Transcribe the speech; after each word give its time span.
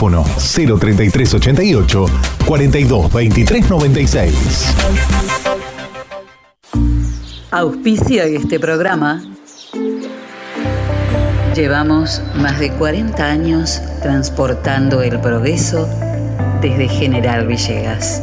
Teléfono 0.00 0.24
03388 0.24 2.06
42 2.46 3.12
23 3.12 3.68
96. 3.68 4.34
Auspicia 7.50 8.24
este 8.24 8.58
programa. 8.58 9.22
Llevamos 11.54 12.22
más 12.36 12.58
de 12.58 12.70
40 12.70 13.22
años 13.22 13.82
transportando 14.00 15.02
el 15.02 15.20
progreso 15.20 15.86
desde 16.62 16.88
General 16.88 17.46
Villegas. 17.46 18.22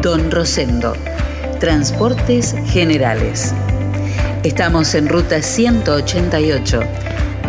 Don 0.00 0.30
Rosendo, 0.30 0.94
Transportes 1.60 2.54
Generales. 2.68 3.52
Estamos 4.44 4.94
en 4.94 5.10
ruta 5.10 5.42
188, 5.42 6.80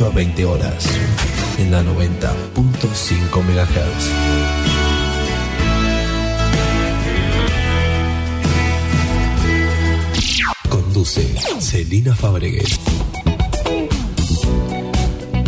18 0.00 0.06
a 0.06 0.10
20 0.10 0.44
horas, 0.46 0.86
en 1.58 1.70
la 1.70 1.82
90.5 1.82 3.42
MHz. 3.42 4.08
Conduce 10.70 11.22
Celina 11.60 12.14
Fabregues. 12.14 12.80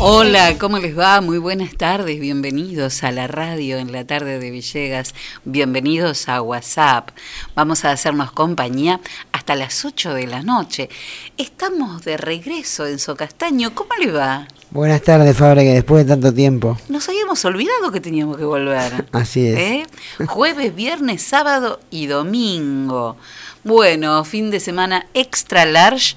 Hola, 0.04 0.58
¿cómo 0.58 0.78
les 0.80 0.98
va? 0.98 1.20
Muy 1.20 1.38
buenas 1.38 1.76
tardes, 1.76 2.18
bienvenidos 2.18 3.04
a 3.04 3.12
la 3.12 3.28
radio 3.28 3.78
en 3.78 3.92
la 3.92 4.04
tarde 4.04 4.40
de 4.40 4.50
Villegas, 4.50 5.14
bienvenidos 5.44 6.28
a 6.28 6.42
WhatsApp. 6.42 7.10
Vamos 7.54 7.84
a 7.84 7.92
hacernos 7.92 8.32
compañía 8.32 9.00
hasta 9.30 9.54
las 9.54 9.84
8 9.84 10.12
de 10.14 10.26
la 10.26 10.42
noche. 10.42 10.90
Estamos 11.38 12.04
de 12.04 12.18
regreso 12.18 12.86
en 12.86 12.98
Socastaño, 12.98 13.74
¿cómo 13.74 13.90
le 13.98 14.12
va? 14.12 14.46
Buenas 14.70 15.00
tardes, 15.02 15.34
Fabre, 15.36 15.62
que 15.62 15.72
después 15.74 16.04
de 16.04 16.12
tanto 16.12 16.32
tiempo. 16.32 16.76
Nos 16.88 17.08
habíamos 17.08 17.42
olvidado 17.46 17.90
que 17.90 18.00
teníamos 18.00 18.36
que 18.36 18.44
volver. 18.44 19.06
Así 19.12 19.46
es. 19.46 19.58
¿Eh? 19.58 19.86
Jueves, 20.26 20.74
viernes, 20.74 21.22
sábado 21.22 21.80
y 21.90 22.06
domingo. 22.06 23.16
Bueno, 23.64 24.24
fin 24.24 24.50
de 24.50 24.60
semana 24.60 25.06
extra 25.14 25.64
large. 25.64 26.16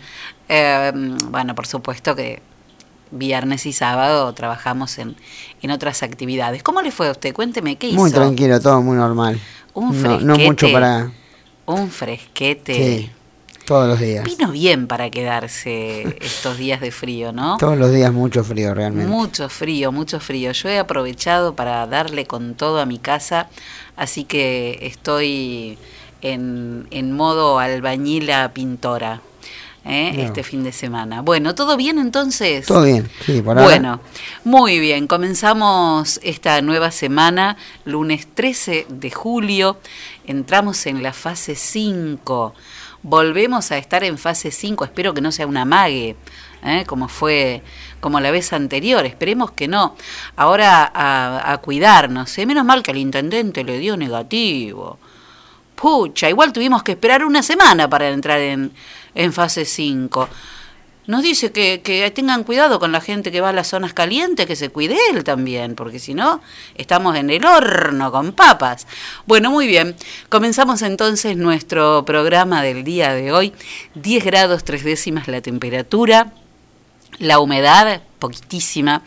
Eh, 0.50 0.92
bueno, 1.30 1.56
por 1.56 1.66
supuesto 1.66 2.16
que 2.16 2.42
viernes 3.12 3.66
y 3.66 3.72
sábado 3.74 4.34
trabajamos 4.34 4.98
en, 4.98 5.16
en 5.62 5.72
otras 5.72 6.04
actividades. 6.04 6.62
¿Cómo 6.62 6.82
le 6.82 6.92
fue 6.92 7.08
a 7.08 7.12
usted? 7.12 7.34
Cuénteme, 7.34 7.78
¿qué 7.78 7.88
hizo? 7.88 8.00
Muy 8.00 8.12
tranquilo, 8.12 8.60
todo 8.60 8.82
muy 8.82 8.98
normal. 8.98 9.40
Un 9.74 9.88
no, 9.88 9.94
fresquete. 9.94 10.26
no 10.26 10.38
mucho 10.38 10.72
para... 10.72 11.12
Un 11.68 11.90
fresquete. 11.90 12.74
Sí, 12.76 13.12
todos 13.66 13.88
los 13.88 14.00
días. 14.00 14.24
Vino 14.24 14.52
bien 14.52 14.88
para 14.88 15.10
quedarse 15.10 16.18
estos 16.22 16.58
días 16.58 16.82
de 16.82 16.92
frío, 16.92 17.32
¿no? 17.32 17.58
Todos 17.58 17.78
los 17.78 17.92
días 17.92 18.14
mucho 18.14 18.44
frío 18.44 18.74
realmente. 18.74 19.10
Mucho 19.10 19.50
frío, 19.50 19.92
mucho 19.92 20.20
frío. 20.20 20.52
Yo 20.52 20.70
he 20.70 20.80
aprovechado 20.80 21.56
para 21.56 21.86
darle 21.88 22.26
con 22.26 22.56
todo 22.56 22.80
a 22.80 22.86
mi 22.86 23.00
casa, 23.00 23.50
así 23.96 24.24
que 24.24 24.80
estoy 24.82 25.78
en, 26.22 26.88
en 26.92 27.12
modo 27.12 27.60
albañila 27.60 28.52
pintora. 28.54 29.22
¿Eh? 29.86 30.14
No. 30.16 30.24
este 30.24 30.44
fin 30.44 30.64
de 30.64 30.72
semana. 30.72 31.22
Bueno, 31.22 31.56
¿todo 31.56 31.78
bien 31.78 32.00
entonces? 32.00 32.66
Todo 32.66 32.84
bien, 32.84 33.10
sí, 33.26 33.42
por 33.42 33.58
ahora. 33.58 33.64
Bueno, 33.64 34.02
muy 34.44 34.80
bien. 34.80 35.08
Comenzamos 35.08 36.20
esta 36.24 36.62
nueva 36.62 36.92
semana, 36.92 37.58
lunes 37.86 38.28
13 38.34 38.88
de 38.90 39.12
julio. 39.12 39.78
Entramos 40.26 40.86
en 40.88 41.04
la 41.04 41.14
fase 41.14 41.56
5. 41.56 42.54
Volvemos 43.04 43.72
a 43.72 43.78
estar 43.78 44.04
en 44.04 44.18
fase 44.18 44.52
5. 44.52 44.84
Espero 44.86 45.14
que 45.14 45.22
no 45.22 45.32
sea 45.32 45.46
una 45.46 45.64
mague, 45.64 46.16
¿eh? 46.64 46.84
como 46.88 47.08
fue 47.08 47.62
como 48.00 48.20
la 48.20 48.32
vez 48.32 48.52
anterior. 48.54 49.06
Esperemos 49.06 49.52
que 49.52 49.68
no. 49.68 49.96
Ahora 50.36 50.92
a, 50.94 51.52
a 51.52 51.58
cuidarnos. 51.60 52.36
¿eh? 52.38 52.46
Menos 52.48 52.66
mal 52.66 52.82
que 52.82 52.92
al 52.92 52.98
intendente 52.98 53.64
le 53.64 53.78
dio 53.78 53.96
negativo. 53.96 54.98
Pucha, 55.76 56.30
igual 56.30 56.54
tuvimos 56.54 56.84
que 56.84 56.94
esperar 56.94 57.26
una 57.26 57.44
semana 57.44 57.90
para 57.90 58.10
entrar 58.10 58.40
en, 58.40 58.72
en 59.14 59.34
fase 59.34 59.66
5. 59.66 60.30
Nos 61.08 61.22
dice 61.22 61.52
que, 61.52 61.82
que 61.84 62.10
tengan 62.10 62.44
cuidado 62.44 62.80
con 62.80 62.92
la 62.92 63.00
gente 63.00 63.32
que 63.32 63.40
va 63.40 63.50
a 63.50 63.54
las 63.54 63.68
zonas 63.68 63.94
calientes, 63.94 64.48
que 64.48 64.56
se 64.56 64.70
cuide 64.70 64.98
él 65.12 65.24
también, 65.24 65.76
porque 65.76 66.00
si 66.00 66.16
no, 66.16 66.42
estamos 66.76 67.16
en 67.16 67.30
el 67.30 67.46
horno 67.46 68.12
con 68.12 68.32
papas. 68.34 68.88
Bueno, 69.28 69.52
muy 69.52 69.68
bien. 69.68 69.96
Comenzamos 70.30 70.82
entonces 70.82 71.38
nuestro 71.38 72.06
programa 72.06 72.64
del 72.64 72.84
día 72.84 73.14
de 73.14 73.32
hoy. 73.32 73.54
10 73.94 74.26
grados 74.26 74.64
tres 74.64 74.84
décimas 74.84 75.28
la 75.28 75.42
temperatura. 75.42 76.34
La 77.20 77.40
humedad, 77.40 78.02
poquitísima, 78.20 79.02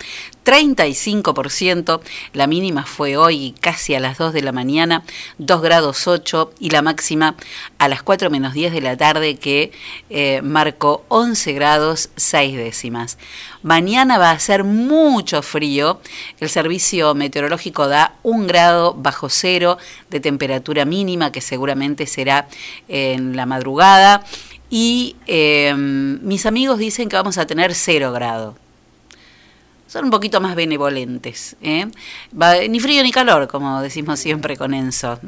35%, 0.44 2.00
la 2.32 2.46
mínima 2.46 2.86
fue 2.86 3.18
hoy 3.18 3.54
casi 3.60 3.94
a 3.94 4.00
las 4.00 4.16
2 4.16 4.32
de 4.32 4.40
la 4.40 4.52
mañana, 4.52 5.02
2 5.36 5.60
grados 5.60 6.06
8 6.08 6.54
y 6.58 6.70
la 6.70 6.80
máxima 6.80 7.34
a 7.76 7.88
las 7.88 8.02
4 8.02 8.30
menos 8.30 8.54
10 8.54 8.72
de 8.72 8.80
la 8.80 8.96
tarde 8.96 9.36
que 9.36 9.72
eh, 10.08 10.40
marcó 10.42 11.04
11 11.08 11.52
grados 11.52 12.08
6 12.16 12.56
décimas. 12.56 13.18
Mañana 13.62 14.16
va 14.16 14.30
a 14.30 14.38
ser 14.38 14.64
mucho 14.64 15.42
frío, 15.42 16.00
el 16.40 16.48
servicio 16.48 17.14
meteorológico 17.14 17.88
da 17.88 18.14
un 18.22 18.46
grado 18.46 18.94
bajo 18.94 19.28
cero 19.28 19.76
de 20.08 20.20
temperatura 20.20 20.86
mínima 20.86 21.30
que 21.30 21.42
seguramente 21.42 22.06
será 22.06 22.48
en 22.88 23.36
la 23.36 23.44
madrugada 23.44 24.24
y 24.70 25.16
eh, 25.26 25.74
mis 25.76 26.46
amigos 26.46 26.78
dicen 26.78 27.08
que 27.08 27.16
vamos 27.16 27.38
a 27.38 27.46
tener 27.46 27.74
cero 27.74 28.12
grado. 28.12 28.56
son 29.86 30.04
un 30.04 30.10
poquito 30.10 30.40
más 30.40 30.54
benevolentes. 30.54 31.56
¿eh? 31.62 31.86
Ni 32.68 32.80
frío 32.80 33.02
ni 33.02 33.10
calor, 33.10 33.48
como 33.48 33.80
decimos 33.80 34.20
siempre 34.20 34.56
con 34.56 34.74
Enzo. 34.74 35.18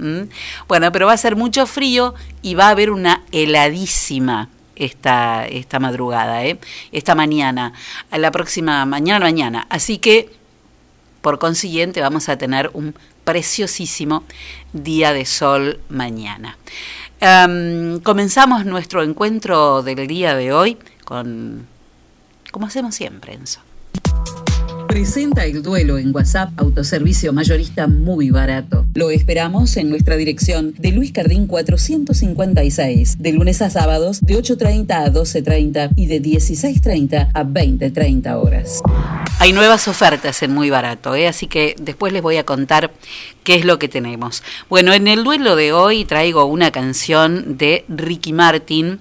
Bueno, 0.69 0.93
pero 0.93 1.07
va 1.07 1.15
a 1.15 1.17
ser 1.17 1.37
mucho 1.37 1.67
frío 1.67 2.15
y 2.43 2.55
va 2.55 2.67
a 2.67 2.71
haber 2.71 2.91
una 2.91 3.23
heladísima 3.33 4.51
esta, 4.81 5.47
esta 5.47 5.79
madrugada, 5.79 6.45
¿eh? 6.45 6.59
esta 6.91 7.15
mañana, 7.15 7.73
la 8.11 8.31
próxima 8.31 8.85
mañana, 8.87 9.25
mañana. 9.25 9.67
Así 9.71 9.99
que, 9.99 10.31
por 11.21 11.39
consiguiente, 11.39 12.01
vamos 12.01 12.29
a 12.29 12.39
tener 12.39 12.71
un 12.73 12.95
preciosísimo 13.25 14.25
día 14.73 15.13
de 15.13 15.27
sol 15.27 15.81
mañana. 15.89 16.57
Am, 17.21 18.01
comenzamos 18.01 18.65
nuestro 18.65 19.03
encuentro 19.03 19.83
del 19.83 20.07
día 20.07 20.35
de 20.35 20.55
hoy 20.55 20.79
con, 21.05 21.67
como 22.51 22.67
hacemos 22.67 22.95
siempre, 22.95 23.35
Enzo. 23.35 23.61
Presenta 24.91 25.45
el 25.45 25.63
duelo 25.63 25.99
en 25.99 26.13
WhatsApp, 26.13 26.51
autoservicio 26.57 27.33
mayorista 27.33 27.87
muy 27.87 28.31
barato. 28.31 28.87
Lo 28.95 29.13
esperamos 29.13 29.77
en 29.77 29.89
nuestra 29.89 30.17
dirección 30.17 30.75
de 30.77 30.91
Luis 30.91 31.13
Cardín 31.13 31.47
456, 31.47 33.23
de 33.23 33.33
lunes 33.33 33.63
a 33.63 33.71
sábados 33.71 34.21
de 34.21 34.35
8.30 34.35 34.91
a 34.91 35.13
12.30 35.13 35.93
y 35.95 36.07
de 36.07 36.21
16.30 36.21 37.31
a 37.33 37.45
20.30 37.45 38.35
horas. 38.35 38.83
Hay 39.39 39.53
nuevas 39.53 39.87
ofertas 39.87 40.43
en 40.43 40.53
Muy 40.53 40.71
Barato, 40.71 41.15
¿eh? 41.15 41.29
así 41.29 41.47
que 41.47 41.77
después 41.81 42.13
les 42.13 42.21
voy 42.21 42.39
a 42.39 42.45
contar 42.45 42.91
qué 43.45 43.55
es 43.55 43.65
lo 43.65 43.79
que 43.79 43.89
tenemos. 43.89 44.43
Bueno, 44.69 44.93
en 44.93 45.07
el 45.07 45.23
duelo 45.23 45.55
de 45.55 45.73
hoy 45.73 46.05
traigo 46.05 46.45
una 46.47 46.73
canción 46.73 47.57
de 47.57 47.85
Ricky 47.89 48.33
Martin, 48.33 48.99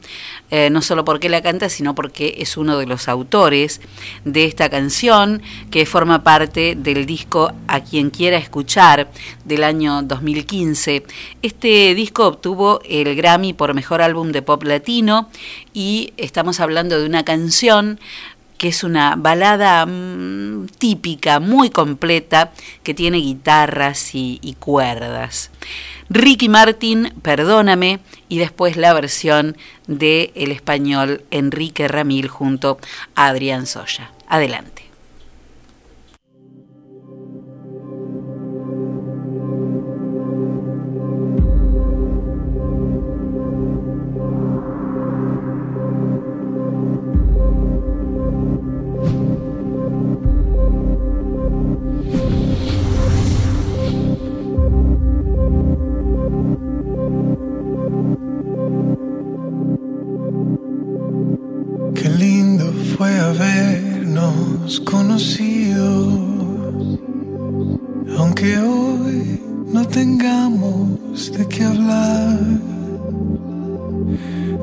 eh, 0.52 0.70
no 0.70 0.82
solo 0.82 1.06
porque 1.06 1.30
la 1.30 1.42
canta, 1.42 1.70
sino 1.70 1.96
porque 1.96 2.36
es 2.40 2.58
uno 2.58 2.78
de 2.78 2.86
los 2.86 3.08
autores 3.08 3.82
de 4.26 4.46
esta 4.46 4.70
canción, 4.70 5.42
que 5.72 5.86
forma 5.86 6.24
parte 6.24 6.76
del 6.76 7.06
disco 7.06 7.52
A 7.68 7.82
quien 7.82 8.10
quiera 8.10 8.38
escuchar 8.38 9.10
del 9.46 9.64
año 9.64 10.02
2015. 10.04 11.04
Este 11.42 11.94
disco 11.96 12.28
obtuvo 12.28 12.82
el 12.86 13.16
Grammy 13.16 13.54
por 13.54 13.74
Mejor 13.74 14.02
Álbum 14.02 14.32
de 14.32 14.42
Pop 14.42 14.64
Latino 14.64 15.30
y 15.74 16.14
estamos 16.18 16.60
hablando 16.60 17.00
de 17.00 17.06
una 17.06 17.24
canción 17.24 18.00
que 18.58 18.68
es 18.68 18.84
una 18.84 19.16
balada 19.16 19.86
mm, 19.86 20.68
típica, 20.78 21.40
muy 21.40 21.70
completa, 21.70 22.52
que 22.84 22.94
tiene 22.94 23.18
guitarras 23.18 24.14
y, 24.14 24.40
y 24.42 24.54
cuerdas. 24.56 25.50
Ricky 26.10 26.50
Martin, 26.50 27.14
Perdóname, 27.22 28.00
y 28.30 28.40
después 28.40 28.78
la 28.78 28.94
versión 28.94 29.56
de 29.86 30.32
el 30.34 30.52
español 30.52 31.24
Enrique 31.30 31.88
Ramil 31.88 32.28
junto 32.28 32.80
a 33.14 33.28
Adrián 33.28 33.68
Soya. 33.68 34.12
Adelante. 34.28 34.89
Habernos 64.80 64.82
conocido, 64.82 66.10
aunque 68.18 68.58
hoy 68.58 69.42
no 69.72 69.88
tengamos 69.88 71.32
de 71.32 71.48
qué 71.48 71.64
hablar. 71.64 72.40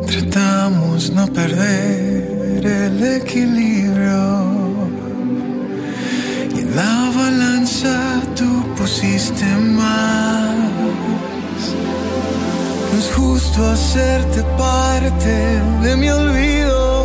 Tratamos 0.07 1.11
no 1.11 1.27
perder 1.27 2.65
el 2.65 3.03
equilibrio 3.03 4.45
y 6.55 6.61
en 6.61 6.77
la 6.77 7.13
balanza 7.17 8.23
tú 8.35 8.49
pusiste 8.77 9.45
más. 9.45 10.55
No 12.93 12.99
es 12.99 13.13
justo 13.15 13.71
hacerte 13.71 14.43
parte 14.57 15.61
de 15.83 15.97
mi 15.97 16.09
olvido. 16.09 16.95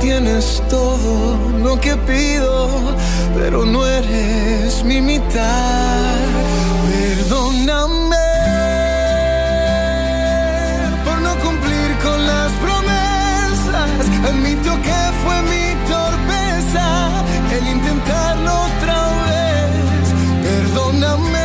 Tienes 0.00 0.62
todo 0.68 1.36
lo 1.62 1.78
que 1.80 1.96
pido, 1.96 2.68
pero 3.36 3.66
no 3.66 3.84
eres 3.84 4.84
mi 4.84 5.00
mitad. 5.00 6.14
Perdóname 6.88 8.16
por 11.04 11.20
no 11.20 11.34
cumplir 11.44 11.98
con 12.02 12.26
las 12.26 12.52
promesas. 12.64 13.90
Admito 14.28 14.70
que 14.86 15.00
fue 15.22 15.42
mi 15.42 15.66
torpeza 15.88 16.86
el 17.56 17.68
intentarlo 17.68 18.52
otra 18.52 18.98
vez. 19.28 20.04
Perdóname. 20.42 21.37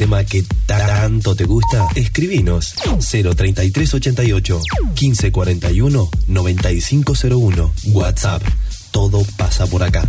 Tema 0.00 0.24
que 0.24 0.42
tanto 0.64 1.36
te 1.36 1.44
gusta? 1.44 1.86
Escribinos 1.94 2.72
03388 3.00 4.60
1541 4.98 6.10
9501 6.26 7.74
WhatsApp. 7.92 8.42
Todo 8.92 9.22
pasa 9.36 9.66
por 9.66 9.82
acá. 9.82 10.08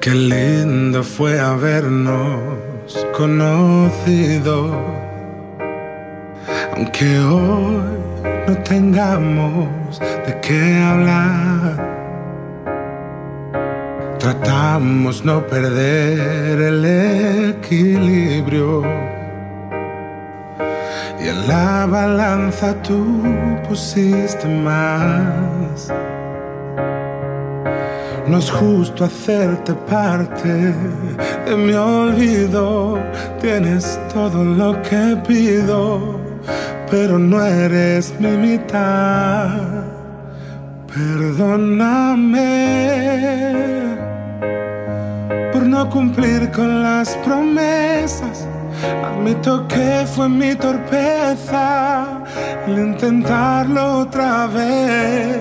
Qué 0.00 0.14
lindo 0.14 1.02
fue 1.02 1.40
habernos 1.40 2.53
conocido, 3.16 4.70
aunque 6.74 7.18
hoy 7.20 7.82
no 8.48 8.56
tengamos 8.64 10.00
de 10.00 10.40
qué 10.40 10.78
hablar. 10.78 11.94
Tratamos 14.18 15.24
no 15.24 15.46
perder 15.46 16.60
el 16.60 16.84
equilibrio. 17.54 18.82
Y 21.22 21.28
en 21.28 21.48
la 21.48 21.86
balanza 21.86 22.74
tú 22.82 23.22
pusiste 23.68 24.48
más. 24.48 25.92
No 28.26 28.38
es 28.38 28.50
justo 28.50 29.04
hacerte 29.04 29.74
parte 29.74 30.48
de 30.48 31.56
mi 31.56 31.74
olvido. 31.74 32.98
Tienes 33.40 34.00
todo 34.12 34.42
lo 34.42 34.80
que 34.82 35.16
pido, 35.26 36.18
pero 36.90 37.18
no 37.18 37.44
eres 37.44 38.14
mi 38.18 38.30
mitad. 38.30 39.58
Perdóname 40.86 42.44
por 45.52 45.62
no 45.66 45.90
cumplir 45.90 46.50
con 46.50 46.82
las 46.82 47.14
promesas. 47.18 48.48
Admito 49.04 49.68
que 49.68 50.06
fue 50.06 50.30
mi 50.30 50.54
torpeza 50.54 52.22
el 52.66 52.78
intentarlo 52.78 53.98
otra 53.98 54.46
vez. 54.46 55.36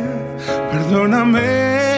Perdóname. 0.70 1.93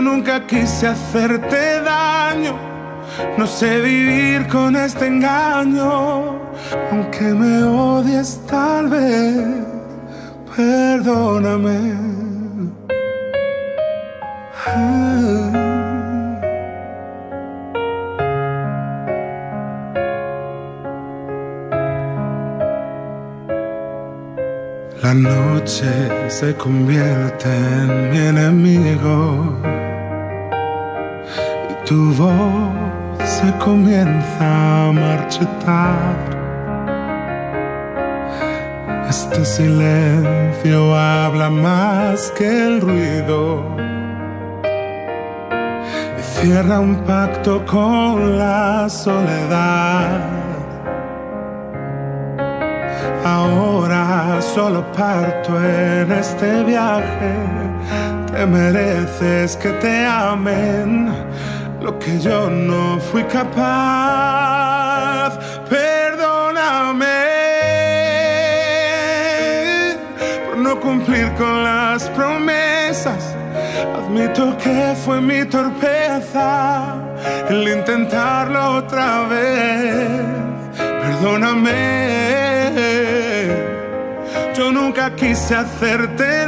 Nunca 0.00 0.46
quise 0.46 0.86
hacerte 0.86 1.80
daño. 1.82 2.56
No 3.36 3.46
sé 3.46 3.80
vivir 3.80 4.46
con 4.46 4.76
este 4.76 5.06
engaño. 5.06 6.38
Aunque 6.92 7.24
me 7.34 7.64
odies 7.64 8.40
tal 8.46 8.88
vez. 8.88 9.36
Perdóname. 10.56 12.08
La 25.02 25.14
noche 25.14 25.86
se 26.28 26.54
convierte 26.54 27.48
en 27.48 28.10
mi 28.10 28.18
enemigo 28.18 29.77
tu 31.88 32.12
voz 32.12 33.24
se 33.24 33.50
comienza 33.64 34.88
a 34.88 34.92
marchitar. 34.92 36.16
Este 39.08 39.42
silencio 39.42 40.94
habla 40.94 41.48
más 41.48 42.30
que 42.36 42.46
el 42.46 42.82
ruido 42.82 43.64
y 46.18 46.22
cierra 46.22 46.78
un 46.78 46.96
pacto 47.06 47.64
con 47.64 48.36
la 48.36 48.86
soledad. 48.90 50.20
Ahora 53.24 54.42
solo 54.42 54.92
parto 54.92 55.56
en 55.58 56.12
este 56.12 56.64
viaje. 56.64 57.32
Te 58.30 58.44
mereces 58.44 59.56
que 59.56 59.70
te 59.70 60.04
amen 60.04 61.14
lo 61.80 61.98
que 61.98 62.18
yo 62.18 62.48
no 62.50 62.98
fui 63.00 63.24
capaz. 63.24 64.58
Perdóname 65.68 67.06
por 70.46 70.56
no 70.58 70.80
cumplir 70.80 71.32
con 71.34 71.62
las 71.62 72.08
promesas. 72.10 73.34
Admito 73.96 74.56
que 74.58 74.94
fue 75.04 75.20
mi 75.20 75.44
torpeza 75.44 76.96
el 77.48 77.68
intentarlo 77.68 78.76
otra 78.76 79.22
vez. 79.28 80.20
Perdóname. 80.76 82.08
Yo 84.54 84.72
nunca 84.72 85.14
quise 85.14 85.54
hacerte. 85.54 86.47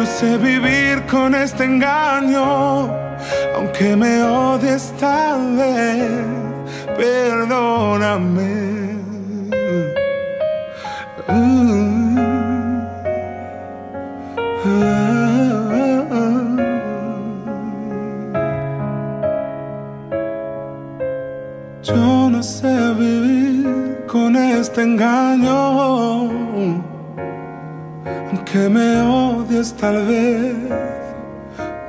No 0.00 0.06
sé 0.06 0.38
vivir 0.38 1.02
con 1.10 1.34
este 1.34 1.64
engaño. 1.64 2.88
Aunque 3.54 3.94
me 3.96 4.22
odies 4.22 4.94
tal 4.98 5.56
vez. 5.58 6.24
Perdóname. 6.96 8.50
Yo 21.82 22.30
no 22.30 22.42
sé 22.42 22.94
vivir 22.94 24.06
con 24.06 24.34
este 24.34 24.80
engaño. 24.80 26.39
Aunque 28.52 28.68
me 28.68 29.00
odies 29.02 29.72
tal 29.74 30.06
vez. 30.06 30.56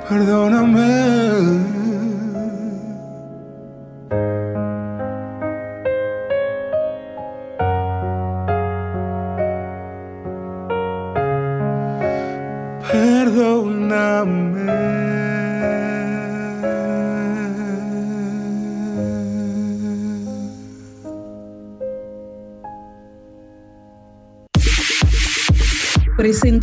Perdóname. 0.08 1.81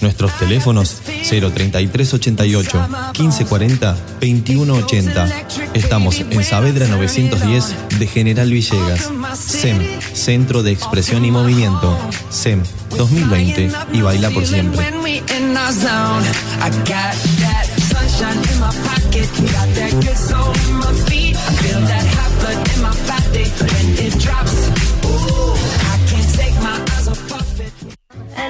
Nuestros 0.00 0.36
teléfonos 0.38 1.00
03388 1.04 2.88
1540 3.18 3.92
2180. 4.20 5.28
Estamos 5.74 6.20
en 6.20 6.44
Saavedra 6.44 6.86
910 6.88 7.74
de 7.98 8.06
General 8.06 8.50
Villegas. 8.50 9.10
SEM, 9.34 9.78
Centro 10.12 10.62
de 10.62 10.72
Expresión 10.72 11.24
y 11.24 11.30
Movimiento. 11.30 11.96
SEM 12.30 12.62
2020 12.96 13.70
y 13.92 14.00
baila 14.00 14.30
por 14.30 14.46
siempre. 14.46 14.86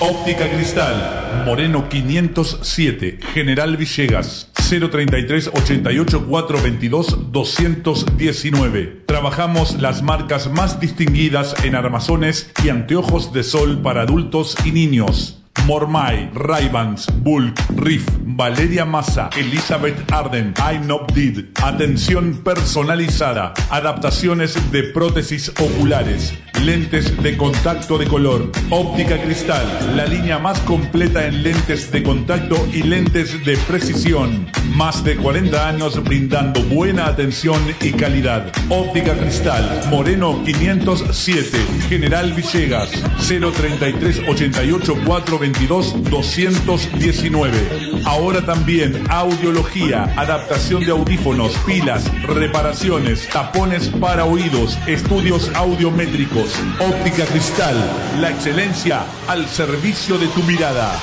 Óptica 0.00 0.50
Cristal, 0.50 1.44
Moreno 1.46 1.88
507, 1.88 3.20
General 3.32 3.76
Villegas, 3.76 4.50
033 4.54 5.50
88 5.54 6.26
422 6.26 7.30
219. 7.30 9.02
Trabajamos 9.06 9.80
las 9.80 10.02
marcas 10.02 10.50
más 10.50 10.80
distinguidas 10.80 11.54
en 11.64 11.76
armazones 11.76 12.50
y 12.64 12.70
anteojos 12.70 13.32
de 13.32 13.44
sol 13.44 13.80
para 13.82 14.02
adultos 14.02 14.56
y 14.64 14.72
niños. 14.72 15.40
Mormai, 15.66 16.28
Raybans, 16.34 17.06
Bulk, 17.22 17.58
Riff, 17.76 18.06
Valeria 18.20 18.84
Massa, 18.84 19.30
Elizabeth 19.36 20.12
Arden, 20.12 20.52
I'm 20.58 20.86
Not 20.86 21.12
Did. 21.12 21.46
Atención 21.62 22.42
personalizada, 22.44 23.54
adaptaciones 23.70 24.58
de 24.72 24.82
prótesis 24.82 25.50
oculares, 25.60 26.34
lentes 26.62 27.22
de 27.22 27.36
contacto 27.36 27.98
de 27.98 28.06
color, 28.06 28.50
óptica 28.70 29.20
cristal, 29.20 29.66
la 29.96 30.06
línea 30.06 30.38
más 30.38 30.58
completa 30.60 31.26
en 31.26 31.42
lentes 31.42 31.90
de 31.90 32.02
contacto 32.02 32.56
y 32.72 32.82
lentes 32.82 33.44
de 33.44 33.56
precisión. 33.56 34.46
Más 34.74 35.04
de 35.04 35.16
40 35.16 35.68
años 35.68 36.02
brindando 36.02 36.62
buena 36.64 37.06
atención 37.06 37.60
y 37.80 37.92
calidad. 37.92 38.50
Óptica 38.68 39.14
cristal, 39.14 39.82
Moreno 39.90 40.42
507, 40.44 41.58
General 41.88 42.32
Villegas, 42.32 42.90
033 43.26 44.22
88 44.28 44.96
422 45.06 46.10
219. 46.10 48.02
Ahora 48.04 48.44
también 48.44 49.02
audiología, 49.10 50.04
adaptación 50.16 50.84
de 50.84 50.90
audífonos, 50.90 51.56
pilas, 51.66 52.10
reparaciones, 52.26 53.28
tapones 53.28 53.88
para 53.88 54.24
oídos, 54.24 54.78
estudios 54.86 55.50
audiométricos, 55.54 56.43
óptica 56.80 57.24
cristal, 57.26 57.76
la 58.20 58.30
excelencia 58.30 59.04
al 59.28 59.46
servicio 59.46 60.18
de 60.18 60.26
tu 60.28 60.42
mirada. 60.42 60.98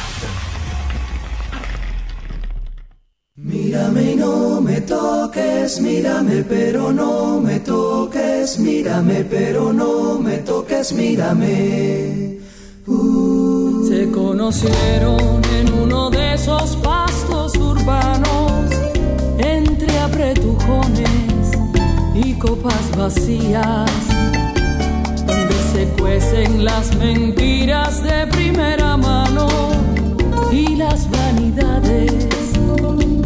Mírame 3.35 4.11
y 4.11 4.15
no 4.15 4.61
me 4.61 4.81
toques, 4.81 5.81
mírame 5.81 6.43
pero 6.43 6.91
no 6.91 7.41
me 7.41 7.59
toques, 7.59 8.59
mírame 8.59 9.23
pero 9.23 9.73
no 9.73 10.19
me 10.19 10.37
toques, 10.39 10.93
mírame. 10.93 12.39
Uh. 12.87 13.87
Se 13.87 14.09
conocieron 14.11 15.41
en 15.59 15.73
uno 15.73 16.09
de 16.09 16.35
esos 16.35 16.77
pastos 16.77 17.55
urbanos, 17.57 18.69
entre 19.37 19.99
apretujones 19.99 21.51
y 22.15 22.33
copas 22.35 22.95
vacías, 22.97 23.91
se 25.81 25.87
cuecen 25.99 26.63
las 26.63 26.95
mentiras 26.95 28.03
de 28.03 28.27
primera 28.27 28.97
mano 28.97 29.47
y 30.51 30.75
las 30.75 31.09
vanidades 31.09 32.27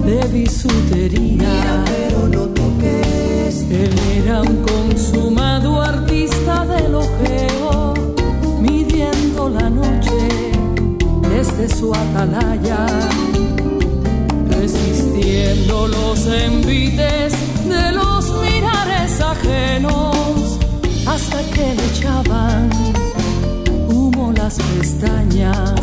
de 0.06 0.28
bisutería. 0.32 1.84
pero 1.86 2.28
no 2.30 2.44
toques. 2.60 3.56
Él 3.70 3.94
era 4.20 4.42
un 4.42 4.58
consumado 4.72 5.82
artista 5.82 6.66
del 6.66 6.96
ojeo, 6.96 7.94
midiendo 8.62 9.50
la 9.50 9.70
noche 9.70 10.52
desde 11.30 11.68
su 11.76 11.94
atalaya, 11.94 12.86
resistiendo 14.50 15.88
los 15.88 16.26
envites 16.28 17.34
de 17.68 17.92
los 17.92 18.32
mirares 18.42 19.20
ajenos, 19.20 20.15
hasta 21.08 21.42
que 21.54 21.76
le 21.76 21.86
echaban 21.88 22.70
humo 23.88 24.32
las 24.34 24.58
pestañas. 24.58 25.82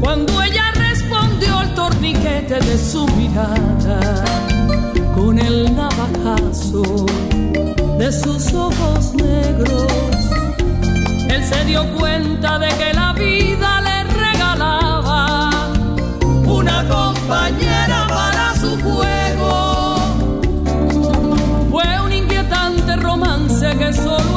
Cuando 0.00 0.42
ella 0.42 0.70
respondió 0.74 1.58
al 1.58 1.74
torniquete 1.74 2.58
de 2.60 2.78
su 2.78 3.06
mirada, 3.08 4.24
con 5.14 5.38
el 5.38 5.74
navajazo 5.76 7.06
de 7.98 8.12
sus 8.12 8.52
ojos 8.54 9.14
negros, 9.14 9.86
él 11.28 11.44
se 11.44 11.64
dio 11.64 11.84
cuenta 11.94 12.58
de 12.58 12.68
que 12.68 12.92
la 12.94 13.12
vida 13.12 13.80
le 13.80 14.04
regalaba 14.04 15.50
una 16.46 16.88
compañera 16.88 18.06
para 18.08 18.54
su 18.60 18.80
juego. 18.82 19.21
Que 23.78 23.92
solo 23.94 24.31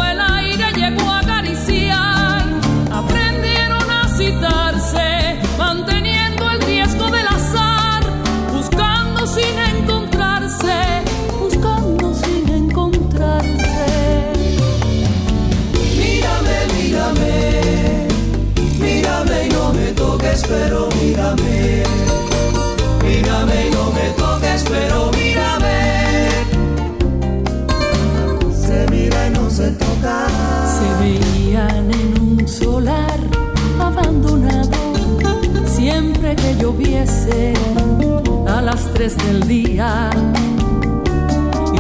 a 38.48 38.62
las 38.62 38.92
3 38.94 39.18
del 39.18 39.48
día. 39.48 40.10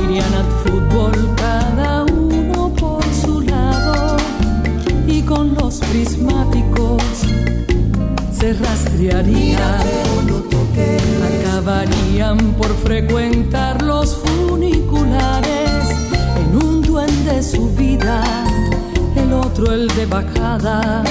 Irían 0.03 0.33
al 0.33 0.51
fútbol 0.63 1.35
cada 1.35 2.03
uno 2.03 2.71
por 2.73 3.03
su 3.03 3.41
lado 3.41 4.17
y 5.07 5.21
con 5.21 5.55
los 5.55 5.79
prismáticos 5.79 7.01
se 8.31 8.53
rastrearían. 8.53 10.05
Acabarían 11.39 12.37
por 12.57 12.75
frecuentar 12.75 13.81
los 13.81 14.15
funiculares 14.17 15.89
en 16.37 16.63
un 16.63 16.81
duende 16.81 17.41
su 17.41 17.69
vida, 17.75 18.21
el 19.15 19.33
otro 19.33 19.73
el 19.73 19.87
de 19.87 20.05
bajada 20.05 21.03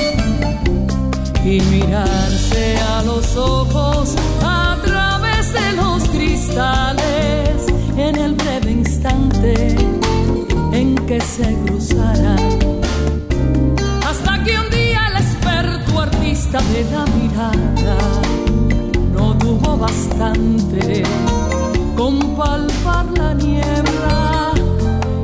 y 1.44 1.61
mirarse 1.61 2.76
a 2.78 3.02
los 3.02 3.37
ojos 3.37 4.14
a 4.42 4.78
través 4.83 5.52
de 5.52 5.72
los 5.72 6.02
cristales 6.04 7.66
en 7.98 8.16
el 8.16 8.35
breve 8.35 8.70
instante 8.70 9.76
en 10.72 10.94
que 11.07 11.20
se 11.20 11.54
cruzarán. 11.66 12.59
Hasta 14.09 14.42
que 14.42 14.59
un 14.59 14.70
día 14.70 15.07
el 15.09 15.16
experto 15.22 16.00
artista 16.00 16.61
de 16.72 16.85
la 16.90 17.04
mirada 17.16 17.98
no 19.12 19.37
tuvo 19.37 19.76
bastante 19.76 21.02
con 21.94 22.35
palpar 22.37 23.07
la 23.18 23.35
niebla, 23.35 24.52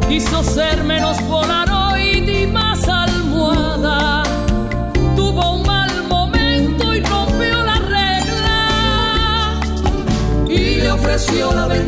quiso 0.07 0.45
ser 0.45 0.85
menos 0.85 1.17
polaroid 1.23 2.29
y 2.29 2.47
más 2.47 2.87
almohada. 2.89 4.20
Le 11.33 11.80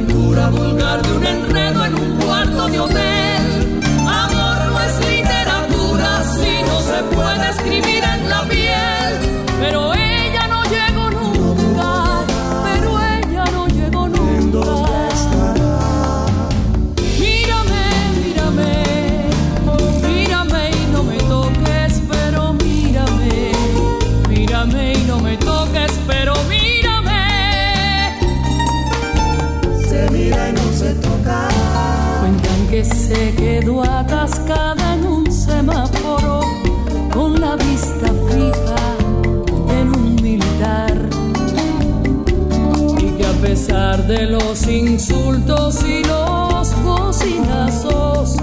los 44.62 44.68
insultos 44.68 45.83
y 45.85 46.05
los 46.05 46.83
bocinazos 46.83 48.37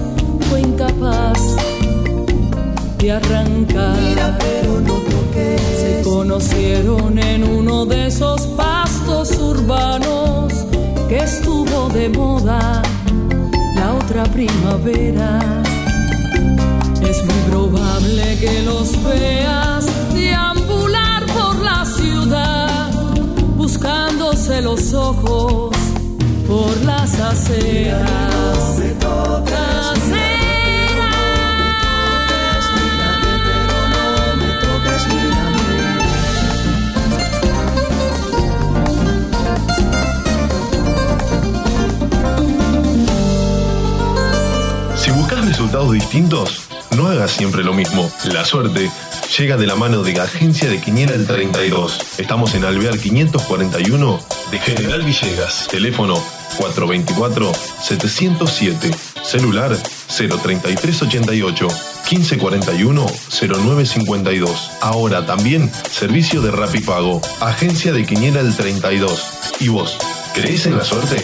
fue 0.49 0.62
incapaz 0.62 1.39
de 2.97 3.12
arrancar. 3.12 4.38
pero 4.39 4.82
no 4.82 4.93
toques. 4.95 5.62
Se 5.62 6.01
conocieron 6.03 7.19
en 7.19 7.43
uno 7.43 7.86
de 7.86 8.08
esos 8.08 8.41
pastos 8.47 9.32
urbanos 9.38 10.53
que 11.08 11.19
estuvo 11.23 11.89
de 11.89 12.10
moda 12.10 12.82
la 13.75 13.93
otra 13.93 14.23
primavera. 14.23 15.39
Es 17.01 17.23
muy 17.23 17.49
probable 17.49 18.38
que 18.39 18.62
los 18.63 18.91
veas 19.03 19.86
deambular 20.13 21.25
por 21.27 21.55
la 21.63 21.86
ciudad, 21.86 22.91
buscándose 23.55 24.62
los 24.62 24.93
ojos 24.93 25.59
Si 44.95 45.12
buscas 45.12 45.45
resultados 45.45 45.91
distintos, 45.91 46.69
no 46.95 47.08
hagas 47.08 47.32
siempre 47.32 47.63
lo 47.65 47.73
mismo. 47.73 48.10
La 48.32 48.45
suerte 48.45 48.89
llega 49.38 49.58
de 49.58 49.67
la 49.67 49.75
mano 49.75 50.03
de 50.03 50.21
Agencia 50.21 50.69
de 50.69 50.79
Quiniela 50.79 51.15
el 51.15 51.27
32. 51.27 51.99
Estamos 52.17 52.55
en 52.55 52.63
Alvear 52.63 52.97
541 52.97 54.19
de 54.51 54.60
General 54.60 55.01
Villegas. 55.01 55.67
Teléfono 55.69 56.38
424-707. 56.60 58.93
Celular 59.24 59.76
03388 60.08 61.67
1541 62.12 63.06
0952. 63.30 64.72
Ahora 64.82 65.26
también 65.26 65.72
servicio 65.89 66.41
de 66.41 66.52
Rapipago. 66.52 67.22
Agencia 67.39 67.93
de 67.93 68.06
Quiniela 68.06 68.41
el 68.41 68.54
32. 68.56 69.24
¿Y 69.60 69.69
vos? 69.69 69.98
¿Crees 70.34 70.65
en 70.65 70.78
la 70.78 70.84
suerte? 70.84 71.22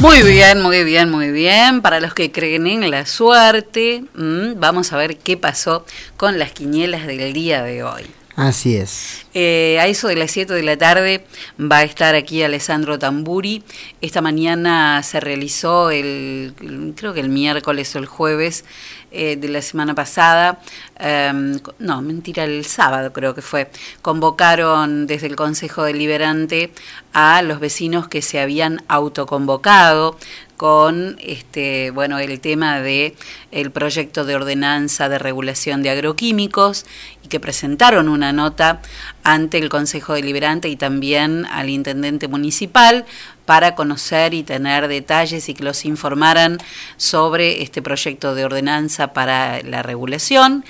Muy 0.00 0.22
bien, 0.22 0.62
muy 0.62 0.82
bien, 0.82 1.10
muy 1.10 1.30
bien. 1.30 1.82
Para 1.82 2.00
los 2.00 2.14
que 2.14 2.32
creen 2.32 2.66
en 2.66 2.90
la 2.90 3.04
suerte, 3.04 4.02
mm, 4.14 4.58
vamos 4.58 4.94
a 4.94 4.96
ver 4.96 5.18
qué 5.18 5.36
pasó 5.36 5.84
con 6.16 6.38
las 6.38 6.52
quinielas 6.52 7.06
del 7.06 7.34
día 7.34 7.62
de 7.62 7.82
hoy. 7.82 8.06
Así 8.40 8.74
es. 8.74 9.26
Eh, 9.34 9.76
a 9.78 9.86
eso 9.86 10.08
de 10.08 10.16
las 10.16 10.30
7 10.30 10.54
de 10.54 10.62
la 10.62 10.78
tarde 10.78 11.26
va 11.60 11.78
a 11.78 11.82
estar 11.82 12.14
aquí 12.14 12.42
Alessandro 12.42 12.98
Tamburi. 12.98 13.62
Esta 14.00 14.22
mañana 14.22 15.02
se 15.02 15.20
realizó 15.20 15.90
el, 15.90 16.54
creo 16.96 17.12
que 17.12 17.20
el 17.20 17.28
miércoles 17.28 17.94
o 17.94 17.98
el 17.98 18.06
jueves 18.06 18.64
eh, 19.10 19.36
de 19.36 19.48
la 19.48 19.60
semana 19.60 19.94
pasada, 19.94 20.58
em, 20.98 21.60
no, 21.78 22.00
mentira, 22.00 22.44
el 22.44 22.64
sábado 22.64 23.12
creo 23.12 23.34
que 23.34 23.42
fue, 23.42 23.70
convocaron 24.00 25.06
desde 25.06 25.26
el 25.26 25.36
Consejo 25.36 25.82
Deliberante 25.82 26.72
a 27.12 27.42
los 27.42 27.60
vecinos 27.60 28.08
que 28.08 28.22
se 28.22 28.40
habían 28.40 28.82
autoconvocado 28.88 30.16
con 30.60 31.16
este 31.20 31.90
bueno 31.90 32.18
el 32.18 32.38
tema 32.38 32.82
de 32.82 33.14
el 33.50 33.70
proyecto 33.70 34.26
de 34.26 34.34
ordenanza 34.34 35.08
de 35.08 35.18
regulación 35.18 35.82
de 35.82 35.88
agroquímicos 35.88 36.84
y 37.24 37.28
que 37.28 37.40
presentaron 37.40 38.10
una 38.10 38.34
nota 38.34 38.82
ante 39.22 39.56
el 39.56 39.70
Consejo 39.70 40.12
Deliberante 40.12 40.68
y 40.68 40.76
también 40.76 41.46
al 41.46 41.70
intendente 41.70 42.28
municipal 42.28 43.06
para 43.46 43.74
conocer 43.74 44.34
y 44.34 44.42
tener 44.42 44.88
detalles 44.88 45.48
y 45.48 45.54
que 45.54 45.64
los 45.64 45.84
informaran 45.84 46.58
sobre 46.96 47.62
este 47.62 47.82
proyecto 47.82 48.34
de 48.34 48.44
ordenanza 48.44 49.12
para 49.12 49.62
la 49.62 49.82
regulación 49.82 50.64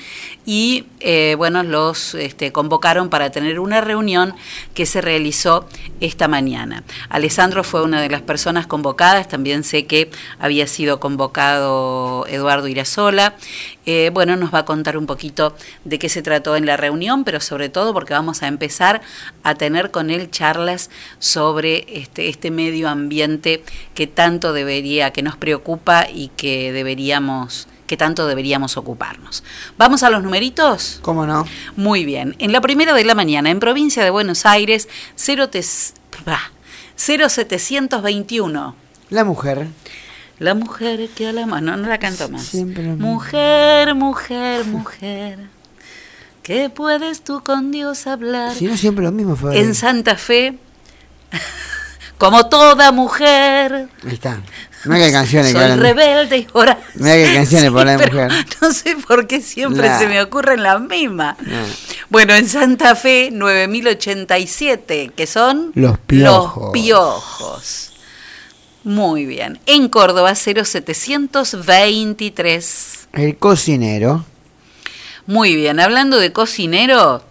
y 0.47 0.87
eh, 1.01 1.35
bueno 1.37 1.63
los 1.63 2.15
este, 2.15 2.53
convocaron 2.53 3.09
para 3.11 3.31
tener 3.31 3.61
una 3.61 3.81
reunión 3.81 4.35
que 4.75 4.87
se 4.87 5.01
realizó 5.01 5.69
esta 6.01 6.29
mañana. 6.29 6.83
Alessandro 7.09 7.65
fue 7.65 7.83
una 7.83 8.01
de 8.01 8.09
las 8.09 8.23
personas 8.23 8.67
convocadas, 8.67 9.29
también 9.29 9.65
sé 9.65 9.87
que 9.87 10.11
había 10.39 10.67
sido 10.67 11.01
convocado 11.01 12.27
Eduardo 12.29 12.69
Irasola. 12.69 13.35
Eh, 13.87 14.11
bueno, 14.13 14.37
nos 14.37 14.53
va 14.55 14.61
a 14.61 14.65
contar 14.65 14.97
un 14.97 15.07
poquito 15.07 15.57
de 15.85 15.99
qué 15.99 16.09
se 16.09 16.23
trató 16.23 16.57
en 16.57 16.67
la 16.67 16.77
reunión, 16.77 17.25
pero 17.25 17.41
sobre 17.41 17.69
todo 17.69 17.93
porque 17.93 18.13
vamos 18.13 18.43
a 18.43 18.49
empezar 18.49 19.01
a 19.43 19.55
tener 19.55 19.91
con 19.91 20.11
él 20.11 20.31
charlas 20.31 20.91
sobre 21.19 21.87
este, 21.89 22.29
este 22.29 22.51
medio 22.65 22.89
ambiente 22.89 23.63
que 23.95 24.07
tanto 24.07 24.53
debería, 24.53 25.13
que 25.13 25.23
nos 25.23 25.37
preocupa 25.37 26.07
y 26.13 26.29
que 26.37 26.73
deberíamos 26.73 27.67
que 27.87 27.97
tanto 27.97 28.29
deberíamos 28.29 28.77
ocuparnos. 28.77 29.43
¿Vamos 29.77 30.05
a 30.05 30.11
los 30.11 30.23
numeritos? 30.23 31.01
¿Cómo 31.03 31.27
no? 31.27 31.45
Muy 31.75 32.05
bien. 32.05 32.37
En 32.39 32.53
la 32.53 32.61
primera 32.61 32.95
de 32.95 33.03
la 33.05 33.17
mañana, 33.17 33.51
en 33.51 33.59
provincia 33.59 34.05
de 34.05 34.11
Buenos 34.11 34.47
Aires, 34.47 34.89
0 35.17 35.49
tes- 35.51 35.95
bah, 36.25 36.53
0721. 36.97 38.77
La 39.11 39.25
mujer. 39.25 39.67
La 40.39 40.55
mujer 40.55 41.09
que 41.17 41.27
a 41.27 41.33
la 41.33 41.47
mano, 41.47 41.77
no 41.77 41.89
la 41.89 41.99
canto 41.99 42.29
más. 42.29 42.45
Siempre. 42.45 42.85
Mujer, 42.95 43.95
mujer, 43.97 44.65
mujer. 44.67 45.39
¿Qué 46.45 46.71
puedes 46.71 47.23
tú 47.23 47.43
con 47.43 47.73
Dios 47.73 48.07
hablar? 48.07 48.55
Si 48.55 48.67
no, 48.67 48.77
siempre 48.77 49.05
lo 49.05 49.11
mismo 49.13 49.35
fue. 49.35 49.59
En 49.59 49.75
Santa 49.75 50.17
Fe, 50.17 50.57
como 52.21 52.47
toda 52.47 52.93
mujer. 52.93 53.89
Ahí 54.07 54.13
está. 54.13 54.39
Mira 54.85 55.07
qué 55.07 55.13
canciones 55.13 55.53
que 55.55 55.59
Soy 55.61 55.73
rebelde 55.77 56.39
y 56.39 56.47
ahora. 56.55 56.79
Mira 56.95 57.15
qué 57.15 57.35
canciones 57.35 57.71
para 57.73 57.97
la 57.97 57.99
pero 57.99 58.13
mujer. 58.13 58.31
No 58.61 58.73
sé 58.73 58.95
por 58.97 59.27
qué 59.27 59.41
siempre 59.41 59.89
La- 59.89 59.99
se 59.99 60.07
me 60.07 60.21
ocurren 60.23 60.63
las 60.63 60.81
mismas. 60.83 61.37
No. 61.41 61.57
Bueno, 62.11 62.35
en 62.35 62.47
Santa 62.47 62.95
Fe, 62.95 63.31
9087, 63.33 65.13
que 65.17 65.27
son 65.27 65.73
Los 65.75 65.99
piojos. 65.99 66.63
Los 66.65 66.73
piojos. 66.73 67.87
Muy 68.85 69.25
bien. 69.27 69.59
En 69.67 69.89
Córdoba, 69.89 70.35
0723. 70.35 73.09
El 73.13 73.37
cocinero. 73.39 74.25
Muy 75.27 75.55
bien. 75.57 75.81
Hablando 75.81 76.19
de 76.19 76.33
cocinero, 76.33 77.23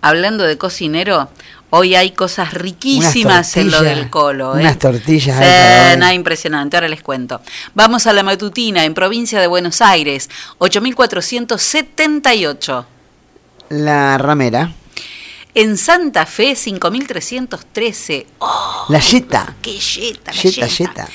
hablando 0.00 0.44
de 0.44 0.56
cocinero, 0.58 1.28
hoy 1.70 1.94
hay 1.94 2.12
cosas 2.12 2.54
riquísimas 2.54 3.56
en 3.56 3.70
lo 3.70 3.82
del 3.82 4.10
colo. 4.10 4.56
¿eh? 4.56 4.60
unas 4.60 4.78
tortillas 4.78 5.38
nada 5.38 6.14
impresionante, 6.14 6.76
ahora 6.76 6.88
les 6.88 7.02
cuento. 7.02 7.40
Vamos 7.74 8.06
a 8.06 8.12
la 8.12 8.22
matutina 8.22 8.84
en 8.84 8.94
provincia 8.94 9.40
de 9.40 9.46
Buenos 9.46 9.80
Aires, 9.82 10.28
8478. 10.58 12.86
La 13.70 14.18
ramera. 14.18 14.72
En 15.54 15.76
Santa 15.76 16.24
Fe, 16.26 16.54
5313. 16.54 18.26
¡Oh, 18.38 18.86
La 18.88 19.00
yeta. 19.00 19.54
qué 19.60 19.78
yeta! 19.78 20.32
la 20.32 20.40
Yeta, 20.40 20.66
yeta! 20.66 21.08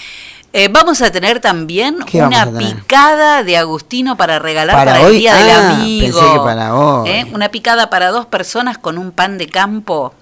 Eh, 0.55 0.67
vamos 0.67 1.01
a 1.01 1.11
tener 1.11 1.39
también 1.39 1.97
¿Qué 2.05 2.21
vamos 2.21 2.35
una 2.35 2.45
tener? 2.59 2.75
picada 2.75 3.41
de 3.43 3.57
Agustino 3.57 4.15
para 4.17 4.37
regalar 4.37 4.75
¿Para 4.75 5.01
el 5.01 5.13
Día 5.17 5.33
del 5.35 5.49
Ah, 5.49 5.69
Amigo. 5.71 6.19
pensé 6.19 6.33
que 6.33 6.39
para 6.39 6.75
hoy. 6.75 7.09
¿Eh? 7.09 7.25
Una 7.33 7.49
picada 7.49 7.89
para 7.89 8.11
dos 8.11 8.27
personas 8.27 8.77
con 8.77 8.97
un 8.99 9.11
pan 9.11 9.39
de 9.39 9.47
campo 9.49 10.13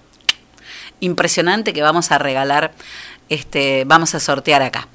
impresionante 1.02 1.74
que 1.74 1.82
vamos 1.82 2.12
a 2.12 2.18
regalar, 2.18 2.72
este, 3.30 3.84
vamos 3.86 4.16
a 4.16 4.22
sortear 4.22 4.62
acá. 4.62 4.88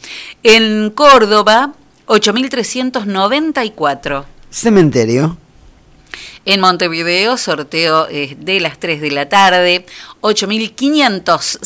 En 0.42 0.90
Córdoba, 0.90 1.74
8394. 2.06 4.24
Cementerio. 4.50 5.36
En 6.44 6.60
Montevideo, 6.60 7.36
sorteo 7.36 8.06
eh, 8.08 8.36
de 8.38 8.60
las 8.60 8.78
3 8.78 9.00
de 9.00 9.10
la 9.10 9.28
tarde, 9.28 9.84
8500. 10.20 11.58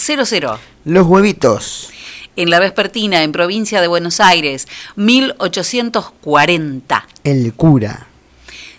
Los 0.84 1.06
huevitos. 1.06 1.90
En 2.36 2.48
la 2.48 2.60
Vespertina, 2.60 3.22
en 3.22 3.32
provincia 3.32 3.82
de 3.82 3.88
Buenos 3.88 4.20
Aires, 4.20 4.66
1840. 4.96 7.06
El 7.24 7.52
cura. 7.52 8.06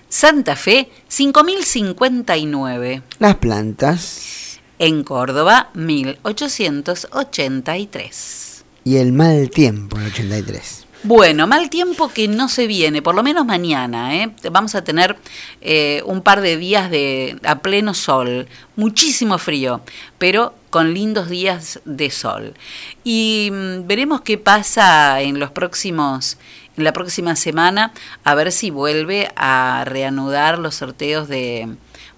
Santa 0.09 0.55
Fe, 0.55 0.89
5059. 1.07 3.03
Las 3.19 3.35
plantas. 3.35 4.40
En 4.81 5.03
Córdoba, 5.03 5.69
1883. 5.75 8.65
Y 8.83 8.97
el 8.97 9.13
mal 9.13 9.51
tiempo, 9.51 9.99
el 9.99 10.07
83. 10.07 10.87
Bueno, 11.03 11.45
mal 11.45 11.69
tiempo 11.69 12.09
que 12.09 12.27
no 12.27 12.49
se 12.49 12.65
viene, 12.65 13.03
por 13.03 13.13
lo 13.13 13.21
menos 13.21 13.45
mañana. 13.45 14.15
¿eh? 14.15 14.33
Vamos 14.51 14.73
a 14.73 14.83
tener 14.83 15.17
eh, 15.61 16.01
un 16.07 16.23
par 16.23 16.41
de 16.41 16.57
días 16.57 16.89
de, 16.89 17.37
a 17.43 17.59
pleno 17.59 17.93
sol, 17.93 18.47
muchísimo 18.75 19.37
frío, 19.37 19.81
pero 20.17 20.55
con 20.71 20.95
lindos 20.95 21.29
días 21.29 21.79
de 21.85 22.09
sol. 22.09 22.55
Y 23.03 23.51
mm, 23.51 23.85
veremos 23.85 24.21
qué 24.21 24.39
pasa 24.39 25.21
en 25.21 25.37
los 25.37 25.51
próximos, 25.51 26.39
en 26.75 26.85
la 26.85 26.93
próxima 26.93 27.35
semana, 27.35 27.93
a 28.23 28.33
ver 28.33 28.51
si 28.51 28.71
vuelve 28.71 29.31
a 29.35 29.83
reanudar 29.85 30.57
los 30.57 30.73
sorteos 30.73 31.27
de, 31.27 31.69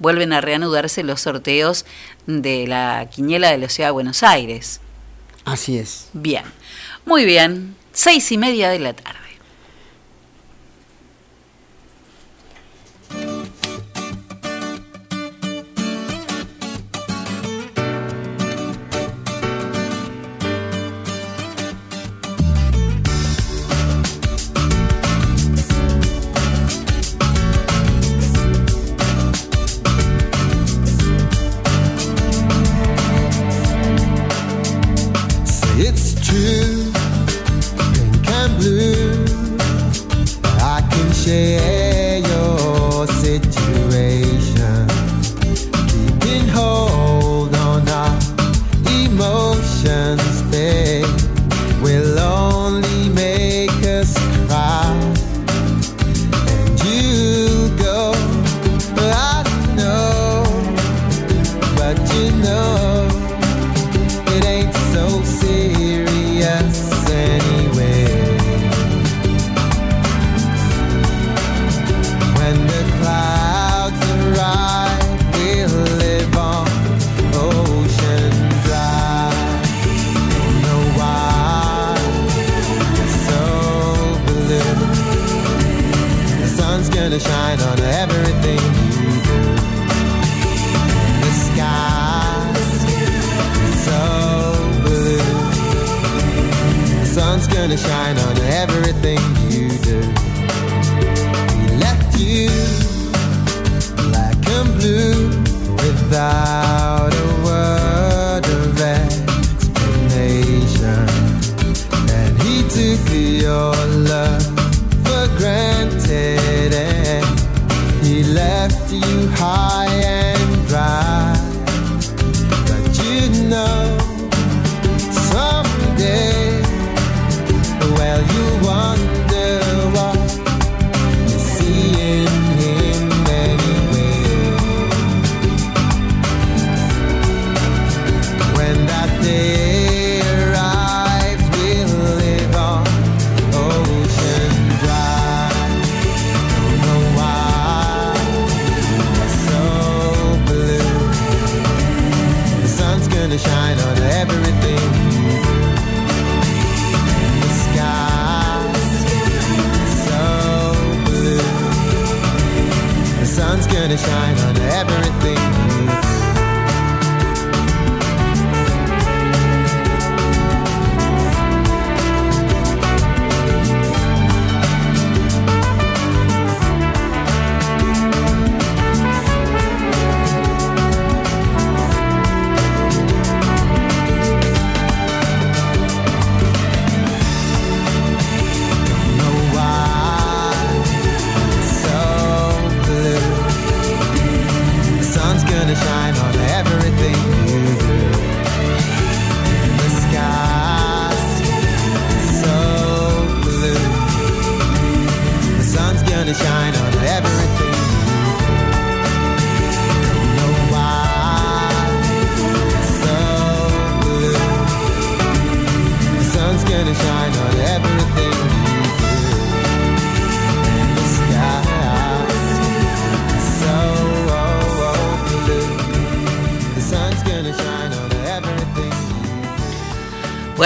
vuelven 0.03 0.33
a 0.33 0.41
reanudarse 0.41 1.01
los 1.01 1.21
sorteos 1.21 1.85
de 2.27 2.67
la 2.67 3.07
quiniela 3.09 3.49
de 3.49 3.57
la 3.57 3.69
Ciudad 3.69 3.87
de 3.87 3.93
Buenos 3.93 4.21
Aires. 4.21 4.81
Así 5.45 5.77
es. 5.77 6.09
Bien, 6.11 6.43
muy 7.05 7.23
bien, 7.23 7.75
seis 7.93 8.29
y 8.33 8.37
media 8.37 8.69
de 8.69 8.79
la 8.79 8.93
tarde. 8.93 9.22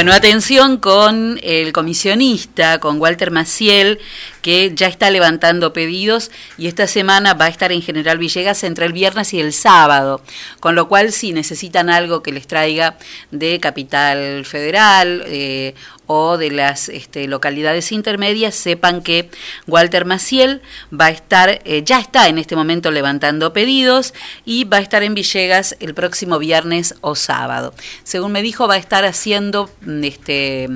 Bueno, 0.08 0.20
atención 0.20 0.78
con 0.78 1.38
el 1.44 1.74
comisionista, 1.74 2.80
con 2.80 2.98
Walter 3.02 3.30
Maciel, 3.30 4.00
que 4.42 4.72
ya 4.74 4.88
está 4.88 5.10
levantando 5.12 5.74
pedidos 5.74 6.32
y 6.58 6.68
esta 6.68 6.88
semana 6.88 7.34
va 7.34 7.44
a 7.44 7.50
estar 7.50 7.74
en 7.74 7.82
General 7.82 8.18
Villegas 8.18 8.64
entre 8.64 8.86
el 8.86 8.94
viernes 8.94 9.34
y 9.34 9.42
el 9.42 9.52
sábado. 9.52 10.22
Con 10.62 10.76
lo 10.76 10.88
cual, 10.88 11.12
si 11.12 11.34
necesitan 11.34 11.90
algo 11.90 12.24
que 12.24 12.32
les 12.32 12.48
traiga 12.48 12.98
de 13.32 13.60
Capital 13.60 14.46
Federal 14.46 15.26
eh, 15.26 15.76
o 16.08 16.38
de 16.38 16.52
las 16.52 16.90
este, 16.90 17.28
localidades 17.28 17.92
intermedias, 17.92 18.56
sepan 18.56 19.02
que 19.04 19.30
Walter 19.68 20.06
Maciel 20.06 20.62
va 20.92 21.06
a 21.06 21.12
estar, 21.12 21.62
eh, 21.66 21.84
ya 21.86 22.00
está 22.00 22.28
en 22.28 22.38
este 22.38 22.56
momento 22.56 22.92
levantando 22.92 23.54
pedidos 23.54 24.14
y 24.46 24.64
va 24.64 24.78
a 24.78 24.82
estar 24.82 25.04
en 25.04 25.14
Villegas 25.14 25.76
el 25.80 25.94
próximo 25.94 26.40
viernes 26.40 26.96
o 27.02 27.16
sábado. 27.16 27.74
Según 28.04 28.32
me 28.32 28.42
dijo, 28.42 28.68
va 28.68 28.76
a 28.76 28.78
estar 28.78 29.06
haciendo 29.06 29.70
mm, 29.82 30.04
este 30.04 30.70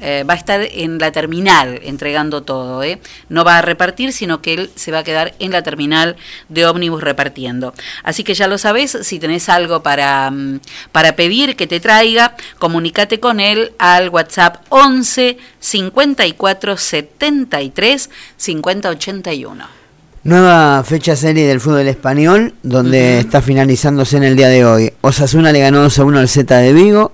eh, 0.00 0.24
va 0.28 0.34
a 0.34 0.36
estar 0.36 0.60
en 0.62 0.98
la 0.98 1.12
terminal 1.12 1.80
entregando 1.82 2.42
todo, 2.42 2.82
¿eh? 2.82 3.00
no 3.28 3.44
va 3.44 3.58
a 3.58 3.62
repartir, 3.62 4.12
sino 4.12 4.40
que 4.42 4.54
él 4.54 4.70
se 4.74 4.92
va 4.92 4.98
a 4.98 5.04
quedar 5.04 5.34
en 5.38 5.52
la 5.52 5.62
terminal 5.62 6.16
de 6.48 6.66
ómnibus 6.66 7.02
repartiendo. 7.02 7.74
Así 8.02 8.24
que 8.24 8.34
ya 8.34 8.46
lo 8.46 8.58
sabes, 8.58 8.98
si 9.02 9.18
tenés 9.18 9.48
algo 9.48 9.82
para, 9.82 10.30
mm, 10.30 10.60
para 10.92 11.16
pedir 11.16 11.56
que 11.56 11.66
te 11.66 11.80
traiga, 11.80 12.34
comunícate 12.58 13.20
con 13.20 13.40
él 13.40 13.72
al 13.78 14.08
WhatsApp 14.08 14.64
11 14.68 15.38
54 15.58 16.76
73 16.76 18.10
50 18.36 18.88
81. 18.90 19.80
Nueva 20.22 20.84
fecha 20.84 21.16
serie 21.16 21.46
del 21.46 21.60
fútbol 21.60 21.88
español, 21.88 22.52
donde 22.62 23.20
está 23.20 23.40
finalizándose 23.40 24.18
en 24.18 24.24
el 24.24 24.36
día 24.36 24.48
de 24.48 24.66
hoy. 24.66 24.92
Osasuna 25.00 25.50
le 25.50 25.60
ganó 25.60 25.80
2 25.80 25.98
a 25.98 26.04
1 26.04 26.18
al 26.18 26.28
Z 26.28 26.58
de 26.58 26.72
Vigo. 26.74 27.12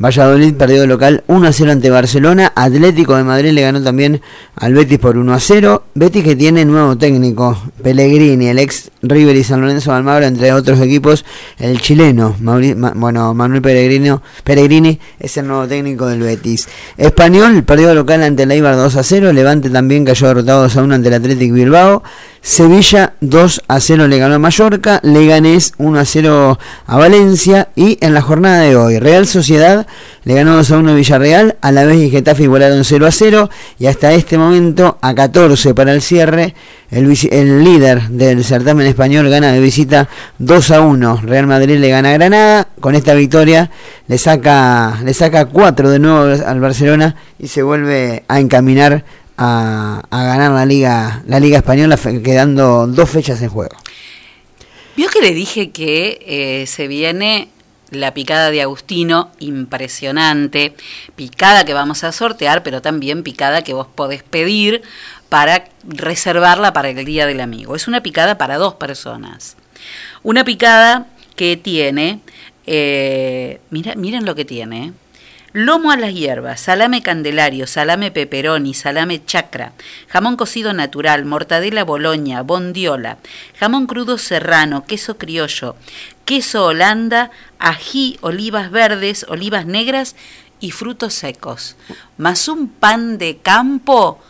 Valladolid 0.00 0.54
perdió 0.54 0.80
de 0.80 0.86
local 0.86 1.24
1 1.26 1.48
a 1.48 1.52
0 1.52 1.72
ante 1.72 1.90
Barcelona. 1.90 2.52
Atlético 2.54 3.16
de 3.16 3.24
Madrid 3.24 3.50
le 3.50 3.62
ganó 3.62 3.82
también 3.82 4.20
al 4.54 4.72
Betis 4.72 4.98
por 4.98 5.18
1 5.18 5.34
a 5.34 5.40
0. 5.40 5.82
Betis 5.94 6.22
que 6.22 6.36
tiene 6.36 6.64
nuevo 6.64 6.96
técnico, 6.96 7.60
Pellegrini, 7.82 8.46
el 8.46 8.60
ex 8.60 8.90
River 9.02 9.36
y 9.36 9.44
San 9.44 9.60
Lorenzo 9.60 9.90
de 9.90 9.96
Almagro, 9.96 10.26
entre 10.26 10.52
otros 10.52 10.80
equipos, 10.80 11.24
el 11.58 11.80
chileno, 11.80 12.36
bueno, 12.38 13.34
Manuel 13.34 13.62
Pellegrino, 13.62 14.22
Pellegrini 14.44 14.98
es 15.18 15.36
el 15.36 15.46
nuevo 15.46 15.66
técnico 15.66 16.06
del 16.06 16.20
Betis. 16.20 16.68
Español 16.96 17.62
perdió 17.64 17.94
local 17.94 18.22
ante 18.22 18.42
el 18.44 18.52
Eibar 18.52 18.76
2 18.76 18.96
a 18.96 19.02
0. 19.02 19.32
Levante 19.32 19.70
también 19.70 20.04
cayó 20.04 20.28
derrotado 20.28 20.62
2 20.62 20.76
a 20.76 20.82
1 20.82 20.94
ante 20.94 21.08
el 21.08 21.14
Atlético 21.14 21.54
Bilbao. 21.54 22.02
Sevilla 22.40 23.14
2 23.20 23.62
a 23.68 23.80
0 23.80 24.08
le 24.08 24.18
ganó 24.18 24.36
a 24.36 24.38
Mallorca, 24.38 25.00
Leganés 25.02 25.74
1 25.78 25.98
a 25.98 26.04
0 26.04 26.58
a 26.86 26.96
Valencia 26.96 27.68
y 27.74 27.98
en 28.00 28.14
la 28.14 28.22
jornada 28.22 28.62
de 28.62 28.76
hoy 28.76 28.98
Real 28.98 29.26
Sociedad 29.26 29.86
le 30.24 30.34
ganó 30.34 30.56
2 30.56 30.70
a 30.70 30.78
1 30.78 30.90
a 30.92 30.94
Villarreal, 30.94 31.56
a 31.60 31.72
la 31.72 31.84
vez 31.84 31.98
y 31.98 32.10
Getafe 32.10 32.44
igualaron 32.44 32.84
0 32.84 33.06
a 33.06 33.10
0 33.10 33.50
y 33.78 33.86
hasta 33.86 34.12
este 34.12 34.38
momento 34.38 34.98
a 35.02 35.14
14 35.14 35.74
para 35.74 35.92
el 35.92 36.00
cierre 36.00 36.54
el, 36.90 37.64
líder 37.64 38.08
del 38.08 38.44
certamen 38.44 38.86
español 38.86 39.28
gana 39.28 39.52
de 39.52 39.60
visita 39.60 40.08
2 40.38 40.70
a 40.70 40.80
1, 40.80 41.20
Real 41.22 41.46
Madrid 41.46 41.78
le 41.78 41.88
gana 41.90 42.10
a 42.10 42.12
Granada, 42.12 42.68
con 42.80 42.94
esta 42.94 43.14
victoria 43.14 43.70
le 44.06 44.18
saca 44.18 44.98
le 45.04 45.12
saca 45.12 45.46
4 45.46 45.90
de 45.90 45.98
nuevo 45.98 46.44
al 46.44 46.60
Barcelona 46.60 47.16
y 47.38 47.48
se 47.48 47.62
vuelve 47.62 48.24
a 48.28 48.40
encaminar 48.40 49.04
a, 49.36 50.02
a 50.10 50.24
ganar 50.24 50.52
la 50.52 50.64
liga 50.64 51.22
la 51.26 51.40
liga 51.40 51.58
española 51.58 51.96
quedando 51.96 52.86
dos 52.86 53.10
fechas 53.10 53.40
en 53.42 53.50
juego. 53.50 53.76
Vio 54.96 55.08
que 55.10 55.20
le 55.20 55.32
dije 55.32 55.70
que 55.70 56.18
eh, 56.26 56.66
se 56.66 56.88
viene 56.88 57.48
la 57.90 58.14
picada 58.14 58.50
de 58.50 58.62
Agustino, 58.62 59.30
impresionante, 59.38 60.74
picada 61.16 61.64
que 61.64 61.72
vamos 61.72 62.04
a 62.04 62.12
sortear, 62.12 62.62
pero 62.62 62.82
también 62.82 63.22
picada 63.22 63.62
que 63.62 63.72
vos 63.72 63.86
podés 63.86 64.22
pedir 64.22 64.82
para 65.28 65.68
reservarla 65.84 66.72
para 66.72 66.90
el 66.90 67.04
Día 67.04 67.26
del 67.26 67.40
Amigo. 67.40 67.76
Es 67.76 67.88
una 67.88 68.02
picada 68.02 68.38
para 68.38 68.56
dos 68.56 68.74
personas. 68.74 69.56
Una 70.22 70.44
picada 70.44 71.06
que 71.36 71.56
tiene, 71.56 72.20
eh, 72.66 73.60
mira, 73.70 73.94
miren 73.94 74.24
lo 74.24 74.34
que 74.34 74.44
tiene, 74.44 74.86
¿eh? 74.86 74.92
Lomo 75.54 75.90
a 75.90 75.96
las 75.96 76.12
hierbas, 76.12 76.60
salame 76.60 77.00
candelario, 77.00 77.66
salame 77.66 78.10
peperoni, 78.10 78.74
salame 78.74 79.24
chacra, 79.24 79.72
jamón 80.06 80.36
cocido 80.36 80.74
natural, 80.74 81.24
mortadela 81.24 81.84
boloña, 81.84 82.42
bondiola, 82.42 83.16
jamón 83.58 83.86
crudo 83.86 84.18
serrano, 84.18 84.84
queso 84.84 85.16
criollo, 85.16 85.74
queso 86.26 86.66
holanda, 86.66 87.30
ají, 87.58 88.18
olivas 88.20 88.70
verdes, 88.70 89.24
olivas 89.26 89.64
negras 89.64 90.16
y 90.60 90.70
frutos 90.70 91.14
secos. 91.14 91.76
Más 92.18 92.46
un 92.48 92.68
pan 92.68 93.16
de 93.16 93.38
campo. 93.38 94.20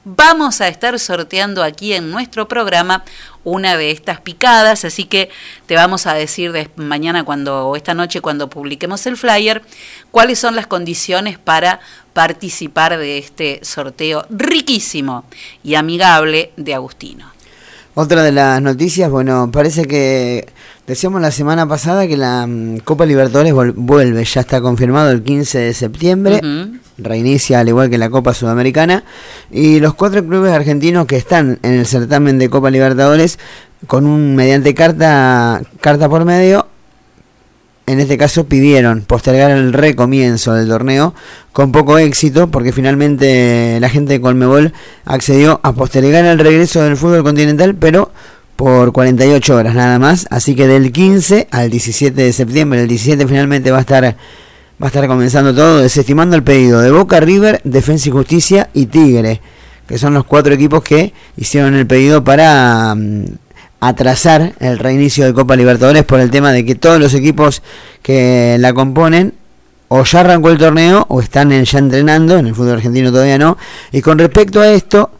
vamos 0.04 0.60
a 0.60 0.68
estar 0.68 0.98
sorteando 0.98 1.62
aquí 1.62 1.92
en 1.92 2.10
nuestro 2.10 2.46
programa 2.48 3.04
una 3.42 3.76
de 3.76 3.90
estas 3.90 4.20
picadas, 4.20 4.84
así 4.84 5.04
que 5.04 5.28
te 5.66 5.74
vamos 5.74 6.06
a 6.06 6.14
decir 6.14 6.52
de 6.52 6.68
mañana 6.76 7.24
cuando 7.24 7.68
o 7.68 7.76
esta 7.76 7.94
noche 7.94 8.20
cuando 8.20 8.48
publiquemos 8.48 9.06
el 9.06 9.16
flyer 9.16 9.62
cuáles 10.10 10.38
son 10.38 10.56
las 10.56 10.66
condiciones 10.66 11.38
para 11.38 11.80
participar 12.12 12.96
de 12.98 13.18
este 13.18 13.60
sorteo 13.62 14.26
riquísimo 14.30 15.24
y 15.62 15.74
amigable 15.74 16.52
de 16.56 16.74
Agustino. 16.74 17.34
Otra 17.96 18.24
de 18.24 18.32
las 18.32 18.60
noticias, 18.60 19.08
bueno, 19.08 19.50
parece 19.52 19.84
que 19.84 20.48
decíamos 20.86 21.20
la 21.20 21.30
semana 21.30 21.68
pasada 21.68 22.08
que 22.08 22.16
la 22.16 22.46
mm, 22.46 22.78
Copa 22.78 23.06
Libertadores 23.06 23.52
vuelve, 23.52 24.24
ya 24.24 24.40
está 24.40 24.60
confirmado 24.60 25.10
el 25.10 25.22
15 25.22 25.58
de 25.58 25.74
septiembre. 25.74 26.40
Reinicia 26.98 27.60
al 27.60 27.68
igual 27.68 27.90
que 27.90 27.98
la 27.98 28.10
Copa 28.10 28.34
Sudamericana, 28.34 29.04
y 29.50 29.80
los 29.80 29.94
cuatro 29.94 30.24
clubes 30.24 30.52
argentinos 30.52 31.06
que 31.06 31.16
están 31.16 31.58
en 31.62 31.74
el 31.74 31.86
certamen 31.86 32.38
de 32.38 32.50
Copa 32.50 32.70
Libertadores, 32.70 33.38
con 33.86 34.06
un 34.06 34.34
mediante 34.34 34.74
carta, 34.74 35.62
carta 35.80 36.08
por 36.08 36.24
medio, 36.24 36.66
en 37.86 38.00
este 38.00 38.16
caso 38.16 38.44
pidieron 38.46 39.02
postergar 39.02 39.50
el 39.50 39.72
recomienzo 39.72 40.54
del 40.54 40.68
torneo 40.68 41.14
con 41.52 41.70
poco 41.70 41.98
éxito 41.98 42.50
porque 42.50 42.72
finalmente 42.72 43.78
la 43.78 43.90
gente 43.90 44.14
de 44.14 44.20
Colmebol 44.22 44.72
accedió 45.04 45.60
a 45.62 45.74
postergar 45.74 46.24
el 46.24 46.38
regreso 46.38 46.82
del 46.82 46.96
fútbol 46.96 47.22
continental 47.22 47.74
pero 47.74 48.10
por 48.56 48.92
48 48.92 49.54
horas 49.54 49.74
nada 49.74 49.98
más. 49.98 50.26
Así 50.30 50.54
que 50.54 50.66
del 50.66 50.92
15 50.92 51.48
al 51.50 51.70
17 51.70 52.22
de 52.22 52.32
septiembre 52.32 52.80
el 52.80 52.88
17 52.88 53.26
finalmente 53.26 53.70
va 53.70 53.78
a 53.78 53.82
estar 53.82 54.16
va 54.82 54.86
a 54.86 54.88
estar 54.88 55.06
comenzando 55.06 55.54
todo 55.54 55.78
desestimando 55.78 56.36
el 56.36 56.42
pedido 56.42 56.80
de 56.80 56.90
Boca 56.90 57.20
River 57.20 57.60
Defensa 57.64 58.08
y 58.08 58.12
Justicia 58.12 58.70
y 58.74 58.86
Tigre 58.86 59.40
que 59.86 59.98
son 59.98 60.14
los 60.14 60.24
cuatro 60.24 60.54
equipos 60.54 60.82
que 60.82 61.12
hicieron 61.36 61.74
el 61.74 61.86
pedido 61.86 62.24
para 62.24 62.94
mm, 62.94 63.24
atrasar 63.80 64.54
el 64.60 64.78
reinicio 64.78 65.26
de 65.26 65.34
Copa 65.34 65.56
Libertadores 65.56 66.04
por 66.04 66.20
el 66.20 66.30
tema 66.30 66.52
de 66.52 66.64
que 66.64 66.74
todos 66.74 66.98
los 66.98 67.14
equipos 67.14 67.62
que 68.02 68.56
la 68.58 68.72
componen 68.72 69.34
o 69.88 70.02
ya 70.04 70.20
arrancó 70.20 70.48
el 70.48 70.58
torneo 70.58 71.04
o 71.08 71.20
están 71.20 71.50
ya 71.62 71.78
entrenando, 71.78 72.38
en 72.38 72.46
el 72.46 72.54
fútbol 72.54 72.74
argentino 72.74 73.12
todavía 73.12 73.38
no. 73.38 73.58
Y 73.92 74.00
con 74.00 74.18
respecto 74.18 74.60
a 74.60 74.68
esto, 74.68 75.10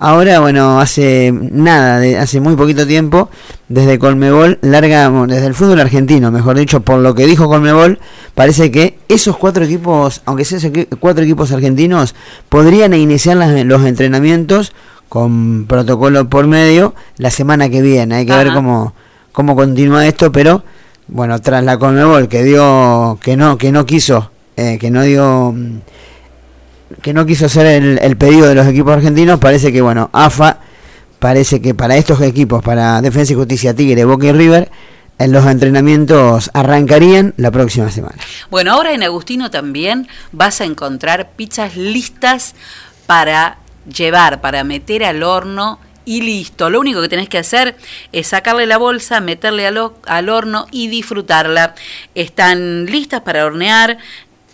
ahora, 0.00 0.40
bueno, 0.40 0.80
hace 0.80 1.32
nada, 1.32 2.00
de, 2.00 2.18
hace 2.18 2.40
muy 2.40 2.56
poquito 2.56 2.86
tiempo, 2.86 3.30
desde 3.68 3.98
Colmebol, 4.00 4.58
larga, 4.62 5.08
desde 5.28 5.46
el 5.46 5.54
fútbol 5.54 5.78
argentino, 5.78 6.32
mejor 6.32 6.58
dicho, 6.58 6.80
por 6.80 6.98
lo 6.98 7.14
que 7.14 7.26
dijo 7.26 7.46
Colmebol, 7.48 8.00
parece 8.34 8.70
que 8.72 8.98
esos 9.08 9.36
cuatro 9.36 9.64
equipos, 9.64 10.22
aunque 10.24 10.44
sean 10.44 10.72
cuatro 10.98 11.22
equipos 11.22 11.52
argentinos, 11.52 12.14
podrían 12.48 12.94
iniciar 12.94 13.36
las- 13.36 13.64
los 13.64 13.84
entrenamientos 13.84 14.72
con 15.08 15.66
protocolo 15.68 16.28
por 16.28 16.46
medio 16.46 16.94
la 17.16 17.30
semana 17.30 17.68
que 17.68 17.82
viene. 17.82 18.14
Hay 18.16 18.26
que 18.26 18.32
ver 18.32 18.48
cómo, 18.54 18.94
cómo 19.32 19.54
continúa 19.54 20.06
esto, 20.06 20.32
pero 20.32 20.64
bueno, 21.08 21.40
tras 21.40 21.62
la 21.64 21.78
Conmebol 21.78 22.28
que 22.28 22.42
dio, 22.44 23.18
que 23.22 23.36
no, 23.36 23.58
que 23.58 23.72
no 23.72 23.84
quiso, 23.86 24.30
eh, 24.56 24.78
que 24.80 24.90
no 24.90 25.02
dio, 25.02 25.52
mm, 25.52 25.80
que 27.02 27.12
no 27.12 27.26
quiso 27.26 27.46
hacer 27.46 27.66
el, 27.66 28.16
pedido 28.16 28.46
de 28.46 28.54
los 28.54 28.66
equipos 28.66 28.92
argentinos, 28.92 29.38
parece 29.38 29.72
que 29.72 29.80
bueno, 29.80 30.10
AFA 30.12 30.58
parece 31.18 31.60
que 31.60 31.74
para 31.74 31.96
estos 31.96 32.20
equipos, 32.22 32.62
para 32.62 33.00
Defensa 33.00 33.32
y 33.32 33.36
Justicia, 33.36 33.74
Tigre, 33.74 34.04
Boca 34.04 34.26
y 34.26 34.32
River, 34.32 34.70
en 35.18 35.32
los 35.32 35.44
entrenamientos 35.46 36.50
arrancarían 36.54 37.34
la 37.36 37.50
próxima 37.50 37.90
semana. 37.90 38.16
Bueno, 38.50 38.72
ahora 38.72 38.94
en 38.94 39.02
Agustino 39.02 39.50
también 39.50 40.08
vas 40.32 40.62
a 40.62 40.64
encontrar 40.64 41.32
pizzas 41.32 41.76
listas 41.76 42.54
para 43.06 43.58
llevar, 43.86 44.40
para 44.40 44.64
meter 44.64 45.04
al 45.04 45.22
horno 45.22 45.78
y 46.06 46.22
listo. 46.22 46.70
Lo 46.70 46.80
único 46.80 47.02
que 47.02 47.08
tenés 47.08 47.28
que 47.28 47.38
hacer 47.38 47.76
es 48.12 48.28
sacarle 48.28 48.66
la 48.66 48.78
bolsa, 48.78 49.20
meterle 49.20 49.66
al, 49.66 49.92
al 50.06 50.28
horno 50.30 50.66
y 50.70 50.88
disfrutarla. 50.88 51.74
Están 52.14 52.86
listas 52.86 53.20
para 53.20 53.44
hornear, 53.44 53.98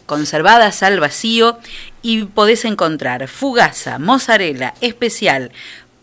conservadas 0.06 0.82
al 0.82 1.00
vacío 1.00 1.58
y 2.02 2.24
podés 2.24 2.64
encontrar 2.64 3.28
fugaza, 3.28 3.98
mozzarella 3.98 4.74
especial, 4.80 5.52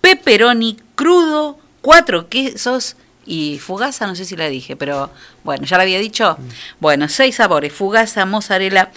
pepperoni 0.01 0.78
crudo, 0.95 1.58
cuatro 1.82 2.28
quesos 2.30 2.95
y 3.26 3.60
fugaza, 3.60 4.06
no 4.06 4.16
sé 4.16 4.26
si 4.26 4.36
la 4.36 4.49
dije, 4.49 4.76
pero 4.76 5.10
bueno, 5.43 5.66
ya 5.66 5.78
la 5.78 5.84
había 5.84 5.99
dicho. 5.99 6.38
Bueno, 6.80 7.08
seis 7.08 7.36
sabores, 7.36 7.72
fugaza, 7.74 8.26
mozzarella 8.26 8.91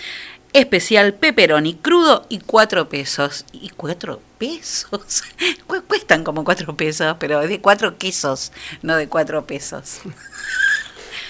especial, 0.53 1.15
pepperoni 1.15 1.75
crudo 1.75 2.27
y 2.29 2.39
cuatro 2.41 2.89
pesos. 2.89 3.45
¿Y 3.53 3.69
cuatro 3.71 4.21
pesos? 4.39 5.23
Cu- 5.67 5.83
Cuestan 5.87 6.25
como 6.25 6.45
cuatro 6.45 6.75
pesos, 6.77 7.17
pero 7.21 7.41
es 7.43 7.49
de 7.49 7.61
cuatro 7.61 7.99
quesos, 7.99 8.53
no 8.83 8.97
de 8.97 9.09
cuatro 9.09 9.47
pesos. 9.47 10.01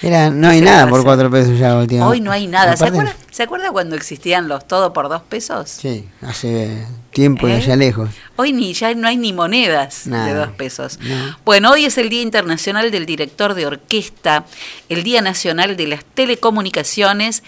No 0.03 0.49
hay 0.49 0.61
nada 0.61 0.89
por 0.89 1.03
cuatro 1.05 1.31
pesos 1.31 1.59
ya 1.59 1.77
últimamente. 1.77 2.13
Hoy 2.19 2.21
no 2.21 2.31
hay 2.33 2.47
nada. 2.47 2.77
¿Se 2.77 2.85
acuerda, 2.87 3.15
¿Se 3.31 3.43
acuerda 3.43 3.71
cuando 3.71 3.97
existían 3.97 4.49
los 4.49 4.67
todo 4.69 4.93
por 4.93 5.09
dos 5.09 5.23
pesos? 5.23 5.71
Sí, 5.71 6.07
hace 6.23 6.85
tiempo 7.13 7.49
y 7.49 7.53
¿Eh? 7.53 7.57
allá 7.57 7.77
lejos. 7.77 8.11
Hoy 8.37 8.53
ni 8.53 8.73
ya 8.75 8.93
no 8.95 9.09
hay 9.09 9.17
ni 9.17 9.33
monedas 9.33 10.03
de 10.05 10.35
dos 10.35 10.51
pesos. 10.53 10.99
No. 11.03 11.39
Bueno, 11.45 11.71
hoy 11.73 11.87
es 11.87 11.97
el 11.99 12.09
Día 12.11 12.23
Internacional 12.23 12.91
del 12.91 13.07
Director 13.07 13.55
de 13.55 13.67
Orquesta, 13.67 14.45
el 14.89 15.03
Día 15.03 15.23
Nacional 15.23 15.77
de 15.77 15.87
las 15.87 16.05
Telecomunicaciones 16.15 17.43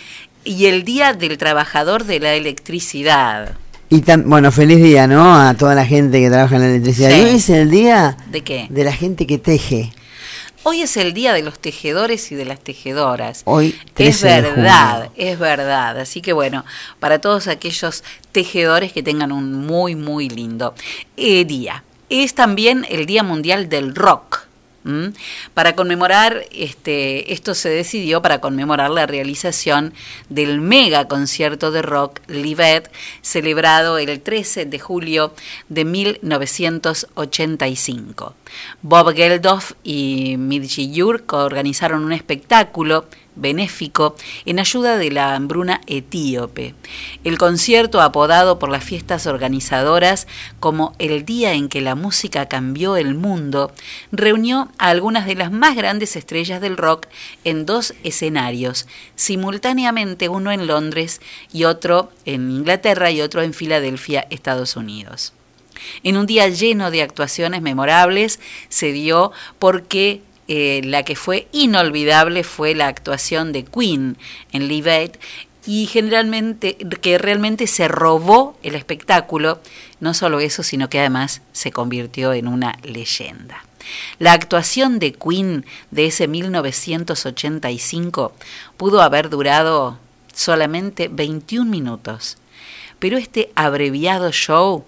y 0.44 0.66
el 0.66 0.84
Día 0.84 1.12
del 1.12 1.36
Trabajador 1.38 2.04
de 2.04 2.20
la 2.20 2.34
Electricidad. 2.34 3.52
Y 3.90 4.02
tam- 4.02 4.24
bueno, 4.26 4.52
feliz 4.52 4.82
día, 4.82 5.06
¿no? 5.06 5.34
A 5.34 5.54
toda 5.54 5.74
la 5.74 5.86
gente 5.86 6.20
que 6.20 6.28
trabaja 6.28 6.56
en 6.56 6.60
la 6.62 6.68
electricidad. 6.68 7.10
Sí. 7.10 7.16
Y 7.16 7.24
hoy 7.24 7.30
es 7.36 7.48
el 7.50 7.70
día 7.70 8.16
¿De 8.30 8.42
qué? 8.44 8.66
de 8.68 8.84
la 8.84 8.92
gente 8.92 9.26
que 9.26 9.38
teje. 9.38 9.92
Hoy 10.70 10.82
es 10.82 10.98
el 10.98 11.14
Día 11.14 11.32
de 11.32 11.40
los 11.40 11.58
Tejedores 11.58 12.30
y 12.30 12.34
de 12.34 12.44
las 12.44 12.60
Tejedoras. 12.60 13.40
Hoy, 13.46 13.68
Es 13.96 14.20
13 14.20 14.28
de 14.28 14.42
verdad, 14.42 15.08
es 15.16 15.38
verdad. 15.38 15.98
Así 15.98 16.20
que 16.20 16.34
bueno, 16.34 16.62
para 17.00 17.22
todos 17.22 17.48
aquellos 17.48 18.04
tejedores 18.32 18.92
que 18.92 19.02
tengan 19.02 19.32
un 19.32 19.66
muy, 19.66 19.94
muy 19.94 20.28
lindo 20.28 20.74
eh, 21.16 21.46
día. 21.46 21.84
Es 22.10 22.34
también 22.34 22.84
el 22.90 23.06
Día 23.06 23.22
Mundial 23.22 23.70
del 23.70 23.94
Rock. 23.94 24.47
Para 25.54 25.74
conmemorar, 25.74 26.44
este, 26.50 27.32
esto 27.32 27.54
se 27.54 27.68
decidió 27.68 28.22
para 28.22 28.40
conmemorar 28.40 28.90
la 28.90 29.06
realización 29.06 29.92
del 30.30 30.62
mega 30.62 31.08
concierto 31.08 31.70
de 31.70 31.82
rock 31.82 32.20
Livet, 32.26 32.90
celebrado 33.20 33.98
el 33.98 34.18
13 34.20 34.64
de 34.64 34.78
julio 34.78 35.34
de 35.68 35.84
1985. 35.84 38.34
Bob 38.80 39.14
Geldof 39.14 39.72
y 39.84 40.38
Midji 40.38 40.90
Yurk 40.90 41.30
organizaron 41.34 42.02
un 42.04 42.12
espectáculo 42.12 43.04
benéfico 43.38 44.14
en 44.44 44.58
ayuda 44.58 44.98
de 44.98 45.10
la 45.10 45.34
hambruna 45.34 45.80
etíope. 45.86 46.74
El 47.24 47.38
concierto, 47.38 48.00
apodado 48.00 48.58
por 48.58 48.68
las 48.68 48.84
fiestas 48.84 49.26
organizadoras 49.26 50.26
como 50.60 50.94
el 50.98 51.24
día 51.24 51.52
en 51.54 51.68
que 51.68 51.80
la 51.80 51.94
música 51.94 52.46
cambió 52.46 52.96
el 52.96 53.14
mundo, 53.14 53.72
reunió 54.12 54.68
a 54.78 54.88
algunas 54.88 55.26
de 55.26 55.36
las 55.36 55.52
más 55.52 55.76
grandes 55.76 56.16
estrellas 56.16 56.60
del 56.60 56.76
rock 56.76 57.06
en 57.44 57.66
dos 57.66 57.94
escenarios, 58.04 58.86
simultáneamente 59.16 60.28
uno 60.28 60.52
en 60.52 60.66
Londres 60.66 61.20
y 61.52 61.64
otro 61.64 62.10
en 62.24 62.50
Inglaterra 62.50 63.10
y 63.10 63.20
otro 63.20 63.42
en 63.42 63.54
Filadelfia, 63.54 64.26
Estados 64.30 64.76
Unidos. 64.76 65.32
En 66.02 66.16
un 66.16 66.26
día 66.26 66.48
lleno 66.48 66.90
de 66.90 67.02
actuaciones 67.02 67.62
memorables 67.62 68.40
se 68.68 68.92
dio 68.92 69.32
porque 69.58 70.22
eh, 70.48 70.80
la 70.84 71.02
que 71.02 71.14
fue 71.14 71.46
inolvidable 71.52 72.42
fue 72.42 72.74
la 72.74 72.88
actuación 72.88 73.52
de 73.52 73.64
Queen 73.64 74.16
en 74.52 74.66
Live 74.66 74.90
Aid 74.90 75.10
y 75.66 75.86
generalmente 75.86 76.78
que 76.78 77.18
realmente 77.18 77.66
se 77.66 77.86
robó 77.88 78.58
el 78.62 78.74
espectáculo, 78.74 79.60
no 80.00 80.14
solo 80.14 80.40
eso, 80.40 80.62
sino 80.62 80.88
que 80.88 81.00
además 81.00 81.42
se 81.52 81.70
convirtió 81.70 82.32
en 82.32 82.48
una 82.48 82.78
leyenda. 82.82 83.62
La 84.18 84.32
actuación 84.32 84.98
de 84.98 85.12
Queen 85.12 85.66
de 85.90 86.06
ese 86.06 86.28
1985 86.28 88.32
pudo 88.78 89.02
haber 89.02 89.28
durado 89.28 89.98
solamente 90.32 91.08
21 91.08 91.70
minutos, 91.70 92.38
pero 92.98 93.18
este 93.18 93.52
abreviado 93.54 94.32
show 94.32 94.86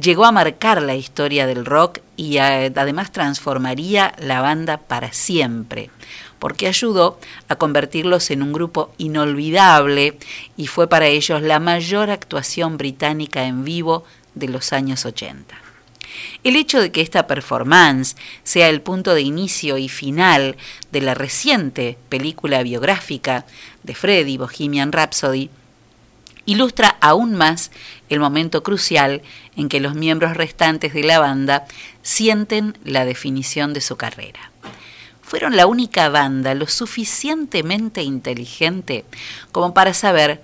llegó 0.00 0.24
a 0.24 0.32
marcar 0.32 0.82
la 0.82 0.94
historia 0.94 1.46
del 1.46 1.64
rock 1.64 2.00
y 2.16 2.38
eh, 2.38 2.72
además 2.74 3.12
transformaría 3.12 4.14
la 4.18 4.40
banda 4.40 4.78
para 4.78 5.12
siempre, 5.12 5.90
porque 6.38 6.68
ayudó 6.68 7.18
a 7.48 7.56
convertirlos 7.56 8.30
en 8.30 8.42
un 8.42 8.52
grupo 8.52 8.92
inolvidable 8.98 10.18
y 10.56 10.66
fue 10.66 10.88
para 10.88 11.06
ellos 11.06 11.42
la 11.42 11.58
mayor 11.58 12.10
actuación 12.10 12.76
británica 12.76 13.44
en 13.44 13.64
vivo 13.64 14.04
de 14.34 14.48
los 14.48 14.72
años 14.72 15.04
80. 15.04 15.56
El 16.44 16.56
hecho 16.56 16.80
de 16.80 16.92
que 16.92 17.00
esta 17.00 17.26
performance 17.26 18.16
sea 18.42 18.68
el 18.68 18.80
punto 18.80 19.14
de 19.14 19.22
inicio 19.22 19.76
y 19.76 19.88
final 19.88 20.56
de 20.92 21.00
la 21.00 21.14
reciente 21.14 21.98
película 22.08 22.62
biográfica 22.62 23.44
de 23.82 23.94
Freddie 23.94 24.38
Bohemian 24.38 24.92
Rhapsody 24.92 25.50
ilustra 26.46 26.96
aún 27.00 27.34
más 27.34 27.70
el 28.08 28.20
momento 28.20 28.62
crucial 28.62 29.22
en 29.56 29.68
que 29.68 29.80
los 29.80 29.94
miembros 29.94 30.36
restantes 30.36 30.94
de 30.94 31.02
la 31.02 31.18
banda 31.18 31.66
sienten 32.02 32.78
la 32.84 33.04
definición 33.04 33.72
de 33.72 33.80
su 33.80 33.96
carrera. 33.96 34.52
Fueron 35.22 35.56
la 35.56 35.66
única 35.66 36.08
banda 36.08 36.54
lo 36.54 36.68
suficientemente 36.68 38.02
inteligente 38.02 39.04
como 39.50 39.74
para 39.74 39.92
saber 39.92 40.40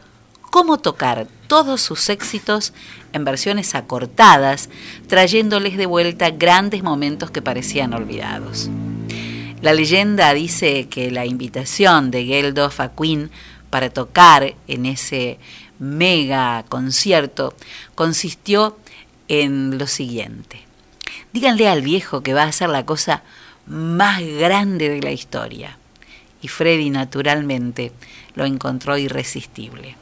cómo 0.50 0.78
tocar 0.78 1.28
todos 1.46 1.80
sus 1.80 2.10
éxitos 2.10 2.74
en 3.12 3.24
versiones 3.24 3.74
acortadas, 3.74 4.68
trayéndoles 5.06 5.76
de 5.76 5.86
vuelta 5.86 6.30
grandes 6.30 6.82
momentos 6.82 7.30
que 7.30 7.40
parecían 7.40 7.94
olvidados. 7.94 8.68
La 9.62 9.72
leyenda 9.72 10.34
dice 10.34 10.88
que 10.88 11.10
la 11.10 11.24
invitación 11.24 12.10
de 12.10 12.24
Geldof 12.24 12.80
a 12.80 12.92
Queen 12.94 13.30
para 13.70 13.88
tocar 13.88 14.54
en 14.66 14.84
ese 14.84 15.38
mega 15.82 16.64
concierto 16.68 17.54
consistió 17.96 18.78
en 19.26 19.78
lo 19.78 19.88
siguiente. 19.88 20.60
Díganle 21.32 21.68
al 21.68 21.82
viejo 21.82 22.22
que 22.22 22.34
va 22.34 22.44
a 22.44 22.48
hacer 22.48 22.68
la 22.68 22.86
cosa 22.86 23.24
más 23.66 24.22
grande 24.22 24.88
de 24.88 25.02
la 25.02 25.10
historia. 25.10 25.76
Y 26.40 26.48
Freddy 26.48 26.90
naturalmente 26.90 27.92
lo 28.34 28.44
encontró 28.44 28.96
irresistible. 28.96 29.96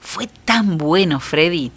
Fue 0.00 0.28
tan 0.44 0.76
bueno 0.76 1.18
Freddy 1.18 1.72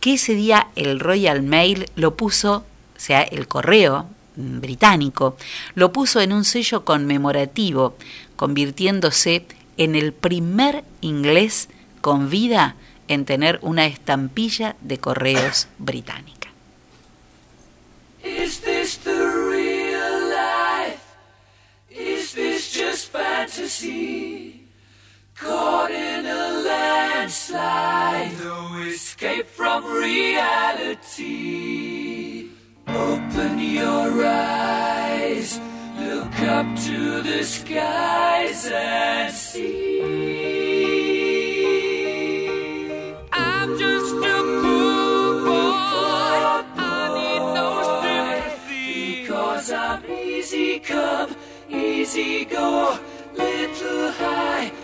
que 0.00 0.14
ese 0.14 0.34
día 0.34 0.68
el 0.74 0.98
Royal 0.98 1.42
Mail 1.42 1.86
lo 1.94 2.16
puso, 2.16 2.64
o 2.96 3.00
sea, 3.00 3.22
el 3.22 3.46
correo 3.46 4.06
británico, 4.34 5.36
lo 5.74 5.92
puso 5.92 6.20
en 6.20 6.32
un 6.32 6.44
sello 6.44 6.84
conmemorativo, 6.84 7.96
convirtiéndose 8.34 9.46
en 9.76 9.94
el 9.94 10.12
primer 10.12 10.82
inglés 11.00 11.68
con 12.04 12.28
vida 12.28 12.76
en 13.08 13.24
tener 13.24 13.58
una 13.62 13.86
estampilla 13.86 14.76
de 14.82 14.98
correos 14.98 15.68
británica. 15.78 16.50
Is 18.22 18.60
this 18.60 18.98
the 18.98 19.10
real 19.10 20.28
life? 20.28 21.00
Is 21.88 22.34
this 22.34 22.70
just 22.74 23.10
fantasy? 23.10 24.68
Caught 25.34 25.92
in 25.92 26.26
a 26.26 26.62
landslide, 26.68 28.32
no 28.44 28.82
escape 28.86 29.46
from 29.46 29.86
reality. 29.86 31.30
Open 32.86 33.58
your 33.58 34.26
eyes, 34.26 35.58
look 35.98 36.38
up 36.40 36.66
to 36.84 37.22
the 37.22 37.42
skies 37.42 38.70
and 38.70 39.32
see. 39.32 40.63
Oh, 52.66 52.98
little 53.36 54.10
high. 54.12 54.83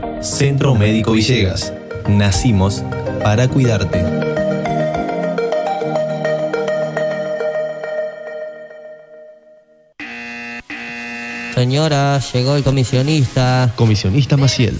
Centro 0.21 0.75
Médico 0.75 1.13
Villegas. 1.13 1.73
Nacimos 2.07 2.83
para 3.23 3.47
cuidarte. 3.47 4.03
Señora, 11.55 12.19
llegó 12.33 12.55
el 12.55 12.63
comisionista. 12.63 13.71
Comisionista 13.75 14.37
Maciel. 14.37 14.79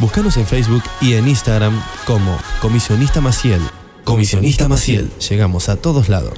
Búscanos 0.00 0.36
en 0.36 0.46
Facebook 0.46 0.82
y 1.00 1.14
en 1.14 1.26
Instagram 1.26 1.72
como 2.06 2.36
Comisionista 2.62 3.20
Maciel. 3.20 3.60
Comisionista 4.04 4.68
Maciel. 4.68 5.10
Llegamos 5.28 5.68
a 5.68 5.74
todos 5.74 6.08
lados. 6.08 6.34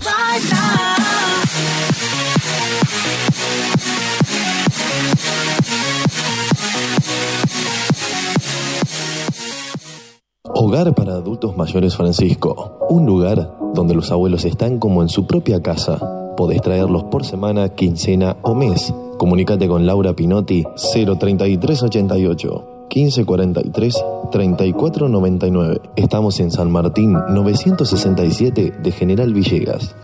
Hogar 10.42 10.94
para 10.94 11.12
adultos 11.12 11.54
mayores 11.54 11.96
Francisco. 11.96 12.78
Un 12.88 13.04
lugar 13.04 13.58
donde 13.74 13.94
los 13.94 14.10
abuelos 14.10 14.46
están 14.46 14.78
como 14.78 15.02
en 15.02 15.10
su 15.10 15.26
propia 15.26 15.60
casa. 15.60 15.98
Podés 16.34 16.62
traerlos 16.62 17.04
por 17.04 17.26
semana, 17.26 17.68
quincena 17.68 18.38
o 18.40 18.54
mes. 18.54 18.94
Comunícate 19.18 19.68
con 19.68 19.84
Laura 19.84 20.14
Pinotti 20.14 20.64
03388. 20.94 22.79
1543 22.94 24.04
3499. 24.30 25.80
Estamos 25.96 26.40
en 26.40 26.50
San 26.50 26.70
Martín 26.70 27.12
967 27.12 28.74
de 28.82 28.92
General 28.92 29.32
Villegas. 29.32 29.94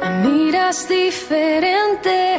Me 0.00 0.28
miras 0.28 0.88
diferente, 0.88 2.38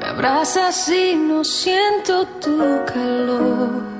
me 0.00 0.06
abrazas 0.06 0.88
y 0.88 1.16
no 1.16 1.44
siento 1.44 2.26
tu 2.40 2.58
calor. 2.86 3.99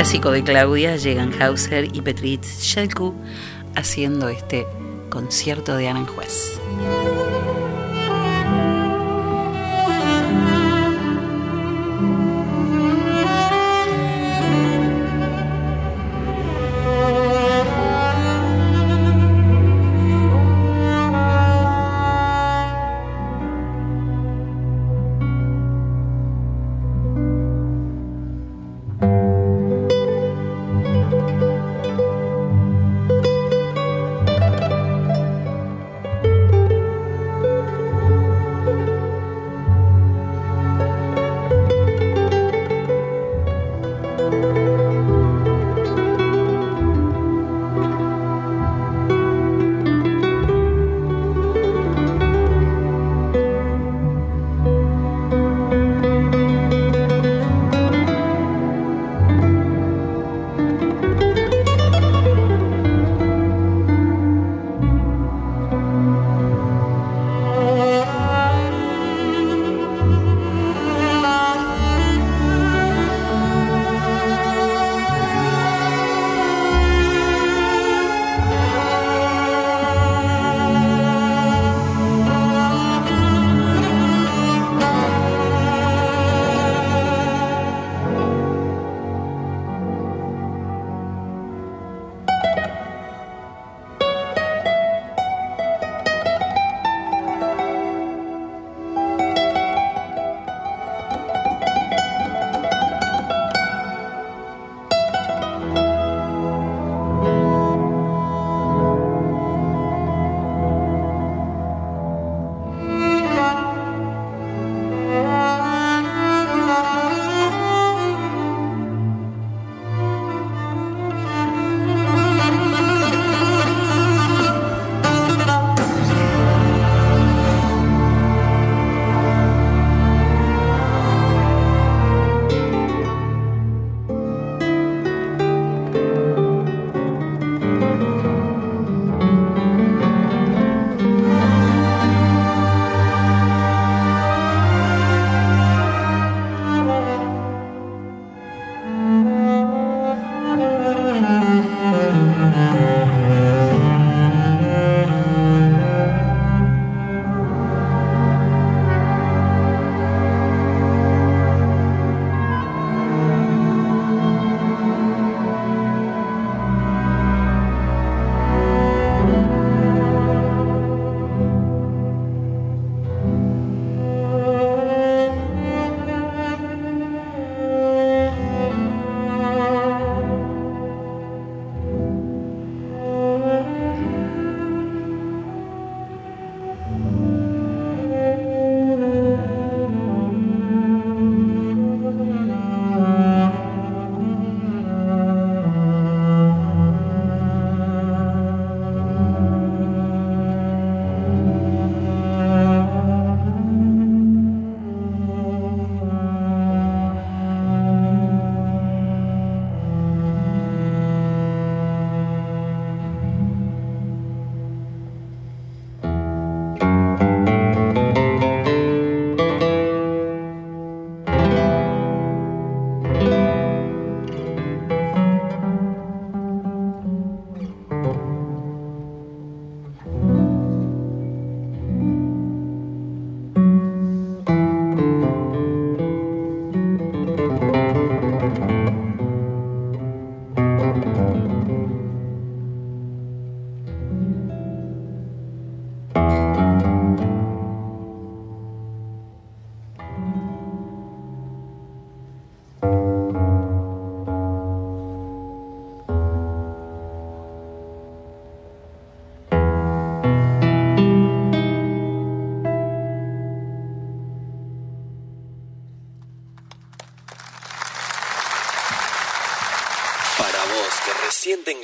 Clásico 0.00 0.30
de 0.30 0.42
Claudia 0.42 0.96
llegan 0.96 1.30
Hauser 1.42 1.94
y 1.94 2.00
Petrit 2.00 2.42
Shelku 2.42 3.14
haciendo 3.76 4.30
este 4.30 4.66
concierto 5.10 5.76
de 5.76 5.90
Aranjuez. 5.90 6.58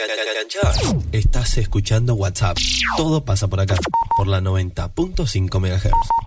Enganchar. 0.04 0.72
Estás 1.12 1.58
escuchando 1.58 2.14
WhatsApp. 2.14 2.56
Todo 2.96 3.24
pasa 3.24 3.48
por 3.48 3.60
acá, 3.60 3.76
por 4.16 4.26
la 4.26 4.40
90.5 4.40 5.60
MHz. 5.60 6.26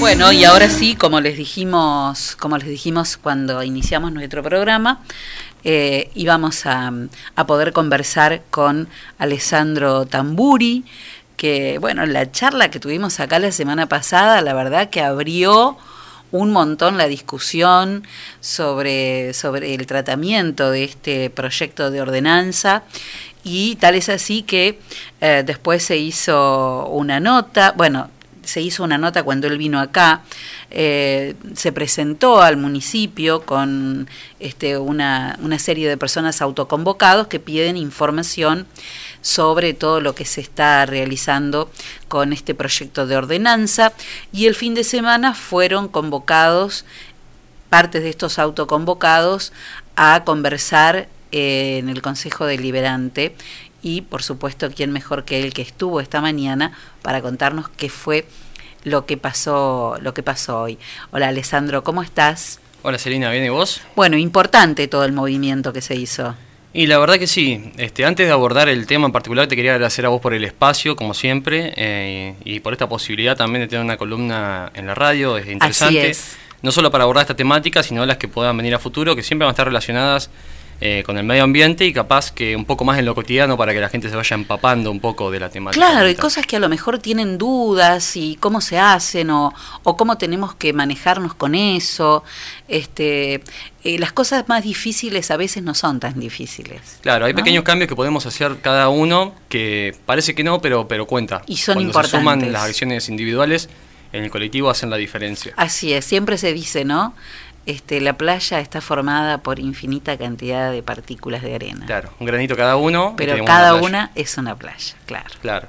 Bueno, 0.00 0.32
y 0.32 0.44
ahora 0.44 0.70
sí, 0.70 0.94
como 0.96 1.20
les 1.20 1.36
dijimos, 1.36 2.34
como 2.36 2.56
les 2.56 2.66
dijimos 2.66 3.18
cuando 3.18 3.62
iniciamos 3.62 4.10
nuestro 4.12 4.42
programa, 4.42 5.02
eh, 5.64 6.10
íbamos 6.14 6.66
a, 6.66 6.92
a 7.36 7.46
poder 7.46 7.72
conversar 7.72 8.42
con 8.50 8.88
Alessandro 9.18 10.06
Tamburi, 10.06 10.84
que 11.36 11.78
bueno, 11.78 12.04
la 12.06 12.30
charla 12.30 12.70
que 12.70 12.80
tuvimos 12.80 13.18
acá 13.20 13.38
la 13.38 13.52
semana 13.52 13.88
pasada, 13.88 14.42
la 14.42 14.54
verdad 14.54 14.90
que 14.90 15.00
abrió 15.00 15.78
un 16.32 16.50
montón 16.52 16.96
la 16.96 17.08
discusión 17.08 18.06
sobre, 18.40 19.34
sobre 19.34 19.74
el 19.74 19.86
tratamiento 19.86 20.70
de 20.70 20.84
este 20.84 21.30
proyecto 21.30 21.90
de 21.90 22.00
ordenanza. 22.00 22.82
Y 23.42 23.76
tal 23.76 23.94
es 23.94 24.08
así 24.08 24.42
que 24.42 24.78
eh, 25.20 25.42
después 25.44 25.82
se 25.82 25.96
hizo 25.96 26.86
una 26.88 27.20
nota, 27.20 27.72
bueno, 27.76 28.10
se 28.50 28.60
hizo 28.60 28.82
una 28.82 28.98
nota 28.98 29.22
cuando 29.22 29.46
él 29.46 29.56
vino 29.58 29.78
acá, 29.78 30.22
eh, 30.70 31.36
se 31.54 31.70
presentó 31.70 32.42
al 32.42 32.56
municipio 32.56 33.42
con 33.42 34.08
este, 34.40 34.76
una, 34.76 35.38
una 35.40 35.58
serie 35.58 35.88
de 35.88 35.96
personas 35.96 36.42
autoconvocados 36.42 37.28
que 37.28 37.38
piden 37.38 37.76
información 37.76 38.66
sobre 39.22 39.72
todo 39.72 40.00
lo 40.00 40.14
que 40.14 40.24
se 40.24 40.40
está 40.40 40.84
realizando 40.84 41.70
con 42.08 42.32
este 42.32 42.54
proyecto 42.54 43.06
de 43.06 43.16
ordenanza. 43.16 43.92
Y 44.32 44.46
el 44.46 44.54
fin 44.54 44.74
de 44.74 44.84
semana 44.84 45.34
fueron 45.34 45.88
convocados 45.88 46.84
partes 47.68 48.02
de 48.02 48.10
estos 48.10 48.38
autoconvocados 48.38 49.52
a 49.94 50.24
conversar 50.24 51.08
eh, 51.30 51.78
en 51.78 51.88
el 51.88 52.02
Consejo 52.02 52.46
Deliberante 52.46 53.36
y 53.82 54.02
por 54.02 54.22
supuesto 54.22 54.70
quién 54.74 54.92
mejor 54.92 55.24
que 55.24 55.42
él 55.42 55.52
que 55.52 55.62
estuvo 55.62 56.00
esta 56.00 56.20
mañana 56.20 56.72
para 57.02 57.20
contarnos 57.22 57.68
qué 57.68 57.88
fue 57.88 58.26
lo 58.84 59.06
que 59.06 59.16
pasó 59.16 59.96
lo 60.00 60.14
que 60.14 60.22
pasó 60.22 60.62
hoy. 60.62 60.78
Hola 61.10 61.28
Alessandro, 61.28 61.82
¿cómo 61.82 62.02
estás? 62.02 62.60
Hola 62.82 62.98
Celina, 62.98 63.30
¿bien 63.30 63.44
y 63.44 63.50
vos? 63.50 63.82
Bueno, 63.94 64.16
importante 64.16 64.88
todo 64.88 65.04
el 65.04 65.12
movimiento 65.12 65.72
que 65.72 65.82
se 65.82 65.96
hizo. 65.96 66.34
Y 66.72 66.86
la 66.86 66.98
verdad 66.98 67.18
que 67.18 67.26
sí. 67.26 67.72
Este, 67.78 68.04
antes 68.04 68.26
de 68.26 68.32
abordar 68.32 68.68
el 68.68 68.86
tema 68.86 69.06
en 69.06 69.12
particular, 69.12 69.48
te 69.48 69.56
quería 69.56 69.72
agradecer 69.72 70.06
a 70.06 70.08
vos 70.08 70.20
por 70.20 70.34
el 70.34 70.44
espacio, 70.44 70.94
como 70.94 71.14
siempre, 71.14 71.74
eh, 71.76 72.36
y 72.44 72.60
por 72.60 72.72
esta 72.72 72.88
posibilidad 72.88 73.36
también 73.36 73.62
de 73.62 73.68
tener 73.68 73.84
una 73.84 73.96
columna 73.96 74.70
en 74.74 74.86
la 74.86 74.94
radio. 74.94 75.36
Es 75.36 75.48
interesante. 75.48 76.10
es. 76.10 76.36
No 76.62 76.70
solo 76.70 76.90
para 76.90 77.04
abordar 77.04 77.22
esta 77.22 77.36
temática, 77.36 77.82
sino 77.82 78.06
las 78.06 78.18
que 78.18 78.28
puedan 78.28 78.56
venir 78.56 78.74
a 78.74 78.78
futuro, 78.78 79.16
que 79.16 79.22
siempre 79.22 79.46
van 79.46 79.50
a 79.50 79.54
estar 79.54 79.66
relacionadas 79.66 80.30
eh, 80.80 81.02
con 81.04 81.18
el 81.18 81.24
medio 81.24 81.44
ambiente 81.44 81.84
y 81.84 81.92
capaz 81.92 82.32
que 82.32 82.56
un 82.56 82.64
poco 82.64 82.84
más 82.84 82.98
en 82.98 83.04
lo 83.04 83.14
cotidiano 83.14 83.56
para 83.56 83.74
que 83.74 83.80
la 83.80 83.88
gente 83.90 84.08
se 84.08 84.16
vaya 84.16 84.34
empapando 84.34 84.90
un 84.90 85.00
poco 85.00 85.30
de 85.30 85.38
la 85.38 85.50
temática. 85.50 85.86
Claro, 85.86 86.08
y 86.08 86.14
cosas 86.14 86.46
que 86.46 86.56
a 86.56 86.58
lo 86.58 86.68
mejor 86.68 86.98
tienen 86.98 87.36
dudas 87.36 88.16
y 88.16 88.36
cómo 88.40 88.60
se 88.60 88.78
hacen 88.78 89.30
o, 89.30 89.52
o 89.82 89.96
cómo 89.96 90.16
tenemos 90.16 90.54
que 90.54 90.72
manejarnos 90.72 91.34
con 91.34 91.54
eso. 91.54 92.24
Este, 92.68 93.42
eh, 93.84 93.98
las 93.98 94.12
cosas 94.12 94.48
más 94.48 94.64
difíciles 94.64 95.30
a 95.30 95.36
veces 95.36 95.62
no 95.62 95.74
son 95.74 96.00
tan 96.00 96.18
difíciles. 96.18 96.98
Claro, 97.02 97.26
hay 97.26 97.32
¿no? 97.32 97.36
pequeños 97.36 97.64
cambios 97.64 97.88
que 97.88 97.96
podemos 97.96 98.24
hacer 98.26 98.58
cada 98.62 98.88
uno 98.88 99.34
que 99.48 99.94
parece 100.06 100.34
que 100.34 100.44
no, 100.44 100.60
pero, 100.60 100.88
pero 100.88 101.06
cuenta. 101.06 101.42
Y 101.46 101.56
son 101.56 101.74
Cuando 101.74 101.92
se 102.02 102.08
suman 102.08 102.38
importantes. 102.38 102.52
las 102.52 102.62
acciones 102.64 103.08
individuales, 103.08 103.68
en 104.12 104.24
el 104.24 104.30
colectivo 104.30 104.70
hacen 104.70 104.90
la 104.90 104.96
diferencia. 104.96 105.52
Así 105.56 105.92
es, 105.92 106.04
siempre 106.04 106.36
se 106.38 106.52
dice, 106.52 106.84
¿no? 106.84 107.14
Este, 107.70 108.00
la 108.00 108.14
playa 108.14 108.58
está 108.60 108.80
formada 108.80 109.38
por 109.38 109.58
infinita 109.60 110.16
cantidad 110.18 110.72
de 110.72 110.82
partículas 110.82 111.42
de 111.42 111.54
arena. 111.54 111.86
Claro, 111.86 112.10
un 112.18 112.26
granito 112.26 112.56
cada 112.56 112.76
uno. 112.76 113.14
Pero 113.16 113.44
cada 113.44 113.74
una 113.74 114.10
es 114.14 114.36
una 114.38 114.56
playa, 114.56 114.94
claro. 115.06 115.30
Claro. 115.40 115.68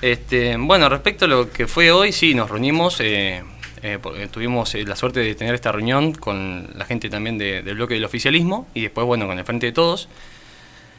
Este, 0.00 0.56
bueno, 0.58 0.88
respecto 0.88 1.24
a 1.24 1.28
lo 1.28 1.50
que 1.50 1.66
fue 1.66 1.90
hoy, 1.90 2.12
sí, 2.12 2.34
nos 2.34 2.50
reunimos, 2.50 3.00
eh, 3.00 3.42
eh, 3.82 3.98
porque 4.00 4.28
tuvimos 4.28 4.74
eh, 4.74 4.84
la 4.84 4.96
suerte 4.96 5.20
de 5.20 5.34
tener 5.34 5.54
esta 5.54 5.72
reunión 5.72 6.12
con 6.12 6.68
la 6.74 6.84
gente 6.84 7.08
también 7.08 7.36
de- 7.38 7.62
del 7.62 7.74
bloque 7.76 7.94
del 7.94 8.04
oficialismo 8.04 8.66
y 8.74 8.82
después, 8.82 9.06
bueno, 9.06 9.26
con 9.26 9.38
el 9.38 9.44
Frente 9.44 9.66
de 9.66 9.72
Todos. 9.72 10.08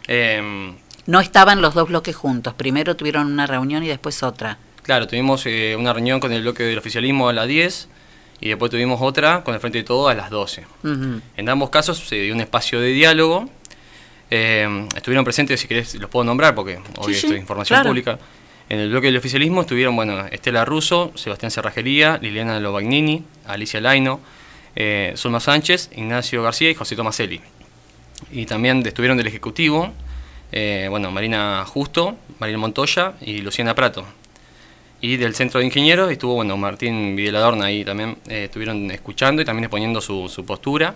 Eh, 0.08 0.74
No 1.08 1.20
estaban 1.20 1.62
los 1.62 1.74
dos 1.76 1.88
bloques 1.88 2.16
juntos. 2.16 2.54
Primero 2.56 2.96
tuvieron 2.96 3.28
una 3.32 3.46
reunión 3.48 3.84
y 3.84 3.88
después 3.88 4.22
otra. 4.24 4.58
claro, 4.82 5.08
tuvimos 5.08 5.46
eh, 5.46 5.76
una 5.80 5.94
reunión 5.94 6.20
con 6.20 6.32
el 6.34 6.42
bloque 6.42 6.64
del 6.64 6.78
oficialismo 6.78 7.30
a 7.30 7.34
las 7.34 7.48
10 7.48 7.88
y 8.46 8.50
después 8.50 8.70
tuvimos 8.70 9.02
otra 9.02 9.44
con 9.44 9.56
el 9.56 9.60
Frente 9.60 9.80
de 9.80 9.84
Todos 9.84 10.12
a 10.12 10.14
las 10.14 10.30
12. 10.30 10.66
Ujú. 10.84 11.20
En 11.36 11.50
ambos 11.50 11.72
casos 11.72 11.98
se 11.98 12.18
dio 12.18 12.36
un 12.36 12.42
espacio 12.42 12.80
de 12.80 12.90
diálogo. 12.90 13.50
Eh, 14.30 14.88
estuvieron 14.96 15.26
presentes, 15.26 15.60
si 15.60 15.68
querés, 15.68 15.96
los 15.96 16.12
puedo 16.12 16.26
nombrar 16.26 16.54
porque 16.54 16.78
hoy 17.00 17.14
Sí, 17.14 17.18
esto 17.18 17.28
sí, 17.30 17.34
es 17.34 17.40
información 17.40 17.78
claro. 17.78 17.90
pública. 17.90 18.20
En 18.70 18.78
el 18.78 18.92
bloque 18.92 19.08
del 19.08 19.18
oficialismo 19.18 19.62
estuvieron, 19.62 19.96
bueno, 19.96 20.28
Estela 20.28 20.64
Russo, 20.64 21.12
Sebastián 21.16 21.50
Cerrajería, 21.50 22.20
Liliana 22.22 22.60
Lobagnini, 22.60 23.24
Alicia 23.48 23.82
Laino, 23.82 24.20
eh, 24.76 25.14
Zulma 25.18 25.40
Sánchez, 25.40 25.90
Ignacio 25.96 26.44
García 26.44 26.70
y 26.70 26.76
José 26.76 26.96
Tomaselli. 26.96 27.42
Y 28.32 28.46
también 28.46 28.86
estuvieron 28.86 29.18
del 29.18 29.26
Ejecutivo, 29.26 29.92
eh, 30.52 30.86
bueno, 30.92 31.10
Marina 31.10 31.66
Justo, 31.66 32.16
Marina 32.38 32.60
Montoya 32.60 33.14
y 33.22 33.40
Luciana 33.42 33.74
Prato. 33.74 34.06
Y 35.02 35.18
del 35.18 35.36
Centro 35.36 35.60
de 35.60 35.66
Ingenieros 35.68 36.10
estuvo, 36.12 36.36
bueno, 36.36 36.58
Martín 36.58 37.16
Videladorna 37.16 37.66
ahí 37.66 37.86
también, 37.86 38.18
eh, 38.28 38.46
estuvieron 38.46 38.90
escuchando 38.90 39.42
y 39.42 39.46
también 39.46 39.66
exponiendo 39.66 40.02
su, 40.02 40.30
su 40.30 40.46
postura. 40.46 40.96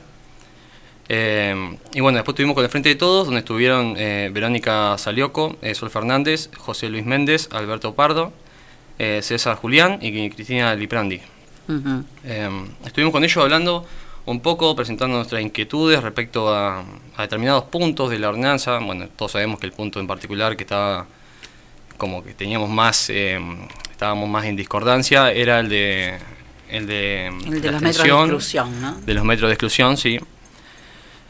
Eh, 1.09 1.77
y 1.93 1.99
bueno, 1.99 2.17
después 2.17 2.33
estuvimos 2.33 2.55
con 2.55 2.63
el 2.63 2.69
Frente 2.69 2.89
de 2.89 2.95
Todos, 2.95 3.25
donde 3.25 3.39
estuvieron 3.39 3.95
eh, 3.97 4.29
Verónica 4.31 4.97
Salioco, 4.97 5.57
Sol 5.73 5.89
Fernández, 5.89 6.49
José 6.57 6.89
Luis 6.89 7.05
Méndez, 7.05 7.49
Alberto 7.51 7.93
Pardo, 7.93 8.31
César 8.97 9.55
Julián 9.55 9.99
y 10.01 10.29
Cristina 10.29 10.75
Liprandi. 10.75 11.21
Estuvimos 12.85 13.13
con 13.13 13.23
ellos 13.23 13.37
hablando 13.37 13.85
un 14.25 14.41
poco, 14.41 14.75
presentando 14.75 15.17
nuestras 15.17 15.41
inquietudes 15.41 16.03
respecto 16.03 16.53
a, 16.53 16.83
a 17.15 17.21
determinados 17.21 17.63
puntos 17.65 18.09
de 18.09 18.19
la 18.19 18.29
ordenanza. 18.29 18.77
Bueno, 18.79 19.07
todos 19.15 19.31
sabemos 19.31 19.59
que 19.59 19.65
el 19.67 19.71
punto 19.71 19.99
en 19.99 20.07
particular 20.07 20.57
que 20.57 20.63
estaba 20.63 21.07
como 21.97 22.23
que 22.23 22.33
teníamos 22.33 22.69
más, 22.69 23.09
eh, 23.09 23.39
estábamos 23.99 24.29
más 24.29 24.45
en 24.45 24.55
discordancia 24.55 25.29
era 25.29 25.59
el 25.59 25.67
de 25.67 26.13
el 26.69 26.87
de, 26.87 27.27
El 27.27 27.61
de 27.61 27.67
la 27.67 27.73
los 27.73 27.81
metros 27.81 28.03
de 28.05 28.09
exclusión, 28.13 28.81
¿no? 28.81 28.95
de 29.01 29.13
los 29.13 29.25
metros 29.25 29.49
de 29.49 29.53
exclusión, 29.55 29.97
sí. 29.97 30.17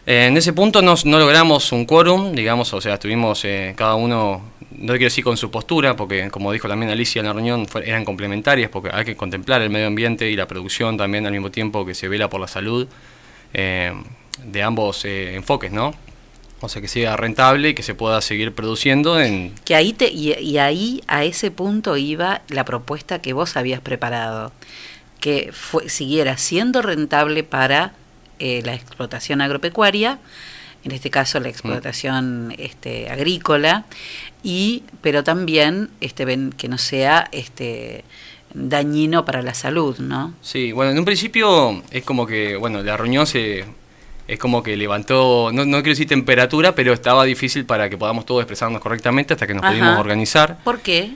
Eh, 0.05 0.27
en 0.27 0.37
ese 0.37 0.53
punto 0.53 0.83
nos- 0.83 1.03
no 1.03 1.17
logramos 1.17 1.71
un 1.71 1.85
quórum, 1.85 2.31
digamos, 2.33 2.71
o 2.73 2.79
sea, 2.79 2.93
estuvimos 2.95 3.43
eh, 3.43 3.73
cada 3.75 3.95
uno, 3.95 4.43
no 4.69 4.87
quiero 4.93 5.05
decir 5.05 5.23
con 5.23 5.35
su 5.35 5.49
postura, 5.49 5.95
porque 5.95 6.29
como 6.29 6.51
dijo 6.51 6.67
también 6.67 6.91
Alicia 6.91 7.21
en 7.21 7.25
la 7.25 7.33
reunión, 7.33 7.65
fue- 7.67 7.89
eran 7.89 8.05
complementarias, 8.05 8.69
porque 8.69 8.91
hay 8.93 9.03
que 9.03 9.15
contemplar 9.15 9.63
el 9.63 9.71
medio 9.71 9.87
ambiente 9.87 10.29
y 10.29 10.35
la 10.35 10.47
producción 10.47 10.95
también 10.95 11.25
al 11.25 11.31
mismo 11.31 11.49
tiempo 11.49 11.87
que 11.87 11.95
se 11.95 12.07
vela 12.07 12.29
por 12.29 12.39
la 12.39 12.47
salud 12.47 12.87
eh, 13.55 13.93
de 14.43 14.61
ambos 14.61 15.05
eh, 15.05 15.33
enfoques, 15.35 15.71
¿no? 15.71 15.95
O 16.61 16.69
sea, 16.69 16.81
que 16.81 16.87
sea 16.87 17.15
rentable 17.15 17.69
y 17.69 17.73
que 17.73 17.83
se 17.83 17.95
pueda 17.95 18.19
seguir 18.21 18.53
produciendo 18.53 19.19
en... 19.19 19.53
Que 19.63 19.75
ahí 19.75 19.93
te, 19.93 20.09
y, 20.09 20.33
y 20.33 20.57
ahí 20.57 21.01
a 21.07 21.23
ese 21.23 21.51
punto 21.51 21.95
iba 21.95 22.41
la 22.49 22.65
propuesta 22.65 23.21
que 23.21 23.31
vos 23.31 23.55
habías 23.55 23.79
preparado, 23.79 24.51
que 25.21 25.51
fue, 25.53 25.89
siguiera 25.89 26.37
siendo 26.37 26.81
rentable 26.81 27.43
para 27.43 27.93
eh, 28.39 28.61
la 28.63 28.73
explotación 28.73 29.41
agropecuaria, 29.41 30.19
en 30.83 30.91
este 30.91 31.09
caso 31.09 31.39
la 31.39 31.49
explotación 31.49 32.53
este, 32.57 33.09
agrícola, 33.09 33.85
y 34.43 34.83
pero 35.01 35.23
también 35.23 35.89
este 35.99 36.23
ven, 36.25 36.51
que 36.51 36.69
no 36.69 36.77
sea 36.77 37.27
este 37.31 38.03
dañino 38.53 39.25
para 39.25 39.41
la 39.41 39.53
salud, 39.53 39.97
¿no? 39.99 40.33
Sí, 40.41 40.71
bueno, 40.71 40.91
en 40.91 40.99
un 40.99 41.05
principio 41.05 41.83
es 41.91 42.03
como 42.03 42.25
que, 42.25 42.55
bueno, 42.55 42.81
la 42.81 42.97
reunión 42.97 43.27
se 43.27 43.65
es 44.29 44.39
como 44.39 44.61
que 44.61 44.77
levantó, 44.77 45.49
no, 45.51 45.65
no 45.65 45.77
quiero 45.77 45.89
decir 45.89 46.07
temperatura, 46.07 46.75
pero 46.75 46.93
estaba 46.93 47.23
difícil 47.25 47.65
para 47.65 47.89
que 47.89 47.97
podamos 47.97 48.25
todos 48.25 48.41
expresarnos 48.41 48.79
correctamente 48.81 49.33
hasta 49.33 49.47
que 49.47 49.53
nos 49.53 49.63
Ajá. 49.63 49.71
pudimos 49.73 49.97
organizar. 49.97 50.57
¿Por 50.63 50.79
qué? 50.81 51.11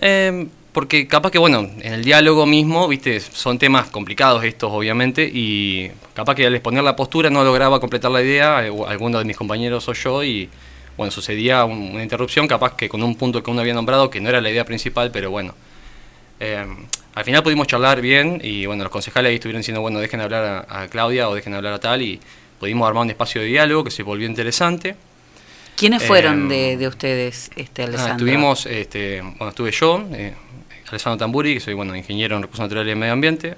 Eh, 0.00 0.46
porque 0.72 1.06
capaz 1.06 1.30
que, 1.30 1.38
bueno, 1.38 1.60
en 1.80 1.92
el 1.92 2.02
diálogo 2.02 2.46
mismo, 2.46 2.88
viste, 2.88 3.20
son 3.20 3.58
temas 3.58 3.90
complicados 3.90 4.42
estos, 4.44 4.72
obviamente, 4.72 5.30
y 5.32 5.90
capaz 6.14 6.34
que 6.34 6.46
al 6.46 6.54
exponer 6.54 6.82
la 6.82 6.96
postura 6.96 7.30
no 7.30 7.44
lograba 7.44 7.78
completar 7.80 8.10
la 8.10 8.22
idea, 8.22 8.66
eh, 8.66 8.72
alguno 8.88 9.18
de 9.18 9.24
mis 9.24 9.36
compañeros 9.36 9.88
o 9.88 9.92
yo, 9.92 10.24
y 10.24 10.48
bueno, 10.96 11.10
sucedía 11.12 11.64
un- 11.64 11.90
una 11.92 12.02
interrupción, 12.02 12.48
capaz 12.48 12.74
que 12.76 12.88
con 12.88 13.02
un 13.02 13.14
punto 13.14 13.42
que 13.42 13.50
uno 13.50 13.60
había 13.60 13.74
nombrado, 13.74 14.10
que 14.10 14.20
no 14.20 14.28
era 14.30 14.40
la 14.40 14.50
idea 14.50 14.64
principal, 14.64 15.10
pero 15.12 15.30
bueno. 15.30 15.54
Eh, 16.40 16.66
al 17.14 17.24
final 17.24 17.44
pudimos 17.44 17.68
charlar 17.68 18.00
bien, 18.00 18.40
y 18.42 18.66
bueno, 18.66 18.82
los 18.82 18.90
concejales 18.90 19.30
ahí 19.30 19.34
estuvieron 19.36 19.60
diciendo, 19.60 19.80
bueno, 19.80 20.00
dejen 20.00 20.20
hablar 20.20 20.66
a, 20.68 20.82
a 20.82 20.88
Claudia 20.88 21.28
o 21.28 21.34
dejen 21.36 21.54
hablar 21.54 21.74
a 21.74 21.78
tal, 21.78 22.02
y 22.02 22.18
pudimos 22.60 22.86
armar 22.88 23.02
un 23.04 23.10
espacio 23.10 23.40
de 23.40 23.48
diálogo 23.48 23.84
que 23.84 23.90
se 23.90 24.02
volvió 24.02 24.26
interesante. 24.26 24.96
¿Quiénes 25.76 26.02
fueron 26.04 26.50
Eh, 26.50 26.54
de, 26.54 26.76
de 26.76 26.88
ustedes, 26.88 27.50
este 27.56 27.82
Ah, 27.82 27.86
Alessandro? 27.86 28.12
estuvimos, 28.26 28.66
este, 28.66 29.20
bueno, 29.22 29.48
estuve 29.48 29.72
yo, 29.72 30.04
eh, 30.12 30.32
Alessandro 30.88 31.18
Tamburi, 31.18 31.54
que 31.54 31.60
soy 31.60 31.74
bueno, 31.74 31.96
ingeniero 31.96 32.36
en 32.36 32.42
recursos 32.42 32.64
naturales 32.64 32.92
y 32.94 32.98
medio 32.98 33.12
ambiente. 33.12 33.56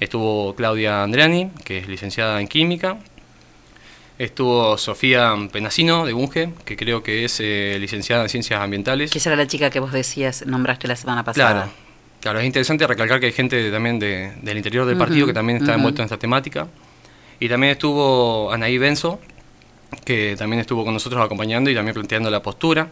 Estuvo 0.00 0.54
Claudia 0.54 1.02
Andreani, 1.02 1.50
que 1.64 1.78
es 1.78 1.88
licenciada 1.88 2.40
en 2.40 2.48
química. 2.48 2.96
Estuvo 4.18 4.76
Sofía 4.78 5.34
Penasino 5.50 6.04
de 6.06 6.12
Bunge, 6.12 6.50
que 6.64 6.76
creo 6.76 7.02
que 7.02 7.24
es 7.24 7.38
eh, 7.40 7.76
licenciada 7.80 8.22
en 8.22 8.28
ciencias 8.28 8.60
ambientales. 8.60 9.10
Que 9.10 9.18
esa 9.18 9.30
era 9.30 9.36
la 9.36 9.46
chica 9.46 9.70
que 9.70 9.80
vos 9.80 9.92
decías, 9.92 10.44
nombraste 10.46 10.86
la 10.86 10.96
semana 10.96 11.24
pasada. 11.24 11.52
Claro, 11.64 11.70
claro, 12.20 12.40
es 12.40 12.46
interesante 12.46 12.86
recalcar 12.86 13.20
que 13.20 13.26
hay 13.26 13.32
gente 13.32 13.70
también 13.70 13.98
de- 13.98 14.32
del 14.42 14.56
interior 14.56 14.84
del 14.86 14.94
Ujú, 14.96 15.04
partido 15.04 15.26
que 15.26 15.32
también 15.32 15.58
está 15.58 15.72
ujú. 15.72 15.76
envuelto 15.78 16.02
en 16.02 16.06
esta 16.06 16.18
temática. 16.18 16.68
Y 17.42 17.48
también 17.48 17.72
estuvo 17.72 18.52
Anaí 18.52 18.78
Benzo, 18.78 19.18
que 20.04 20.36
también 20.38 20.60
estuvo 20.60 20.84
con 20.84 20.94
nosotros 20.94 21.20
acompañando 21.20 21.70
y 21.70 21.74
también 21.74 21.92
planteando 21.92 22.30
la 22.30 22.40
postura. 22.40 22.88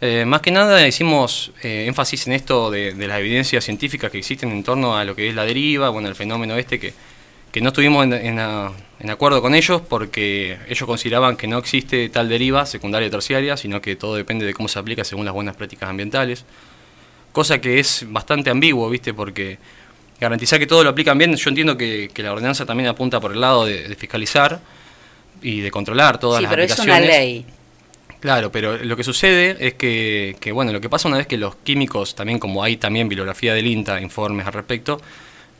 Eh, 0.00 0.24
más 0.24 0.42
que 0.42 0.52
nada 0.52 0.86
hicimos 0.86 1.50
eh, 1.60 1.86
énfasis 1.88 2.28
en 2.28 2.34
esto 2.34 2.70
de, 2.70 2.94
de 2.94 3.08
las 3.08 3.18
evidencias 3.18 3.64
científicas 3.64 4.12
que 4.12 4.18
existen 4.18 4.52
en 4.52 4.62
torno 4.62 4.96
a 4.96 5.04
lo 5.04 5.16
que 5.16 5.28
es 5.28 5.34
la 5.34 5.44
deriva, 5.44 5.88
bueno, 5.88 6.06
el 6.06 6.14
fenómeno 6.14 6.54
este 6.54 6.78
que, 6.78 6.94
que 7.50 7.60
no 7.60 7.70
estuvimos 7.70 8.04
en, 8.04 8.12
en 8.38 9.10
acuerdo 9.10 9.42
con 9.42 9.56
ellos 9.56 9.82
porque 9.82 10.56
ellos 10.68 10.86
consideraban 10.86 11.36
que 11.36 11.48
no 11.48 11.58
existe 11.58 12.08
tal 12.10 12.28
deriva 12.28 12.66
secundaria 12.66 13.08
y 13.08 13.10
terciaria, 13.10 13.56
sino 13.56 13.80
que 13.80 13.96
todo 13.96 14.14
depende 14.14 14.46
de 14.46 14.54
cómo 14.54 14.68
se 14.68 14.78
aplica 14.78 15.02
según 15.02 15.24
las 15.24 15.34
buenas 15.34 15.56
prácticas 15.56 15.90
ambientales. 15.90 16.44
Cosa 17.32 17.60
que 17.60 17.80
es 17.80 18.06
bastante 18.08 18.50
ambiguo, 18.50 18.88
¿viste? 18.88 19.12
Porque 19.12 19.58
garantizar 20.24 20.58
que 20.58 20.66
todo 20.66 20.82
lo 20.84 20.90
aplican 20.90 21.16
bien, 21.18 21.34
yo 21.36 21.48
entiendo 21.48 21.76
que, 21.76 22.10
que 22.12 22.22
la 22.22 22.32
ordenanza 22.32 22.66
también 22.66 22.88
apunta 22.88 23.20
por 23.20 23.32
el 23.32 23.40
lado 23.40 23.64
de, 23.64 23.88
de 23.88 23.94
fiscalizar 23.96 24.60
y 25.42 25.60
de 25.60 25.70
controlar 25.70 26.18
todas 26.18 26.38
Sí, 26.38 26.42
las 26.44 26.50
pero 26.50 26.62
es 26.62 26.72
aplicaciones. 26.72 27.08
una 27.08 27.16
ley. 27.18 27.46
Claro, 28.20 28.50
pero 28.50 28.78
lo 28.78 28.96
que 28.96 29.04
sucede 29.04 29.56
es 29.60 29.74
que, 29.74 30.36
que, 30.40 30.50
bueno, 30.50 30.72
lo 30.72 30.80
que 30.80 30.88
pasa 30.88 31.08
una 31.08 31.18
vez 31.18 31.26
que 31.26 31.36
los 31.36 31.56
químicos, 31.56 32.14
también 32.14 32.38
como 32.38 32.62
hay 32.64 32.78
también 32.78 33.08
bibliografía 33.08 33.52
del 33.52 33.66
INTA, 33.66 34.00
informes 34.00 34.46
al 34.46 34.54
respecto, 34.54 35.00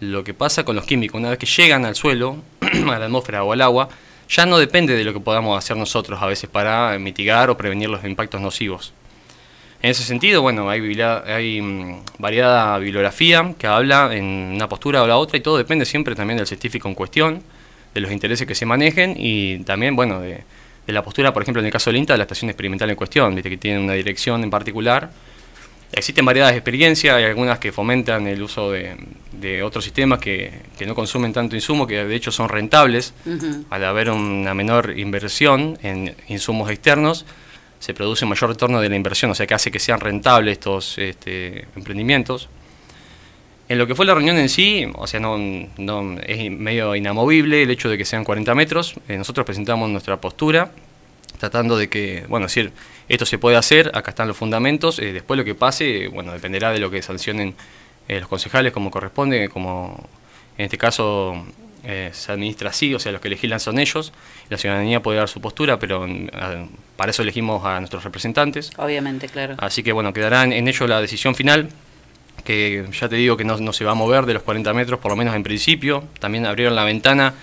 lo 0.01 0.25
que 0.25 0.33
pasa 0.33 0.65
con 0.65 0.75
los 0.75 0.87
químicos, 0.87 1.19
una 1.21 1.29
vez 1.31 1.39
que 1.39 1.47
llegan 1.47 1.85
al 1.85 1.95
suelo, 1.95 2.39
a 2.61 2.99
la 2.99 3.05
atmósfera 3.05 3.45
o 3.45 3.53
al 3.53 3.61
agua, 3.61 3.91
ya 4.31 4.47
no 4.47 4.57
depende 4.59 4.97
de 4.97 5.05
lo 5.05 5.13
que 5.13 5.21
podamos 5.21 5.59
hacer 5.59 5.77
nosotros 5.77 6.21
a 6.23 6.27
veces 6.27 6.49
para 6.49 6.99
mitigar 6.99 7.51
o 7.51 7.57
prevenir 7.59 7.91
los 7.91 8.03
impactos 8.05 8.41
nocivos. 8.41 8.95
En 9.85 9.91
ese 9.91 10.03
sentido, 10.03 10.41
bueno, 10.41 10.71
hay, 10.71 11.61
mm, 11.61 12.05
variada 12.17 12.79
bibliografía 12.79 13.55
que 13.59 13.67
habla 13.67 14.17
en 14.17 14.25
una 14.55 14.67
postura 14.67 15.03
o 15.03 15.07
la 15.07 15.19
otra 15.19 15.37
y 15.37 15.43
todo 15.43 15.59
depende 15.59 15.85
siempre 15.85 16.15
también 16.15 16.39
del 16.39 16.47
científico 16.47 16.89
en 16.89 16.95
cuestión, 16.95 17.43
de 17.93 18.01
los 18.01 18.11
intereses 18.11 18.47
que 18.47 18.55
se 18.55 18.65
manejen 18.65 19.15
y 19.15 19.59
también, 19.59 19.95
bueno, 19.95 20.23
de, 20.23 20.43
de 20.87 20.93
la 20.95 21.03
postura, 21.03 21.35
por 21.35 21.43
ejemplo, 21.43 21.61
en 21.61 21.67
el 21.67 21.71
caso 21.71 21.91
del 21.91 21.99
INTA, 21.99 22.15
de 22.15 22.17
la 22.17 22.25
estación 22.25 22.49
experimental 22.49 22.89
en 22.89 22.97
cuestión, 22.97 23.35
viste 23.35 23.51
que 23.51 23.59
tiene 23.59 23.79
una 23.79 23.93
dirección 23.93 24.43
en 24.43 24.49
particular. 24.49 25.11
Existen 25.93 26.25
variadas 26.25 26.55
experiencias, 26.55 27.15
hay 27.17 27.25
algunas 27.25 27.59
que 27.59 27.71
fomentan 27.71 28.27
el 28.27 28.43
uso 28.43 28.71
de, 28.71 28.97
de 29.33 29.63
otros 29.63 29.85
sistemas 29.85 30.19
que, 30.19 30.51
que 30.79 30.87
no 30.87 30.95
consumen 30.95 31.35
tanto 31.35 31.57
insumo, 31.57 31.87
que 31.87 32.03
de 32.07 32.15
hecho 32.15 32.33
son 32.33 32.49
rentables, 32.49 33.13
al 33.69 33.85
haber 33.85 34.09
una 34.09 34.55
menor 34.55 34.99
inversión 34.99 35.79
en 35.83 36.17
insumos 36.29 36.71
externos, 36.71 37.27
se 37.85 37.93
produce 37.93 38.25
un 38.25 38.31
mayor 38.31 38.49
retorno 38.49 38.81
de 38.81 38.89
la 38.89 38.97
inversión, 38.97 39.31
o 39.31 39.35
sea 39.35 39.47
que 39.47 39.53
hace 39.53 39.71
que 39.71 39.79
sean 39.79 40.01
rentables 40.01 40.53
estos 40.53 40.97
este, 40.97 41.67
emprendimientos. 41.77 42.49
En 43.69 43.77
lo 43.77 43.87
que 43.87 43.95
fue 43.95 44.07
la 44.07 44.15
reunión 44.15 44.39
en 44.39 44.49
sí, 44.49 44.87
o 44.95 45.07
sea, 45.07 45.21
no, 45.21 45.37
no 45.37 46.17
es 46.27 46.51
medio 46.51 46.97
inamovible 46.97 47.63
el 47.63 47.71
hecho 47.71 47.91
de 47.91 47.99
que 47.99 48.07
sean 48.07 48.25
40 48.25 48.55
metros. 48.55 48.95
Eh, 49.07 49.19
nosotros 49.19 49.45
presentamos 49.45 49.91
nuestra 49.91 50.19
postura, 50.19 50.73
tratando 51.39 51.77
de 51.77 51.91
que, 51.91 52.25
bueno, 52.27 52.47
decir, 52.47 52.73
esto 53.07 53.27
se 53.27 53.37
puede 53.37 53.59
hacer, 53.59 53.91
acá 53.93 54.13
están 54.13 54.29
los 54.29 54.37
fundamentos, 54.39 54.99
eh, 54.99 55.13
después 55.13 55.37
lo 55.37 55.45
que 55.45 55.55
pase, 55.55 56.09
bueno, 56.09 56.33
dependerá 56.33 56.73
de 56.73 56.79
lo 56.79 56.91
que 56.91 57.03
sancionen 57.03 57.55
eh, 58.09 58.19
los 58.19 58.31
concejales 58.31 58.73
como 58.73 58.91
corresponde, 58.91 59.51
como 59.51 60.09
en 60.57 60.65
este 60.65 60.79
caso 60.79 61.45
eh, 61.85 62.11
se 62.13 62.33
administra 62.33 62.71
así, 62.71 62.95
o 62.95 62.99
sea, 62.99 63.13
los 63.13 63.21
que 63.21 63.29
legislan 63.29 63.61
son 63.61 63.79
ellos, 63.79 64.13
la 64.49 64.59
ciudadanía 64.59 65.01
puede 65.01 65.19
dar 65.19 65.29
su 65.29 65.41
postura, 65.41 65.79
pero 65.79 66.07
mm, 66.07 66.29
para 66.97 67.11
eso 67.11 67.23
elegimos 67.23 67.65
a 67.65 67.79
nuestros 67.81 68.05
representantes. 68.05 68.71
Obviamente, 68.77 69.29
claro. 69.29 69.57
Así 69.59 69.83
que 69.83 69.93
bueno, 69.93 70.13
quedará 70.13 70.45
en, 70.45 70.53
en 70.53 70.69
ello 70.69 70.87
la 70.87 71.01
decisión 71.01 71.35
final, 71.35 71.69
que 72.45 72.87
ya 72.93 73.09
te 73.09 73.17
digo 73.17 73.37
que 73.37 73.45
no, 73.45 73.57
no 73.59 73.73
se 73.73 73.85
va 73.85 73.93
a 73.93 73.95
mover 73.95 74.27
de 74.27 74.35
los 74.35 74.43
40 74.43 74.73
metros, 74.75 75.01
por 75.01 75.11
lo 75.11 75.17
menos 75.17 75.35
en 75.35 75.43
principio. 75.43 76.05
También 76.19 76.47
abrieron 76.47 76.75
la 76.75 76.85
ventana 76.85 77.35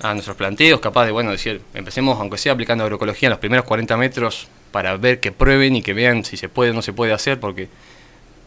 a 0.00 0.12
nuestros 0.12 0.36
planteos, 0.36 0.80
capaz 0.80 1.06
de, 1.06 1.12
bueno, 1.12 1.30
decir, 1.30 1.60
empecemos, 1.72 2.18
aunque 2.20 2.36
sea 2.36 2.52
aplicando 2.52 2.84
agroecología 2.84 3.28
en 3.28 3.30
los 3.30 3.38
primeros 3.38 3.64
40 3.64 3.96
metros, 3.96 4.48
para 4.70 4.96
ver 4.96 5.20
que 5.20 5.30
prueben 5.30 5.76
y 5.76 5.82
que 5.82 5.94
vean 5.94 6.24
si 6.24 6.36
se 6.36 6.48
puede 6.48 6.72
o 6.72 6.74
no 6.74 6.82
se 6.82 6.92
puede 6.92 7.12
hacer, 7.12 7.38
porque 7.38 7.68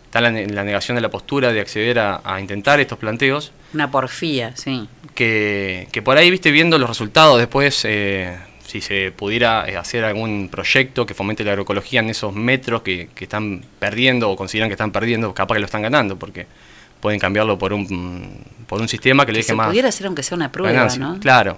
está 0.07 0.19
la, 0.21 0.31
ne- 0.31 0.47
la 0.47 0.63
negación 0.63 0.95
de 0.95 1.01
la 1.01 1.09
postura 1.09 1.53
de 1.53 1.61
acceder 1.61 1.99
a, 1.99 2.21
a 2.23 2.41
intentar 2.41 2.79
estos 2.79 2.97
planteos 2.97 3.51
Una 3.73 3.91
porfía, 3.91 4.53
sí. 4.55 4.89
que, 5.15 5.87
que 5.91 6.01
por 6.01 6.17
ahí, 6.17 6.29
viste, 6.31 6.51
viendo 6.51 6.77
los 6.79 6.89
resultados 6.89 7.37
después, 7.37 7.83
eh, 7.85 8.35
si 8.65 8.81
se 8.81 9.11
pudiera 9.11 9.65
eh, 9.69 9.77
hacer 9.77 10.03
algún 10.03 10.49
proyecto 10.49 11.05
que 11.05 11.13
fomente 11.13 11.43
la 11.43 11.51
agroecología 11.51 11.99
en 12.01 12.09
esos 12.09 12.33
metros 12.33 12.81
que, 12.81 13.09
que 13.15 13.25
están 13.25 13.63
perdiendo 13.79 14.29
o 14.29 14.35
consideran 14.35 14.69
que 14.69 14.73
están 14.73 14.91
perdiendo, 14.91 15.33
capaz 15.33 15.53
que 15.55 15.59
lo 15.59 15.65
están 15.65 15.81
ganando, 15.83 16.17
porque 16.17 16.47
pueden 16.99 17.19
cambiarlo 17.19 17.57
por 17.57 17.73
un, 17.73 18.43
por 18.67 18.81
un 18.81 18.87
sistema 18.87 19.25
que, 19.25 19.31
le 19.31 19.37
Que 19.37 19.39
deje 19.43 19.47
se 19.49 19.55
más 19.55 19.67
pudiera 19.67 19.89
hacer 19.89 20.07
aunque 20.07 20.23
sea 20.23 20.35
una 20.35 20.51
prueba, 20.51 20.71
ganancia. 20.73 20.99
¿no? 20.99 21.19
Claro. 21.19 21.57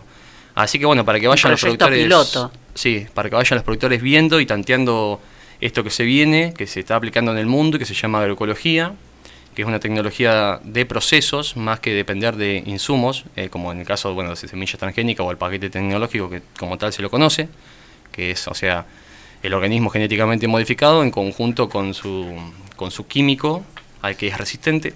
Así 0.55 0.77
que 0.77 0.85
bueno, 0.85 1.05
para 1.05 1.19
que 1.19 1.27
vayan 1.27 1.51
los 1.51 1.61
productores. 1.61 2.03
piloto. 2.03 2.51
Sí, 2.73 3.05
para 3.13 3.29
que 3.29 3.35
vayan 3.35 3.55
los 3.57 3.63
productores 3.63 4.01
viendo 4.01 4.39
y 4.39 4.45
tanteando 4.45 5.21
esto 5.61 5.83
que 5.83 5.89
se 5.89 6.03
viene, 6.03 6.53
que 6.55 6.67
se 6.67 6.79
está 6.79 6.95
aplicando 6.95 7.31
en 7.31 7.37
el 7.37 7.45
mundo 7.45 7.77
y 7.77 7.79
que 7.79 7.85
se 7.85 7.93
llama 7.93 8.19
agroecología, 8.19 8.93
que 9.55 9.63
es 9.63 9.67
una 9.67 9.79
tecnología 9.79 10.59
de 10.63 10.85
procesos 10.85 11.57
más 11.57 11.79
que 11.79 11.93
depender 11.93 12.35
de 12.35 12.63
insumos, 12.65 13.25
eh, 13.35 13.49
como 13.49 13.71
en 13.71 13.79
el 13.79 13.85
caso 13.85 14.13
bueno, 14.13 14.29
de 14.29 14.35
semilla 14.35 14.77
transgénica 14.77 15.23
o 15.23 15.31
el 15.31 15.37
paquete 15.37 15.69
tecnológico 15.69 16.29
que 16.29 16.41
como 16.57 16.77
tal 16.77 16.93
se 16.93 17.01
lo 17.01 17.09
conoce, 17.09 17.49
que 18.11 18.31
es, 18.31 18.47
o 18.47 18.53
sea, 18.53 18.85
el 19.43 19.53
organismo 19.53 19.89
genéticamente 19.89 20.47
modificado 20.47 21.03
en 21.03 21.11
conjunto 21.11 21.69
con 21.69 21.93
su, 21.93 22.25
con 22.75 22.91
su 22.91 23.07
químico 23.07 23.63
al 24.01 24.15
que 24.15 24.27
es 24.27 24.37
resistente. 24.37 24.93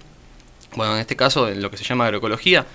Bueno, 0.76 0.94
en 0.94 1.00
este 1.00 1.16
caso, 1.16 1.48
en 1.48 1.62
lo 1.62 1.70
que 1.70 1.76
se 1.76 1.84
llama 1.84 2.06
agroecología, 2.06 2.66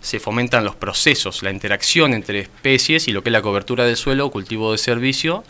se 0.00 0.20
fomentan 0.20 0.64
los 0.64 0.74
procesos, 0.74 1.42
la 1.42 1.50
interacción 1.50 2.12
entre 2.12 2.40
especies 2.40 3.08
y 3.08 3.12
lo 3.12 3.22
que 3.22 3.28
es 3.28 3.32
la 3.32 3.42
cobertura 3.42 3.84
del 3.84 3.96
suelo 3.96 4.30
cultivo 4.30 4.72
de 4.72 4.78
servicio 4.78 5.44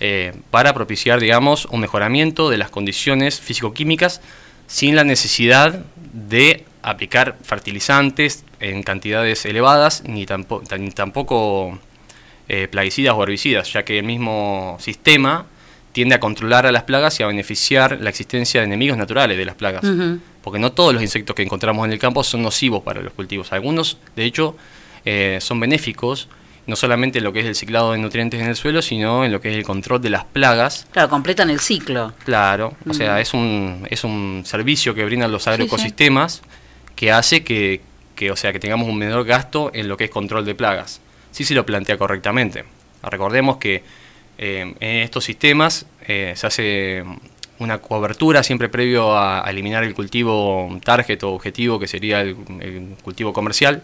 eh, 0.00 0.32
para 0.50 0.74
propiciar, 0.74 1.20
digamos, 1.20 1.66
un 1.66 1.80
mejoramiento 1.80 2.50
de 2.50 2.58
las 2.58 2.70
condiciones 2.70 3.40
físico-químicas 3.40 4.20
sin 4.66 4.96
la 4.96 5.04
necesidad 5.04 5.84
de 6.12 6.64
aplicar 6.82 7.36
fertilizantes 7.42 8.44
en 8.60 8.82
cantidades 8.82 9.44
elevadas 9.44 10.02
ni, 10.06 10.26
tampo- 10.26 10.62
ni 10.78 10.90
tampoco 10.90 11.78
eh, 12.48 12.68
plaguicidas 12.68 13.14
o 13.16 13.22
herbicidas, 13.22 13.72
ya 13.72 13.84
que 13.84 13.98
el 13.98 14.04
mismo 14.04 14.76
sistema 14.80 15.46
tiende 15.92 16.14
a 16.14 16.20
controlar 16.20 16.66
a 16.66 16.72
las 16.72 16.84
plagas 16.84 17.20
y 17.20 17.22
a 17.22 17.26
beneficiar 17.26 17.98
la 18.00 18.08
existencia 18.10 18.60
de 18.60 18.66
enemigos 18.66 18.96
naturales 18.96 19.36
de 19.36 19.44
las 19.44 19.54
plagas 19.54 19.82
porque 20.42 20.58
no 20.58 20.72
todos 20.72 20.92
los 20.94 21.02
insectos 21.02 21.36
que 21.36 21.42
encontramos 21.42 21.84
en 21.86 21.92
el 21.92 21.98
campo 21.98 22.24
son 22.24 22.42
nocivos 22.42 22.82
para 22.82 23.00
los 23.02 23.12
cultivos. 23.12 23.52
Algunos, 23.52 23.98
de 24.16 24.24
hecho, 24.24 24.56
eh, 25.04 25.38
son 25.40 25.60
benéficos, 25.60 26.28
no 26.66 26.76
solamente 26.76 27.18
en 27.18 27.24
lo 27.24 27.32
que 27.32 27.40
es 27.40 27.46
el 27.46 27.54
ciclado 27.54 27.92
de 27.92 27.98
nutrientes 27.98 28.40
en 28.40 28.46
el 28.48 28.56
suelo, 28.56 28.82
sino 28.82 29.24
en 29.24 29.32
lo 29.32 29.40
que 29.40 29.50
es 29.50 29.56
el 29.56 29.64
control 29.64 30.00
de 30.00 30.10
las 30.10 30.24
plagas. 30.24 30.86
Claro, 30.92 31.08
completan 31.08 31.50
el 31.50 31.58
ciclo. 31.60 32.12
Claro, 32.24 32.74
o 32.88 32.94
sea, 32.94 33.16
Mm. 33.16 33.18
es 33.18 33.34
un, 33.34 33.86
es 33.90 34.04
un 34.04 34.42
servicio 34.46 34.94
que 34.94 35.04
brindan 35.04 35.32
los 35.32 35.42
sí. 35.44 35.50
agroecosistemas 35.50 36.42
que 36.94 37.10
hace 37.10 37.42
que, 37.42 37.80
que, 38.14 38.30
o 38.30 38.36
sea, 38.36 38.52
que 38.52 38.60
tengamos 38.60 38.88
un 38.88 38.96
menor 38.98 39.24
gasto 39.24 39.70
en 39.74 39.88
lo 39.88 39.96
que 39.96 40.04
es 40.04 40.10
control 40.10 40.44
de 40.44 40.54
plagas. 40.54 41.00
Si 41.32 41.44
se 41.44 41.54
lo 41.54 41.64
plantea 41.66 41.96
correctamente. 41.98 42.64
Recordemos 43.02 43.56
que 43.56 43.82
eh, 44.38 44.74
en 44.78 44.96
estos 45.02 45.24
sistemas 45.24 45.86
eh, 46.06 46.34
se 46.36 46.46
hace 46.46 47.04
una 47.58 47.78
cobertura 47.78 48.42
siempre 48.42 48.68
previo 48.68 49.16
a, 49.16 49.46
a 49.46 49.50
eliminar 49.50 49.82
el 49.84 49.94
cultivo 49.94 50.78
target 50.84 51.22
o 51.24 51.30
objetivo 51.32 51.78
que 51.80 51.86
sería 51.88 52.20
el, 52.20 52.36
el 52.60 52.96
cultivo 53.02 53.32
comercial, 53.32 53.82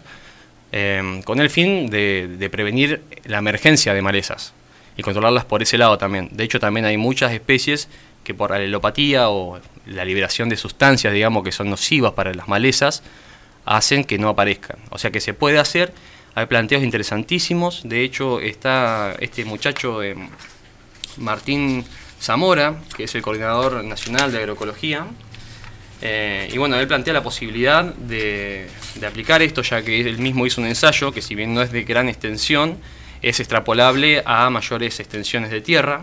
eh, 0.71 1.21
con 1.25 1.39
el 1.39 1.49
fin 1.49 1.89
de, 1.89 2.35
de 2.37 2.49
prevenir 2.49 3.01
la 3.25 3.39
emergencia 3.39 3.93
de 3.93 4.01
malezas 4.01 4.53
y 4.97 5.01
controlarlas 5.01 5.45
por 5.45 5.61
ese 5.61 5.77
lado 5.77 5.97
también. 5.97 6.29
De 6.31 6.43
hecho, 6.43 6.59
también 6.59 6.85
hay 6.85 6.97
muchas 6.97 7.31
especies 7.31 7.87
que 8.23 8.33
por 8.33 8.53
alelopatía 8.53 9.29
o 9.29 9.59
la 9.85 10.05
liberación 10.05 10.49
de 10.49 10.57
sustancias, 10.57 11.13
digamos, 11.13 11.43
que 11.43 11.51
son 11.51 11.69
nocivas 11.69 12.13
para 12.13 12.33
las 12.33 12.47
malezas, 12.47 13.01
hacen 13.65 14.03
que 14.03 14.17
no 14.17 14.29
aparezcan. 14.29 14.77
O 14.89 14.97
sea 14.97 15.11
que 15.11 15.21
se 15.21 15.33
puede 15.33 15.59
hacer, 15.59 15.93
hay 16.35 16.45
planteos 16.45 16.83
interesantísimos. 16.83 17.81
De 17.85 18.03
hecho, 18.03 18.39
está 18.39 19.15
este 19.19 19.45
muchacho 19.45 20.03
eh, 20.03 20.15
Martín 21.17 21.85
Zamora, 22.21 22.75
que 22.95 23.05
es 23.05 23.15
el 23.15 23.21
coordinador 23.21 23.83
nacional 23.83 24.31
de 24.31 24.39
agroecología. 24.39 25.07
Eh, 26.01 26.49
y 26.51 26.57
bueno, 26.57 26.79
él 26.79 26.87
plantea 26.87 27.13
la 27.13 27.23
posibilidad 27.23 27.83
de, 27.83 28.67
aplicar 29.05 29.41
esto, 29.41 29.61
ya 29.61 29.81
que 29.81 29.99
él 29.99 30.17
mismo 30.19 30.45
hizo 30.45 30.61
un 30.61 30.67
ensayo 30.67 31.11
que 31.11 31.21
si 31.21 31.35
bien 31.35 31.53
no 31.53 31.61
es 31.61 31.71
de 31.71 31.83
gran 31.83 32.07
extensión, 32.07 32.77
es 33.21 33.39
extrapolable 33.39 34.23
a 34.25 34.49
mayores 34.49 34.99
extensiones 34.99 35.51
de 35.51 35.61
tierra. 35.61 36.01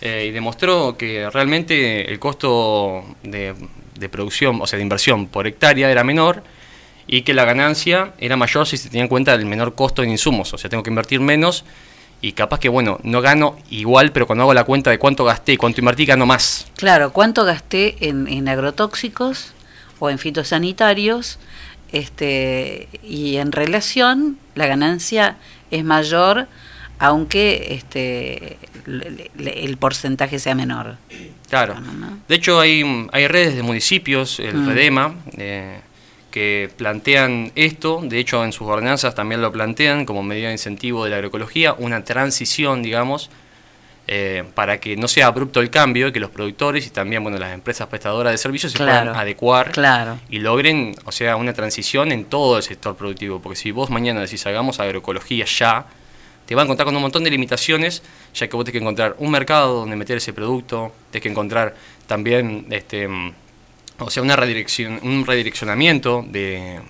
Eh, 0.00 0.26
y 0.28 0.30
demostró 0.32 0.96
que 0.98 1.30
realmente 1.30 2.10
el 2.10 2.18
costo 2.18 3.04
de, 3.22 3.54
de 3.96 4.08
producción, 4.08 4.60
o 4.60 4.66
sea, 4.66 4.76
de 4.76 4.82
inversión 4.82 5.28
por 5.28 5.46
hectárea 5.46 5.90
era 5.90 6.02
menor 6.02 6.42
y 7.06 7.22
que 7.22 7.34
la 7.34 7.44
ganancia 7.44 8.12
era 8.18 8.36
mayor 8.36 8.66
si 8.66 8.76
se 8.76 8.88
tenía 8.88 9.02
en 9.02 9.08
cuenta 9.08 9.32
el 9.34 9.46
menor 9.46 9.74
costo 9.74 10.02
en 10.02 10.10
insumos, 10.10 10.52
o 10.54 10.58
sea, 10.58 10.68
tengo 10.68 10.82
que 10.82 10.90
invertir 10.90 11.20
menos 11.20 11.64
y 12.22 12.32
capaz 12.32 12.60
que, 12.60 12.68
bueno, 12.70 12.98
no 13.02 13.20
gano 13.20 13.56
igual, 13.68 14.12
pero 14.12 14.26
cuando 14.26 14.44
hago 14.44 14.54
la 14.54 14.64
cuenta 14.64 14.90
de 14.90 14.98
cuánto 14.98 15.24
gasté 15.24 15.52
y 15.52 15.56
cuánto 15.58 15.80
invertí, 15.80 16.06
gano 16.06 16.24
más. 16.24 16.66
Claro, 16.76 17.12
¿cuánto 17.12 17.44
gasté 17.44 18.08
en, 18.08 18.28
en 18.28 18.48
agrotóxicos 18.48 19.52
o 19.98 20.08
en 20.08 20.18
fitosanitarios? 20.18 21.38
Este, 21.90 22.88
y 23.02 23.36
en 23.36 23.52
relación, 23.52 24.38
la 24.54 24.66
ganancia 24.66 25.36
es 25.70 25.84
mayor, 25.84 26.46
aunque 26.98 27.74
este, 27.74 28.56
le- 28.86 29.30
le- 29.36 29.64
el 29.64 29.76
porcentaje 29.76 30.38
sea 30.38 30.54
menor. 30.54 30.96
Claro. 31.50 31.74
De 32.28 32.34
hecho, 32.34 32.58
hay, 32.60 32.82
hay 33.12 33.26
redes 33.28 33.54
de 33.56 33.62
municipios, 33.62 34.38
el 34.40 34.54
Mm. 34.56 34.68
REDEMA, 34.68 35.14
eh, 35.36 35.80
que 36.32 36.68
plantean 36.76 37.52
esto. 37.54 38.00
De 38.02 38.18
hecho, 38.18 38.44
en 38.44 38.52
sus 38.52 38.66
ordenanzas 38.66 39.14
también 39.14 39.40
lo 39.40 39.52
plantean 39.52 40.04
como 40.04 40.24
medida 40.24 40.48
de 40.48 40.54
incentivo 40.54 41.04
de 41.04 41.10
la 41.10 41.16
agroecología, 41.16 41.74
una 41.74 42.02
transición, 42.02 42.82
digamos, 42.82 43.30
eh, 44.08 44.42
para 44.54 44.80
que 44.80 44.96
no 44.96 45.06
sea 45.06 45.28
abrupto 45.28 45.60
el 45.60 45.70
cambio 45.70 46.08
y 46.08 46.12
que 46.12 46.18
los 46.18 46.30
productores 46.30 46.84
y 46.88 46.90
también 46.90 47.22
bueno 47.22 47.38
las 47.38 47.54
empresas 47.54 47.86
prestadoras 47.86 48.32
de 48.32 48.38
servicios 48.38 48.72
se 48.72 48.78
puedan 48.78 49.10
adecuar 49.10 49.70
claro. 49.70 50.18
y 50.28 50.40
logren, 50.40 50.96
o 51.04 51.12
sea, 51.12 51.36
una 51.36 51.52
transición 51.52 52.10
en 52.10 52.24
todo 52.24 52.56
el 52.56 52.64
sector 52.64 52.96
productivo. 52.96 53.40
Porque 53.40 53.56
si 53.56 53.70
vos 53.70 53.90
mañana 53.90 54.20
decís 54.20 54.44
hagamos 54.46 54.80
agroecología 54.80 55.44
ya, 55.44 55.86
te 56.46 56.56
va 56.56 56.62
a 56.62 56.64
encontrar 56.64 56.86
con 56.86 56.96
un 56.96 57.02
montón 57.02 57.22
de 57.22 57.30
limitaciones, 57.30 58.02
ya 58.34 58.48
que 58.48 58.56
vos 58.56 58.64
tenés 58.64 58.80
que 58.80 58.82
encontrar 58.82 59.14
un 59.18 59.30
mercado 59.30 59.80
donde 59.80 59.94
meter 59.94 60.16
ese 60.16 60.32
producto, 60.32 60.92
tenés 61.10 61.22
que 61.22 61.28
encontrar 61.28 61.74
también, 62.08 62.66
este, 62.70 63.06
mm, 63.06 63.32
o 64.04 64.10
sea, 64.10 64.22
una 64.22 64.36
redirección, 64.36 64.98
un 65.02 65.24
redireccionamiento 65.26 66.24
de, 66.28 66.80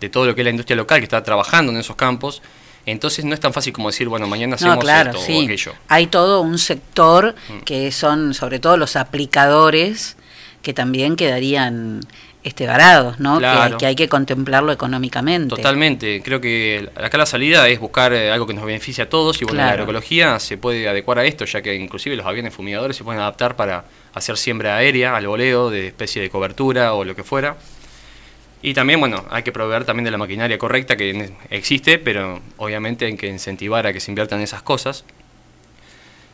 de 0.00 0.08
todo 0.08 0.26
lo 0.26 0.34
que 0.34 0.40
es 0.40 0.44
la 0.44 0.50
industria 0.50 0.76
local 0.76 0.98
que 0.98 1.04
está 1.04 1.22
trabajando 1.22 1.72
en 1.72 1.78
esos 1.78 1.96
campos. 1.96 2.42
Entonces 2.86 3.24
no 3.24 3.34
es 3.34 3.40
tan 3.40 3.52
fácil 3.52 3.72
como 3.74 3.90
decir, 3.90 4.08
bueno, 4.08 4.26
mañana 4.26 4.54
hacemos 4.56 4.76
No, 4.76 4.80
claro, 4.80 5.10
esto 5.10 5.22
o 5.22 5.24
sí. 5.26 5.44
aquello. 5.44 5.74
Hay 5.88 6.06
todo 6.06 6.40
un 6.40 6.58
sector 6.58 7.34
Mm. 7.48 7.58
que 7.64 7.92
son, 7.92 8.32
sobre 8.34 8.58
todo 8.58 8.76
los 8.78 8.96
aplicadores, 8.96 10.16
que 10.62 10.72
también 10.74 11.16
quedarían 11.16 12.00
este, 12.42 12.66
varados, 12.66 13.20
¿no? 13.20 13.34
Que- 13.34 13.40
Claro. 13.40 13.76
Que, 13.76 13.84
hay 13.84 13.94
que 13.94 14.08
contemplarlo 14.08 14.72
económicamente. 14.72 15.54
Totalmente, 15.54 16.22
creo 16.22 16.40
que 16.40 16.88
acá 16.96 17.18
la 17.18 17.26
salida 17.26 17.68
es 17.68 17.78
buscar 17.78 18.14
eh, 18.14 18.30
algo 18.32 18.46
que 18.46 18.54
nos 18.54 18.64
beneficie 18.64 19.04
a 19.04 19.10
todos 19.10 19.40
y 19.42 19.44
bueno, 19.44 19.58
la 19.60 19.68
agroecología 19.72 20.38
se 20.40 20.56
puede 20.56 20.88
adecuar 20.88 21.18
a 21.18 21.24
esto, 21.26 21.44
ya 21.44 21.60
que 21.60 21.74
inclusive 21.74 22.16
los 22.16 22.24
aviones 22.24 22.54
fumigadores 22.54 22.96
se 22.96 23.04
pueden 23.04 23.20
adaptar 23.20 23.56
para 23.56 23.84
hacer 24.14 24.36
siembra 24.36 24.76
aérea, 24.76 25.16
al 25.16 25.26
voleo, 25.26 25.70
de 25.70 25.88
especie 25.88 26.20
de 26.22 26.30
cobertura 26.30 26.94
o 26.94 27.04
lo 27.04 27.14
que 27.14 27.24
fuera. 27.24 27.56
Y 28.62 28.74
también, 28.74 29.00
bueno, 29.00 29.24
hay 29.30 29.42
que 29.42 29.52
proveer 29.52 29.84
también 29.84 30.04
de 30.04 30.10
la 30.10 30.18
maquinaria 30.18 30.58
correcta 30.58 30.96
que 30.96 31.32
existe, 31.50 31.98
pero 31.98 32.40
obviamente 32.58 33.06
hay 33.06 33.16
que 33.16 33.26
incentivar 33.28 33.86
a 33.86 33.92
que 33.92 34.00
se 34.00 34.10
inviertan 34.10 34.40
en 34.40 34.44
esas 34.44 34.62
cosas. 34.62 35.04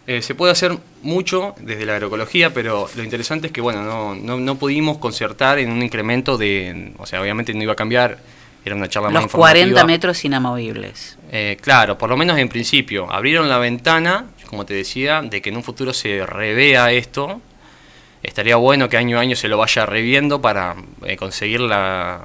Eh, 0.09 0.23
se 0.23 0.35
puede 0.35 0.53
hacer 0.53 0.77
mucho 1.03 1.55
desde 1.61 1.85
la 1.85 1.94
agroecología, 1.94 2.55
pero 2.55 2.89
lo 2.97 3.03
interesante 3.03 3.48
es 3.48 3.53
que, 3.53 3.61
bueno, 3.61 3.82
no, 3.82 4.15
no, 4.15 4.39
no 4.39 4.55
pudimos 4.57 4.98
concertar 4.98 5.59
en 5.59 5.70
un 5.70 5.82
incremento 5.82 6.39
de, 6.39 6.93
o 6.98 7.07
sea, 7.07 7.20
obviamente 7.20 7.53
no 7.55 7.62
iba 7.62 7.73
a 7.73 7.77
cambiar, 7.77 8.19
era 8.65 8.74
una 8.74 8.89
charla 8.89 9.11
más 9.11 9.24
Los 9.24 9.32
40 9.32 9.69
informativa. 9.69 9.86
metros 9.86 10.24
inamovibles. 10.24 11.19
Eh, 11.31 11.57
claro, 11.61 11.98
por 11.98 12.09
lo 12.09 12.16
menos 12.16 12.39
en 12.39 12.48
principio. 12.48 13.11
Abrieron 13.11 13.48
la 13.48 13.59
ventana, 13.59 14.27
como 14.48 14.65
te 14.65 14.74
decía, 14.74 15.23
de 15.23 15.40
que 15.43 15.51
en 15.51 15.57
un 15.57 15.62
futuro 15.65 15.93
se 15.93 16.24
revea 16.27 16.90
esto. 16.93 17.40
Estaría 18.27 18.57
bueno 18.57 18.89
que 18.89 18.97
año 18.97 19.19
a 19.19 19.20
año 19.20 19.36
se 19.36 19.48
lo 19.48 19.57
vaya 19.57 19.86
reviendo 19.86 20.40
para 20.43 20.74
eh, 21.05 21.16
conseguir 21.16 21.61
la, 21.61 22.20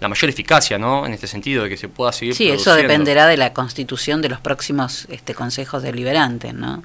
la 0.00 0.08
mayor 0.08 0.28
eficacia, 0.30 0.78
¿no? 0.78 1.06
En 1.06 1.12
este 1.14 1.26
sentido, 1.26 1.64
de 1.64 1.70
que 1.70 1.76
se 1.76 1.88
pueda 1.88 2.12
seguir 2.12 2.34
Sí, 2.34 2.50
eso 2.50 2.74
dependerá 2.74 3.26
de 3.26 3.36
la 3.36 3.52
constitución 3.52 4.20
de 4.22 4.28
los 4.28 4.40
próximos 4.40 5.06
este, 5.10 5.34
consejos 5.34 5.82
deliberantes, 5.82 6.52
¿no? 6.54 6.82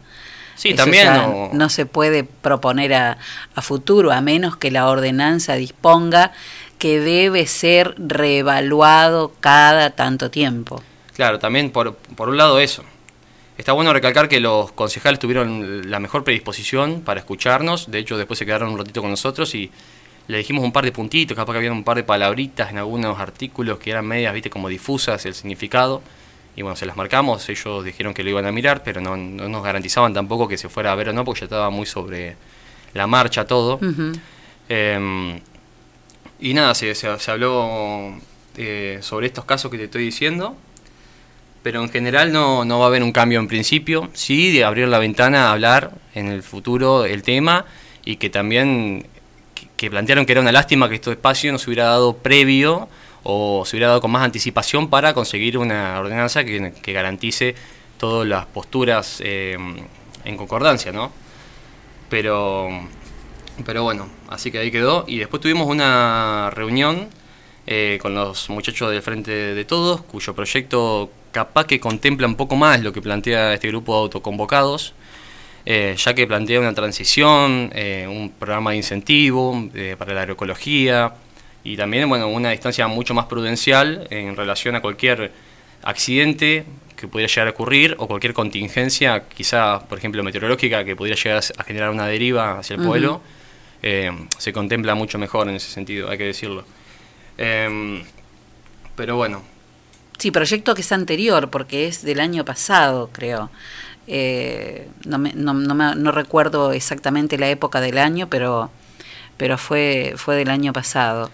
Sí, 0.56 0.70
Eso 0.70 0.78
también, 0.78 1.04
ya 1.06 1.28
o- 1.28 1.50
no 1.54 1.68
se 1.70 1.86
puede 1.86 2.24
proponer 2.24 2.94
a, 2.94 3.18
a 3.56 3.62
futuro, 3.62 4.12
a 4.14 4.22
menos 4.22 4.56
que 4.56 4.72
la 4.72 4.88
ordenanza 4.88 5.56
disponga 5.56 6.32
que 6.80 7.00
debe 7.02 7.46
ser 7.48 7.94
reevaluado 7.98 9.34
cada 9.42 9.90
tanto 9.92 10.32
tiempo. 10.32 10.82
Claro, 11.14 11.40
también 11.40 11.72
por, 11.72 11.96
por 11.96 12.30
un 12.30 12.38
lado 12.38 12.60
eso. 12.60 12.84
Está 13.58 13.72
bueno 13.72 13.94
recalcar 13.94 14.28
que 14.28 14.40
los 14.42 14.72
concejales 14.74 15.20
tuvieron 15.20 15.90
la 15.90 16.00
mejor 16.00 16.24
predisposición 16.24 17.02
para 17.02 17.20
escucharnos. 17.22 17.90
De 17.90 18.00
hecho, 18.00 18.18
después 18.18 18.38
se 18.38 18.46
quedaron 18.46 18.70
un 18.72 18.78
ratito 18.78 19.02
con 19.02 19.10
nosotros 19.10 19.56
y 19.56 19.72
le 20.28 20.38
dijimos 20.40 20.64
un 20.64 20.74
par 20.74 20.84
de 20.84 20.92
puntitos, 20.92 21.38
capaz 21.38 21.54
que 21.54 21.60
había 21.60 21.72
un 21.72 21.84
par 21.84 21.96
de 21.98 22.04
palabritas 22.04 22.70
en 22.72 22.78
algunos 22.80 23.18
artículos 23.20 23.80
que 23.80 23.92
eran 23.92 24.06
medias, 24.06 24.34
viste, 24.34 24.50
como 24.50 24.68
difusas 24.68 25.26
el 25.26 25.34
significado. 25.34 26.02
Y 26.58 26.64
bueno, 26.64 26.76
se 26.76 26.86
las 26.86 26.98
marcamos, 26.98 27.48
ellos 27.50 27.84
dijeron 27.86 28.14
que 28.14 28.24
lo 28.24 28.30
iban 28.30 28.46
a 28.46 28.52
mirar, 28.52 28.82
pero 28.84 29.00
no, 29.02 29.16
no 29.16 29.48
nos 29.48 29.64
garantizaban 29.64 30.14
tampoco 30.14 30.48
que 30.48 30.58
se 30.58 30.68
fuera 30.70 30.92
a 30.92 30.96
ver 30.96 31.10
o 31.10 31.14
no, 31.14 31.24
porque 31.24 31.42
ya 31.42 31.46
estaba 31.46 31.70
muy 31.70 31.86
sobre 31.86 32.36
la 32.94 33.08
marcha 33.08 33.46
todo. 33.46 33.78
Eh, 34.68 35.40
y 36.40 36.54
nada, 36.54 36.74
se, 36.76 36.94
se- 36.96 37.20
se 37.20 37.32
habló 37.32 38.16
eh, 38.58 39.00
sobre 39.02 39.28
estos 39.28 39.46
casos 39.46 39.70
que 39.72 39.78
te 39.78 39.86
estoy 39.86 40.04
diciendo, 40.04 40.56
pero 41.66 41.82
en 41.82 41.90
general 41.90 42.32
no, 42.32 42.64
no 42.64 42.78
va 42.78 42.86
a 42.86 42.88
haber 42.90 43.02
un 43.02 43.12
cambio 43.12 43.40
en 43.40 43.48
principio. 43.48 44.12
Sí, 44.14 44.52
de 44.52 44.64
abrir 44.64 44.88
la 44.88 45.00
ventana 45.00 45.48
a 45.48 45.54
hablar 45.54 45.94
en 46.14 46.28
el 46.28 46.44
futuro 46.44 47.06
el 47.06 47.24
tema 47.24 47.66
y 48.06 48.18
que 48.18 48.30
también 48.30 49.08
que, 49.76 49.90
plantearon 49.90 50.28
que 50.28 50.34
era 50.34 50.42
una 50.42 50.52
lástima 50.52 50.88
que 50.88 50.94
este 50.94 51.10
espacio 51.14 51.52
no 51.52 51.58
se 51.58 51.68
hubiera 51.68 51.86
dado 51.86 52.18
previo 52.18 52.88
o 53.24 53.64
se 53.66 53.76
hubiera 53.76 53.88
dado 53.88 54.00
con 54.00 54.12
más 54.12 54.22
anticipación 54.22 54.92
para 54.92 55.16
conseguir 55.16 55.58
una 55.58 56.00
ordenanza 56.00 56.44
que, 56.44 56.72
que 56.84 56.94
garantice 56.94 57.56
todas 57.98 58.28
las 58.28 58.46
posturas 58.46 59.20
eh, 59.26 59.58
en 60.24 60.38
concordancia, 60.38 60.92
¿no? 60.92 61.12
Pero 62.12 62.70
pero 63.66 63.82
bueno, 63.82 64.08
así 64.28 64.52
que 64.52 64.60
ahí 64.60 64.70
quedó. 64.70 65.04
Y 65.08 65.18
después 65.18 65.42
tuvimos 65.42 65.66
una 65.66 66.52
reunión 66.52 67.10
eh, 67.66 67.98
con 68.04 68.14
los 68.14 68.52
muchachos 68.52 68.92
del 68.92 69.02
Frente 69.02 69.32
de 69.32 69.66
Todos, 69.66 70.04
cuyo 70.04 70.36
proyecto 70.36 71.10
capaz 71.36 71.66
que 71.68 71.82
contempla 71.82 72.28
un 72.28 72.36
poco 72.36 72.56
más 72.56 72.82
lo 72.82 72.94
que 72.94 73.02
plantea 73.02 73.54
este 73.54 73.68
grupo 73.68 73.94
de 73.94 74.00
autoconvocados, 74.04 74.94
eh, 75.66 75.94
ya 75.98 76.14
que 76.14 76.26
plantea 76.26 76.62
una 76.62 76.74
transición, 76.74 77.72
eh, 77.76 78.08
un 78.10 78.30
programa 78.30 78.72
de 78.72 78.78
incentivo 78.78 79.70
eh, 79.74 79.98
para 80.00 80.14
la 80.14 80.22
agroecología 80.22 81.14
y 81.66 81.76
también 81.76 82.08
bueno, 82.08 82.30
una 82.30 82.52
distancia 82.52 82.88
mucho 82.88 83.14
más 83.14 83.26
prudencial 83.26 84.08
en 84.12 84.38
relación 84.38 84.76
a 84.76 84.82
cualquier 84.82 85.34
accidente 85.84 86.64
que 86.96 87.10
pudiera 87.10 87.28
llegar 87.28 87.48
a 87.48 87.52
ocurrir 87.52 87.96
o 88.00 88.08
cualquier 88.08 88.34
contingencia, 88.34 89.26
quizá, 89.28 89.82
por 89.90 89.98
ejemplo, 89.98 90.24
meteorológica, 90.24 90.86
que 90.86 90.96
pudiera 90.96 91.22
llegar 91.22 91.44
a 91.58 91.64
generar 91.66 91.90
una 91.90 92.08
deriva 92.08 92.60
hacia 92.60 92.78
el 92.78 92.82
pueblo, 92.82 93.22
se 93.82 94.54
contempla 94.54 94.96
mucho 94.96 95.20
mejor 95.20 95.50
en 95.50 95.56
ese 95.56 95.70
sentido, 95.70 96.10
hay 96.10 96.18
que 96.18 96.24
decirlo. 96.24 96.64
Em, 97.38 98.04
pero 98.96 99.18
bueno, 99.18 99.44
Sí, 100.18 100.32
proyecto 100.32 100.76
que 100.76 100.82
es 100.82 100.92
anterior, 100.92 101.50
porque 101.50 101.88
es 101.88 102.02
del 102.04 102.20
año 102.20 102.46
pasado, 102.46 103.10
creo. 103.12 103.50
Eh, 104.08 104.90
no, 105.06 105.18
me- 105.18 105.34
no, 105.34 105.54
no 105.54 105.76
me- 105.76 105.96
no 105.96 106.12
recuerdo 106.12 106.72
exactamente 106.72 107.38
la 107.38 107.50
época 107.50 107.82
del 107.82 107.98
año, 107.98 108.30
pero, 108.30 108.70
pero 109.38 109.58
fue, 109.58 110.14
fue 110.18 110.36
del 110.36 110.50
año 110.50 110.74
pasado. 110.74 111.32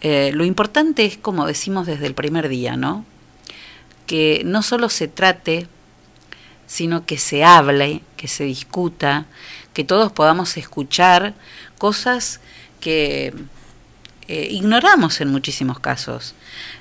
Eh, 0.00 0.32
lo 0.34 0.44
importante 0.44 1.04
es, 1.04 1.16
como 1.16 1.46
decimos 1.46 1.86
desde 1.86 2.06
el 2.06 2.14
primer 2.14 2.48
día, 2.48 2.76
¿no? 2.76 3.04
Que 4.06 4.42
no 4.44 4.62
solo 4.62 4.88
se 4.88 5.08
trate, 5.08 5.66
sino 6.66 7.06
que 7.06 7.18
se 7.18 7.44
hable, 7.44 8.02
que 8.16 8.28
se 8.28 8.44
discuta, 8.44 9.26
que 9.72 9.84
todos 9.84 10.12
podamos 10.12 10.56
escuchar 10.56 11.34
cosas 11.78 12.40
que 12.80 13.32
eh, 14.28 14.48
ignoramos 14.50 15.20
en 15.20 15.28
muchísimos 15.28 15.78
casos. 15.78 16.34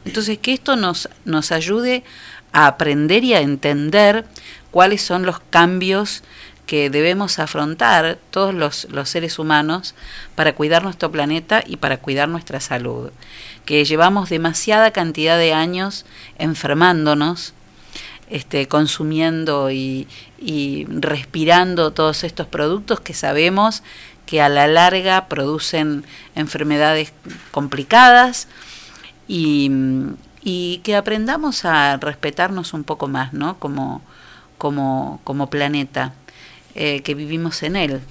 Entonces, 0.03 0.38
que 0.39 0.53
esto 0.53 0.76
nos, 0.76 1.09
nos 1.26 1.51
ayude 1.51 2.03
a 2.51 2.67
aprender 2.67 3.23
y 3.23 3.34
a 3.34 3.41
entender 3.41 4.26
cuáles 4.72 5.01
son 5.01 5.26
los 5.26 5.39
cambios 5.39 6.23
que 6.65 6.89
debemos 6.89 7.39
afrontar 7.39 8.17
todos 8.31 8.53
los, 8.53 8.88
los 8.91 9.09
seres 9.09 9.38
humanos 9.39 9.93
para 10.35 10.55
cuidar 10.55 10.84
nuestro 10.84 11.11
planeta 11.11 11.63
y 11.65 11.77
para 11.77 11.97
cuidar 11.97 12.27
nuestra 12.30 12.59
salud. 12.59 13.11
Que 13.65 13.85
llevamos 13.85 14.30
demasiada 14.30 14.91
cantidad 14.91 15.38
de 15.38 15.53
años 15.53 16.05
enfermándonos, 16.39 17.53
este, 18.30 18.67
consumiendo 18.67 19.69
y, 19.69 20.07
y 20.39 20.85
respirando 20.89 21.91
todos 21.91 22.23
estos 22.23 22.47
productos 22.47 22.99
que 22.99 23.13
sabemos 23.13 23.84
que 24.26 24.41
a 24.41 24.49
la 24.49 24.68
larga 24.68 25.27
producen 25.27 26.03
enfermedades 26.35 27.14
complicadas 27.52 28.47
y, 29.27 29.72
y 30.41 30.80
que 30.84 30.95
aprendamos 30.95 31.65
a 31.65 31.97
respetarnos 31.97 32.73
un 32.73 32.84
poco 32.84 33.07
más, 33.07 33.34
¿no? 33.34 33.57
Como, 33.60 34.02
como, 34.57 35.19
como 35.23 35.49
planeta, 35.49 36.14
eh, 36.76 37.02
que 37.02 37.15
vivimos 37.15 37.64
en 37.64 37.76
él. 37.76 38.02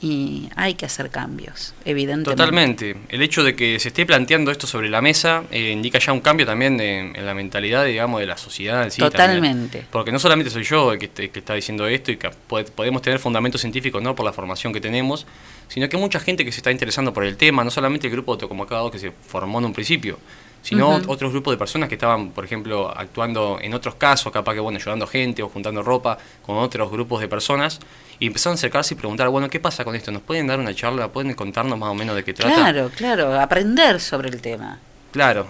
Y 0.00 0.48
hay 0.54 0.74
que 0.74 0.86
hacer 0.86 1.10
cambios, 1.10 1.74
evidentemente. 1.84 2.30
Totalmente. 2.40 2.96
El 3.08 3.20
hecho 3.20 3.42
de 3.42 3.56
que 3.56 3.80
se 3.80 3.88
esté 3.88 4.06
planteando 4.06 4.52
esto 4.52 4.68
sobre 4.68 4.88
la 4.88 5.00
mesa 5.02 5.42
eh, 5.50 5.72
indica 5.72 5.98
ya 5.98 6.12
un 6.12 6.20
cambio 6.20 6.46
también 6.46 6.76
de- 6.76 6.98
en 7.00 7.26
la 7.26 7.34
mentalidad, 7.34 7.84
digamos, 7.84 8.20
de 8.20 8.26
la 8.26 8.36
sociedad 8.36 8.84
en 8.84 8.92
sí. 8.92 8.98
también. 9.00 9.12
Totalmente. 9.12 9.84
Porque 9.90 10.12
no 10.12 10.20
solamente 10.20 10.50
soy 10.52 10.62
yo 10.62 10.92
el 10.92 11.00
que, 11.00 11.08
que 11.10 11.38
está 11.40 11.54
diciendo 11.54 11.86
esto 11.88 12.12
y 12.12 12.16
que 12.16 12.30
pod- 12.48 12.70
podemos 12.70 13.02
tener 13.02 13.18
fundamentos 13.18 13.60
científicos 13.60 14.00
no 14.00 14.14
por 14.14 14.24
la 14.24 14.32
formación 14.32 14.72
que 14.72 14.80
tenemos, 14.80 15.26
sino 15.66 15.88
que 15.88 15.96
hay 15.96 16.02
mucha 16.02 16.20
gente 16.20 16.44
que 16.44 16.52
se 16.52 16.58
está 16.58 16.70
interesando 16.70 17.12
por 17.12 17.24
el 17.24 17.36
tema, 17.36 17.64
no 17.64 17.70
solamente 17.72 18.06
el 18.06 18.12
grupo 18.12 18.32
de 18.32 18.42
autoconvocados 18.42 18.92
que 18.92 19.00
se 19.00 19.10
formó 19.10 19.58
en 19.58 19.64
un 19.64 19.72
principio, 19.72 20.20
sino 20.62 21.00
otros 21.06 21.30
grupos 21.32 21.52
de 21.54 21.58
personas 21.58 21.88
que 21.88 21.94
estaban, 21.94 22.30
por 22.30 22.44
ejemplo, 22.44 22.92
actuando 22.94 23.58
en 23.60 23.72
otros 23.74 23.94
casos, 23.94 24.32
capaz 24.32 24.54
que, 24.54 24.60
bueno, 24.60 24.78
ayudando 24.78 25.06
gente 25.06 25.42
o 25.42 25.48
juntando 25.48 25.82
ropa 25.82 26.18
con 26.44 26.56
otros 26.58 26.90
grupos 26.90 27.20
de 27.20 27.28
personas, 27.28 27.80
y 28.18 28.26
empezaron 28.26 28.54
a 28.54 28.56
acercarse 28.56 28.94
y 28.94 28.96
preguntar, 28.96 29.28
bueno, 29.28 29.48
¿qué 29.48 29.60
pasa 29.60 29.84
con 29.84 29.94
esto? 29.94 30.10
¿Nos 30.10 30.22
pueden 30.22 30.46
dar 30.46 30.58
una 30.58 30.74
charla? 30.74 31.08
¿Pueden 31.08 31.32
contarnos 31.34 31.78
más 31.78 31.88
o 31.90 31.94
menos 31.94 32.16
de 32.16 32.24
qué 32.24 32.34
trata? 32.34 32.54
Claro, 32.54 32.90
claro, 32.94 33.40
aprender 33.40 34.00
sobre 34.00 34.28
el 34.28 34.40
tema. 34.42 34.78
Claro, 35.12 35.46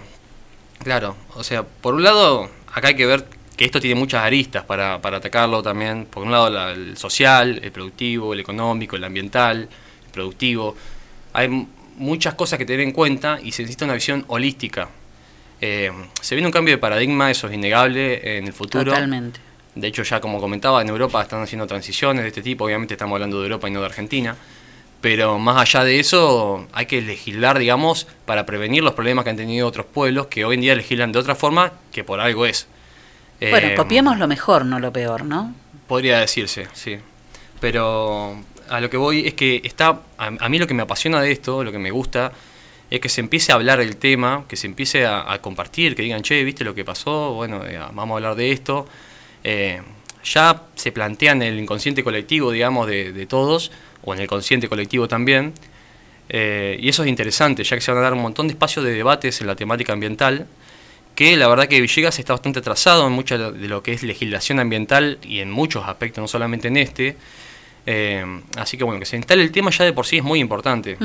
claro. 0.83 1.15
O 1.35 1.43
sea, 1.43 1.63
por 1.63 1.95
un 1.95 2.03
lado, 2.03 2.49
acá 2.73 2.89
hay 2.89 2.95
que 2.95 3.05
ver 3.05 3.25
que 3.57 3.65
esto 3.65 3.81
tiene 3.81 3.99
muchas 3.99 4.23
aristas 4.23 4.63
para, 4.63 5.01
para 5.01 5.17
atacarlo 5.17 5.61
también. 5.61 6.05
Por 6.05 6.23
un 6.23 6.31
lado, 6.31 6.49
la- 6.49 6.71
el 6.71 6.95
social, 6.95 7.59
el 7.61 7.71
productivo, 7.71 8.33
el 8.33 8.39
económico, 8.39 8.95
el 8.95 9.03
ambiental, 9.03 9.63
el 10.05 10.11
productivo. 10.13 10.75
Hay 11.33 11.67
muchas 11.97 12.35
cosas 12.35 12.57
que 12.57 12.65
tener 12.65 12.81
en 12.81 12.91
cuenta 12.93 13.39
y 13.43 13.51
se 13.51 13.63
necesita 13.63 13.83
una 13.85 13.95
visión 13.95 14.23
holística. 14.27 14.87
Eh, 15.61 15.91
se 16.21 16.35
viene 16.35 16.47
un 16.47 16.53
cambio 16.53 16.73
de 16.73 16.77
paradigma, 16.77 17.29
eso 17.31 17.47
es 17.47 17.53
innegable 17.53 18.37
en 18.37 18.47
el 18.47 18.53
futuro. 18.53 18.85
Totalmente. 18.85 19.39
De 19.75 19.87
hecho, 19.87 20.03
ya 20.03 20.19
como 20.19 20.39
comentaba, 20.39 20.81
en 20.81 20.89
Europa 20.89 21.21
están 21.21 21.41
haciendo 21.41 21.67
transiciones 21.67 22.23
de 22.23 22.29
este 22.29 22.41
tipo. 22.41 22.65
Obviamente 22.65 22.93
estamos 22.95 23.15
hablando 23.15 23.39
de 23.39 23.43
Europa 23.45 23.67
y 23.67 23.71
no 23.71 23.79
de 23.81 23.85
Argentina. 23.85 24.35
Pero 25.01 25.39
más 25.39 25.55
allá 25.61 25.85
de 25.85 25.99
eso, 25.99 26.67
hay 26.73 26.85
que 26.85 27.01
legislar, 27.01 27.57
digamos, 27.57 28.05
para 28.25 28.45
prevenir 28.45 28.83
los 28.83 28.93
problemas 28.93 29.23
que 29.23 29.29
han 29.29 29.37
tenido 29.37 29.67
otros 29.67 29.85
pueblos 29.85 30.27
que 30.27 30.43
hoy 30.43 30.55
en 30.55 30.61
día 30.61 30.75
legislan 30.75 31.13
de 31.13 31.19
otra 31.19 31.35
forma 31.35 31.71
que 31.93 32.03
por 32.03 32.19
algo 32.19 32.45
es. 32.45 32.67
Bueno, 33.39 33.67
Eh, 33.67 33.75
copiemos 33.75 34.17
lo 34.17 34.27
mejor, 34.27 34.65
no 34.65 34.79
lo 34.79 34.91
peor, 34.91 35.23
¿no? 35.23 35.53
Podría 35.87 36.19
decirse, 36.19 36.67
sí. 36.73 36.97
Pero 37.61 38.35
a 38.69 38.81
lo 38.81 38.89
que 38.89 38.97
voy 38.97 39.25
es 39.27 39.33
que 39.35 39.61
está. 39.63 39.99
A, 40.17 40.27
a 40.39 40.49
mí 40.49 40.59
lo 40.59 40.67
que 40.67 40.73
me 40.73 40.83
apasiona 40.83 41.21
de 41.21 41.31
esto, 41.31 41.63
lo 41.63 41.71
que 41.71 41.79
me 41.79 41.91
gusta, 41.91 42.33
es 42.89 42.99
que 42.99 43.09
se 43.09 43.21
empiece 43.21 43.51
a 43.51 43.55
hablar 43.55 43.79
el 43.79 43.97
tema, 43.97 44.45
que 44.47 44.55
se 44.55 44.67
empiece 44.67 45.05
a, 45.05 45.37
compartir, 45.41 45.95
que 45.95 46.01
digan, 46.01 46.21
che, 46.21 46.43
¿viste 46.43 46.63
lo 46.63 46.73
que 46.73 46.83
pasó? 46.83 47.33
Bueno, 47.33 47.61
vamos 47.93 48.15
a 48.15 48.15
hablar 48.15 48.35
de 48.35 48.51
esto. 48.51 48.87
Eh, 49.43 49.81
ya 50.23 50.63
se 50.75 50.91
plantea 50.91 51.33
en 51.33 51.41
el 51.43 51.59
inconsciente 51.59 52.03
colectivo, 52.03 52.51
digamos, 52.51 52.87
de, 52.87 53.11
de 53.11 53.25
todos, 53.25 53.71
o 54.03 54.13
en 54.13 54.21
el 54.21 54.27
consciente 54.27 54.67
colectivo 54.67 55.07
también. 55.07 55.53
Eh, 56.29 56.77
y 56.79 56.89
eso 56.89 57.03
es 57.03 57.09
interesante, 57.09 57.63
ya 57.63 57.75
que 57.75 57.81
se 57.81 57.91
van 57.91 57.99
a 57.99 58.03
dar 58.03 58.13
un 58.13 58.21
montón 58.21 58.47
de 58.47 58.53
espacios 58.53 58.85
de 58.85 58.91
debates 58.91 59.41
en 59.41 59.47
la 59.47 59.55
temática 59.55 59.93
ambiental, 59.93 60.47
que 61.15 61.35
la 61.35 61.47
verdad 61.47 61.67
que 61.67 61.81
Villegas 61.81 62.19
está 62.19 62.33
bastante 62.33 62.59
atrasado 62.59 63.07
en 63.07 63.13
mucha 63.13 63.37
de 63.37 63.67
lo 63.67 63.83
que 63.83 63.93
es 63.93 64.03
legislación 64.03 64.59
ambiental 64.59 65.17
y 65.23 65.39
en 65.39 65.51
muchos 65.51 65.85
aspectos, 65.85 66.21
no 66.21 66.27
solamente 66.27 66.67
en 66.67 66.77
este. 66.77 67.17
Eh, 67.85 68.23
así 68.57 68.77
que 68.77 68.83
bueno, 68.83 68.99
que 68.99 69.05
se 69.05 69.17
instale 69.17 69.41
el 69.41 69.51
tema 69.51 69.71
ya 69.71 69.85
de 69.85 69.93
por 69.93 70.05
sí 70.05 70.17
es 70.17 70.23
muy 70.23 70.39
importante. 70.39 70.97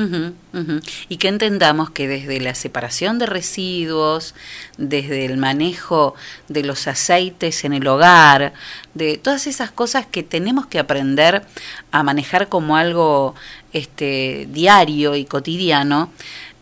Y 1.09 1.17
que 1.17 1.27
entendamos 1.27 1.89
que 1.89 2.07
desde 2.07 2.39
la 2.39 2.55
separación 2.55 3.17
de 3.19 3.25
residuos, 3.25 4.35
desde 4.77 5.25
el 5.25 5.37
manejo 5.37 6.15
de 6.47 6.63
los 6.63 6.87
aceites 6.87 7.63
en 7.65 7.73
el 7.73 7.87
hogar, 7.87 8.53
de 8.93 9.17
todas 9.17 9.47
esas 9.47 9.71
cosas 9.71 10.05
que 10.05 10.23
tenemos 10.23 10.67
que 10.67 10.79
aprender 10.79 11.43
a 11.91 12.03
manejar 12.03 12.49
como 12.49 12.77
algo 12.77 13.35
este, 13.73 14.47
diario 14.51 15.15
y 15.15 15.25
cotidiano, 15.25 16.11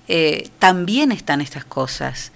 eh, 0.07 0.49
también 0.59 1.11
están 1.11 1.41
estas 1.41 1.65
cosas. 1.65 2.31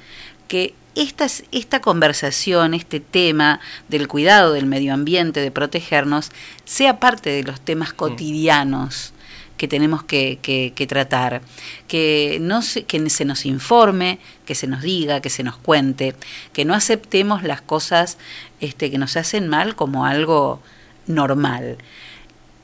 Que 0.47 0.73
estas- 0.97 1.43
esta 1.51 1.81
conversación, 1.81 2.73
este 2.73 2.99
tema 2.99 3.59
del 3.89 4.07
cuidado 4.07 4.53
del 4.53 4.65
medio 4.65 4.93
ambiente, 4.93 5.39
de 5.39 5.51
protegernos, 5.51 6.31
sea 6.65 6.99
parte 6.99 7.29
de 7.29 7.43
los 7.43 7.59
temas 7.61 7.93
cotidianos 7.93 9.13
que 9.57 9.67
tenemos 9.67 10.03
que, 10.03 10.37
que- 10.41 10.71
que 10.75 10.85
tratar, 10.85 11.41
que, 11.87 12.37
no 12.41 12.61
se, 12.61 12.83
que 12.83 13.09
se 13.09 13.25
nos 13.25 13.45
informe, 13.45 14.19
que 14.45 14.53
se 14.53 14.67
nos 14.67 14.81
diga, 14.83 15.19
que 15.19 15.31
se 15.31 15.41
nos 15.43 15.57
cuente, 15.57 16.13
que 16.53 16.63
no 16.63 16.75
aceptemos 16.75 17.41
las 17.41 17.61
cosas 17.61 18.17
este, 18.61 18.91
que 18.91 18.99
nos 18.99 19.17
hacen 19.17 19.47
mal 19.47 19.75
como 19.75 20.05
algo 20.05 20.61
normal. 21.07 21.77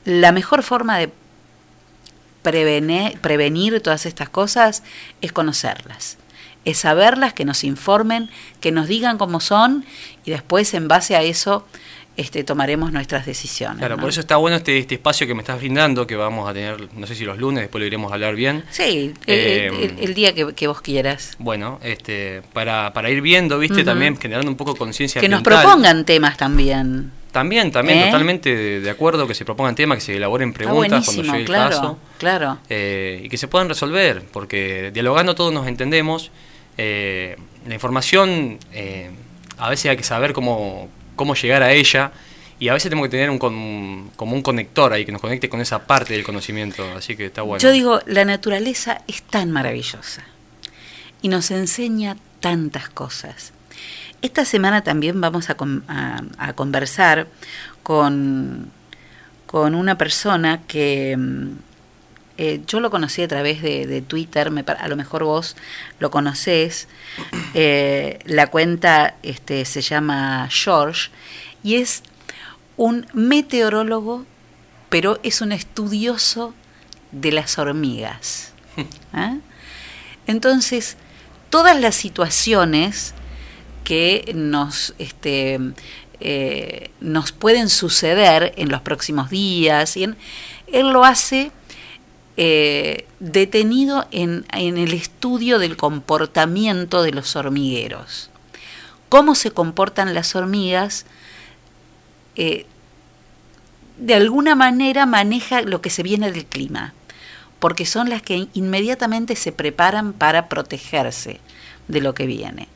La 0.04 0.30
mejor 0.30 0.62
forma 0.62 0.98
de 0.98 1.10
prevenir, 2.42 3.18
prevenir 3.20 3.80
todas 3.80 4.06
estas 4.06 4.28
cosas 4.28 4.82
es 5.20 5.32
conocerlas, 5.32 6.18
es 6.64 6.78
saberlas, 6.78 7.32
que 7.34 7.44
nos 7.44 7.64
informen, 7.64 8.30
que 8.60 8.72
nos 8.72 8.88
digan 8.88 9.18
cómo 9.18 9.40
son 9.40 9.84
y 10.24 10.30
después 10.30 10.72
en 10.74 10.88
base 10.88 11.16
a 11.16 11.22
eso 11.22 11.66
este, 12.16 12.44
tomaremos 12.44 12.92
nuestras 12.92 13.26
decisiones. 13.26 13.78
Claro, 13.78 13.96
¿no? 13.96 14.00
por 14.02 14.08
eso 14.10 14.20
está 14.20 14.36
bueno 14.36 14.56
este, 14.56 14.78
este 14.78 14.94
espacio 14.94 15.26
que 15.26 15.34
me 15.34 15.40
estás 15.42 15.58
brindando, 15.58 16.06
que 16.06 16.14
vamos 16.14 16.48
a 16.48 16.54
tener, 16.54 16.88
no 16.94 17.06
sé 17.08 17.16
si 17.16 17.24
los 17.24 17.38
lunes, 17.38 17.62
después 17.62 17.80
lo 17.80 17.86
iremos 17.86 18.12
a 18.12 18.14
hablar 18.14 18.36
bien. 18.36 18.62
Sí, 18.70 19.12
el- 19.26 19.34
Eh, 19.34 19.66
el, 19.66 19.98
el 19.98 20.14
día 20.14 20.32
que, 20.32 20.54
que 20.54 20.68
vos 20.68 20.80
quieras. 20.80 21.34
Bueno, 21.40 21.80
este, 21.82 22.42
para, 22.52 22.92
para 22.92 23.10
ir 23.10 23.20
viendo, 23.20 23.58
viste, 23.58 23.82
también 23.82 24.16
generando 24.16 24.48
un 24.48 24.56
poco 24.56 24.76
conciencia 24.76 25.20
Que 25.20 25.28
nos 25.28 25.38
ambiental. 25.38 25.64
propongan 25.64 26.04
temas 26.04 26.36
también. 26.36 27.10
También, 27.32 27.72
también, 27.72 27.98
¿Eh? 27.98 28.04
totalmente 28.04 28.54
de, 28.54 28.80
de 28.80 28.90
acuerdo 28.90 29.26
que 29.26 29.34
se 29.34 29.44
propongan 29.44 29.74
temas, 29.74 29.98
que 29.98 30.04
se 30.04 30.16
elaboren 30.16 30.52
preguntas 30.52 31.04
cuando 31.04 31.22
buenísimo, 31.22 31.32
llegue 31.32 31.38
el 31.40 31.46
claro, 31.46 31.70
caso. 31.70 31.98
claro. 32.18 32.58
eh, 32.70 33.22
y 33.24 33.28
que 33.28 33.36
se 33.36 33.48
puedan 33.48 33.68
resolver, 33.68 34.22
porque 34.32 34.92
dialogando 34.94 35.34
todos 35.34 35.52
nos 35.52 35.66
entendemos. 35.66 36.30
Eh, 36.78 37.36
la 37.66 37.74
información, 37.74 38.58
eh, 38.72 39.10
a 39.58 39.68
veces 39.70 39.90
hay 39.90 39.96
que 39.96 40.02
saber 40.02 40.32
cómo, 40.32 40.88
cómo 41.16 41.34
llegar 41.34 41.62
a 41.62 41.72
ella, 41.72 42.12
y 42.58 42.68
a 42.68 42.72
veces 42.72 42.88
tenemos 42.88 43.06
que 43.06 43.10
tener 43.10 43.30
un 43.30 43.38
con- 43.38 44.10
como 44.16 44.34
un 44.36 44.42
conector 44.42 44.92
ahí 44.92 45.04
que 45.04 45.12
nos 45.12 45.20
conecte 45.20 45.48
con 45.48 45.60
esa 45.60 45.86
parte 45.86 46.14
del 46.14 46.22
conocimiento, 46.24 46.84
así 46.96 47.16
que 47.16 47.26
está 47.26 47.42
bueno. 47.42 47.60
Yo 47.60 47.70
digo, 47.72 48.00
la 48.06 48.24
naturaleza 48.24 49.02
es 49.08 49.22
tan 49.22 49.50
maravillosa 49.50 50.22
y 51.22 51.28
nos 51.28 51.50
enseña 51.50 52.16
tantas 52.40 52.88
cosas. 52.88 53.52
Esta 54.22 54.44
semana 54.44 54.82
también 54.84 55.20
vamos 55.20 55.50
a, 55.50 55.56
a 56.38 56.52
conversar 56.54 57.26
con, 57.82 58.70
con 59.46 59.74
una 59.74 59.98
persona 59.98 60.62
que 60.66 61.16
mm, 61.18 61.48
eh, 62.38 62.60
yo 62.66 62.80
lo 62.80 62.90
conocí 62.90 63.22
a 63.22 63.28
través 63.28 63.62
de, 63.62 63.86
de 63.86 64.02
Twitter, 64.02 64.50
me 64.50 64.64
a 64.66 64.88
lo 64.88 64.96
mejor 64.96 65.24
vos 65.24 65.56
lo 66.00 66.10
conocés. 66.10 66.88
Eh, 67.54 68.18
la 68.24 68.48
cuenta 68.48 69.16
este, 69.22 69.64
se 69.64 69.80
llama 69.82 70.48
George 70.50 71.10
y 71.62 71.76
es 71.76 72.02
un 72.76 73.06
meteorólogo, 73.12 74.24
pero 74.88 75.20
es 75.22 75.40
un 75.40 75.52
estudioso 75.52 76.54
de 77.12 77.30
las 77.32 77.58
hormigas. 77.58 78.52
¿Ah? 79.12 79.36
Entonces, 80.26 80.96
todas 81.50 81.80
las 81.80 81.94
situaciones 81.94 83.14
que 83.84 84.32
nos, 84.34 84.94
este, 84.98 85.60
eh, 86.20 86.90
nos 87.00 87.32
pueden 87.32 87.68
suceder 87.68 88.54
en 88.56 88.70
los 88.70 88.80
próximos 88.80 89.30
días, 89.30 89.96
y 89.96 90.04
en- 90.04 90.16
él 90.72 90.88
lo 90.90 91.04
hace 91.04 91.52
eh, 92.36 93.06
detenido 93.20 94.06
en, 94.10 94.44
en 94.52 94.76
el 94.78 94.92
estudio 94.92 95.58
del 95.58 95.76
comportamiento 95.76 97.02
de 97.02 97.12
los 97.12 97.36
hormigueros. 97.36 98.30
Cómo 99.08 99.34
se 99.34 99.50
comportan 99.50 100.14
las 100.14 100.34
hormigas 100.34 101.06
eh, 102.36 102.66
de 103.98 104.14
alguna 104.14 104.54
manera 104.54 105.06
maneja 105.06 105.62
lo 105.62 105.80
que 105.80 105.90
se 105.90 106.02
viene 106.02 106.32
del 106.32 106.46
clima, 106.46 106.94
porque 107.60 107.86
son 107.86 108.10
las 108.10 108.22
que 108.22 108.48
inmediatamente 108.52 109.36
se 109.36 109.52
preparan 109.52 110.12
para 110.12 110.48
protegerse 110.48 111.40
de 111.86 112.00
lo 112.00 112.14
que 112.14 112.26
viene. 112.26 112.68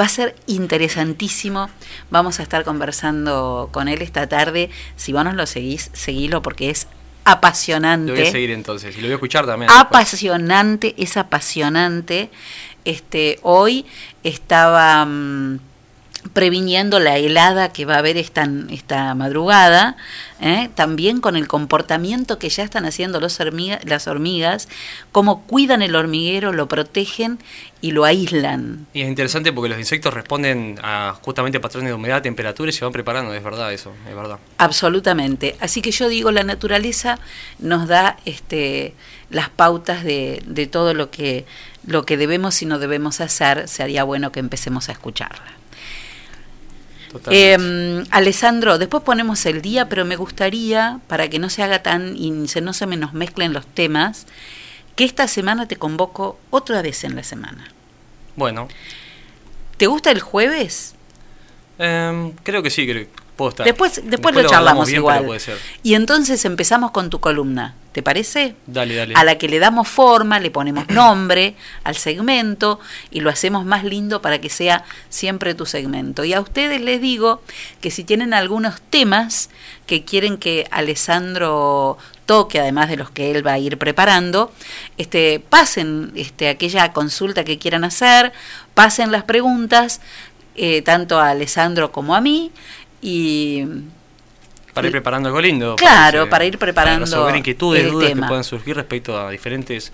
Va 0.00 0.06
a 0.06 0.08
ser 0.08 0.34
interesantísimo. 0.46 1.68
Vamos 2.10 2.40
a 2.40 2.42
estar 2.42 2.64
conversando 2.64 3.68
con 3.70 3.86
él 3.86 4.02
esta 4.02 4.26
tarde. 4.28 4.70
Si 4.96 5.12
vos 5.12 5.24
nos 5.24 5.34
lo 5.34 5.46
seguís, 5.46 5.90
seguilo 5.92 6.42
porque 6.42 6.70
es 6.70 6.88
apasionante. 7.24 8.12
Lo 8.12 8.18
voy 8.18 8.26
a 8.26 8.30
seguir 8.30 8.50
entonces, 8.50 8.96
y 8.96 9.00
lo 9.00 9.06
voy 9.06 9.12
a 9.12 9.14
escuchar 9.14 9.46
también. 9.46 9.70
después. 9.70 9.86
apasionante, 9.86 10.94
es 10.96 11.16
apasionante. 11.16 12.30
Este, 12.84 13.38
hoy 13.42 13.86
estaba 14.22 15.04
mm, 15.06 15.58
previniendo 16.32 16.98
la 17.00 17.16
helada 17.18 17.72
que 17.72 17.84
va 17.84 17.96
a 17.96 17.98
haber 17.98 18.16
esta, 18.16 18.48
esta 18.70 19.14
madrugada, 19.14 19.96
¿eh? 20.40 20.70
también 20.74 21.20
con 21.20 21.36
el 21.36 21.46
comportamiento 21.46 22.38
que 22.38 22.48
ya 22.48 22.62
están 22.64 22.86
haciendo 22.86 23.20
los 23.20 23.38
hormiga- 23.40 23.78
las 23.84 24.06
hormigas, 24.08 24.68
cómo 25.12 25.42
cuidan 25.42 25.82
el 25.82 25.94
hormiguero, 25.94 26.52
lo 26.52 26.66
protegen 26.66 27.38
y 27.80 27.90
lo 27.92 28.04
aíslan. 28.04 28.86
Y 28.94 29.02
es 29.02 29.08
interesante 29.08 29.52
porque 29.52 29.68
los 29.68 29.78
insectos 29.78 30.14
responden 30.14 30.78
a 30.82 31.14
justamente 31.20 31.60
patrones 31.60 31.90
de 31.90 31.94
humedad, 31.94 32.22
temperatura 32.22 32.70
y 32.70 32.72
se 32.72 32.84
van 32.84 32.92
preparando, 32.92 33.34
es 33.34 33.44
verdad 33.44 33.72
eso, 33.72 33.92
es 34.08 34.14
verdad. 34.16 34.38
Absolutamente. 34.56 35.56
Así 35.60 35.82
que 35.82 35.90
yo 35.90 36.08
digo, 36.08 36.32
la 36.32 36.42
naturaleza 36.42 37.18
nos 37.58 37.86
da 37.86 38.16
este, 38.24 38.94
las 39.28 39.50
pautas 39.50 40.02
de, 40.04 40.42
de 40.46 40.66
todo 40.66 40.94
lo 40.94 41.10
que, 41.10 41.44
lo 41.86 42.06
que 42.06 42.16
debemos 42.16 42.62
y 42.62 42.66
no 42.66 42.78
debemos 42.78 43.20
hacer. 43.20 43.68
Sería 43.68 44.04
bueno 44.04 44.32
que 44.32 44.40
empecemos 44.40 44.88
a 44.88 44.92
escucharla. 44.92 45.52
Eh, 47.30 48.04
Alessandro, 48.10 48.78
después 48.78 49.02
ponemos 49.02 49.44
el 49.46 49.62
día, 49.62 49.88
pero 49.88 50.04
me 50.04 50.16
gustaría, 50.16 51.00
para 51.06 51.28
que 51.28 51.38
no 51.38 51.50
se 51.50 51.62
haga 51.62 51.82
tan 51.82 52.16
y 52.16 52.48
se, 52.48 52.60
no 52.60 52.72
se 52.72 52.86
me 52.86 52.96
nos 52.96 53.12
mezclen 53.12 53.52
los 53.52 53.66
temas, 53.66 54.26
que 54.96 55.04
esta 55.04 55.28
semana 55.28 55.66
te 55.68 55.76
convoco 55.76 56.38
otra 56.50 56.82
vez 56.82 57.04
en 57.04 57.16
la 57.16 57.22
semana. 57.22 57.68
Bueno, 58.36 58.68
¿Te 59.76 59.86
gusta 59.86 60.10
el 60.10 60.20
jueves? 60.20 60.94
em, 61.78 62.32
creo 62.42 62.62
que 62.62 62.70
sí, 62.70 62.86
creo 62.86 63.06
Después, 63.64 64.00
después, 64.04 64.34
lo 64.34 64.46
charlamos 64.48 64.86
bien, 64.86 65.00
igual. 65.00 65.18
pero 65.18 65.26
puede 65.28 65.40
ser. 65.40 65.58
Y 65.82 65.94
entonces 65.94 66.44
empezamos 66.44 66.92
con 66.92 67.10
tu 67.10 67.18
columna, 67.20 67.74
¿te 67.92 68.02
parece? 68.02 68.54
Dale, 68.66 68.94
dale. 68.94 69.14
A 69.16 69.24
la 69.24 69.38
que 69.38 69.48
le 69.48 69.58
damos 69.58 69.88
forma, 69.88 70.38
le 70.38 70.50
ponemos 70.50 70.88
nombre 70.90 71.56
al 71.82 71.96
segmento 71.96 72.78
y 73.10 73.20
lo 73.20 73.30
hacemos 73.30 73.64
más 73.64 73.84
lindo 73.84 74.22
para 74.22 74.38
que 74.40 74.50
sea 74.50 74.84
siempre 75.08 75.54
tu 75.54 75.66
segmento. 75.66 76.24
Y 76.24 76.32
a 76.32 76.40
ustedes 76.40 76.80
les 76.80 77.00
digo 77.00 77.42
que 77.80 77.90
si 77.90 78.04
tienen 78.04 78.34
algunos 78.34 78.80
temas 78.82 79.50
que 79.86 80.04
quieren 80.04 80.38
que 80.38 80.66
Alessandro 80.70 81.98
toque, 82.26 82.60
además 82.60 82.88
de 82.88 82.96
los 82.96 83.10
que 83.10 83.30
él 83.30 83.46
va 83.46 83.54
a 83.54 83.58
ir 83.58 83.78
preparando, 83.78 84.52
este, 84.96 85.40
pasen 85.40 86.12
este, 86.14 86.48
aquella 86.48 86.92
consulta 86.92 87.44
que 87.44 87.58
quieran 87.58 87.84
hacer, 87.84 88.32
pasen 88.74 89.12
las 89.12 89.24
preguntas, 89.24 90.00
eh, 90.56 90.82
tanto 90.82 91.18
a 91.18 91.30
Alessandro 91.30 91.90
como 91.90 92.14
a 92.14 92.20
mí, 92.20 92.52
y 93.06 93.66
Para 94.72 94.86
ir 94.86 94.92
preparando 94.92 95.28
algo 95.28 95.40
lindo. 95.42 95.76
Claro, 95.76 96.28
para 96.30 96.46
ir 96.46 96.58
preparando 96.58 97.04
Para 97.04 97.10
resolver 97.10 97.36
inquietudes, 97.36 97.92
dudas 97.92 98.08
tema. 98.08 98.22
que 98.26 98.28
puedan 98.28 98.44
surgir 98.44 98.74
respecto 98.74 99.18
a 99.20 99.30
diferentes 99.30 99.92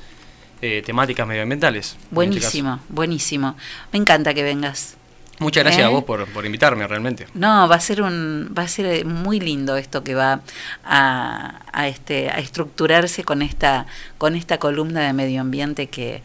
eh, 0.63 0.83
temáticas 0.87 1.27
medioambientales. 1.27 1.93
en 1.93 1.99
este 1.99 2.15
buenísimo, 2.15 2.81
buenísimo. 2.89 3.57
Me 3.93 3.99
encanta 3.99 4.33
que 4.33 4.45
vengas. 4.45 4.97
Muchas 5.41 5.65
gracias 5.65 5.83
¿Eh? 5.83 5.87
a 5.87 5.89
vos 5.89 6.05
por, 6.05 6.25
por 6.29 6.47
invitarme, 6.47 6.87
realmente. 6.87 7.27
No, 7.35 7.67
va 7.67 7.75
a 7.77 7.81
ser 7.81 8.03
un, 8.03 8.55
va 8.57 8.63
a 8.63 8.69
ser 8.69 8.87
eh, 8.87 9.05
muy 9.05 9.41
lindo 9.41 9.77
esto 9.77 10.05
que 10.05 10.15
va 10.15 10.43
a, 10.85 11.61
a 11.73 11.89
este, 11.89 12.31
a 12.31 12.39
estructurarse 12.39 13.25
con 13.25 13.43
esta, 13.43 13.87
con 14.19 14.37
esta 14.37 14.59
columna 14.59 15.01
de 15.01 15.13
medio 15.15 15.41
ambiente 15.41 15.89
que, 15.89 16.23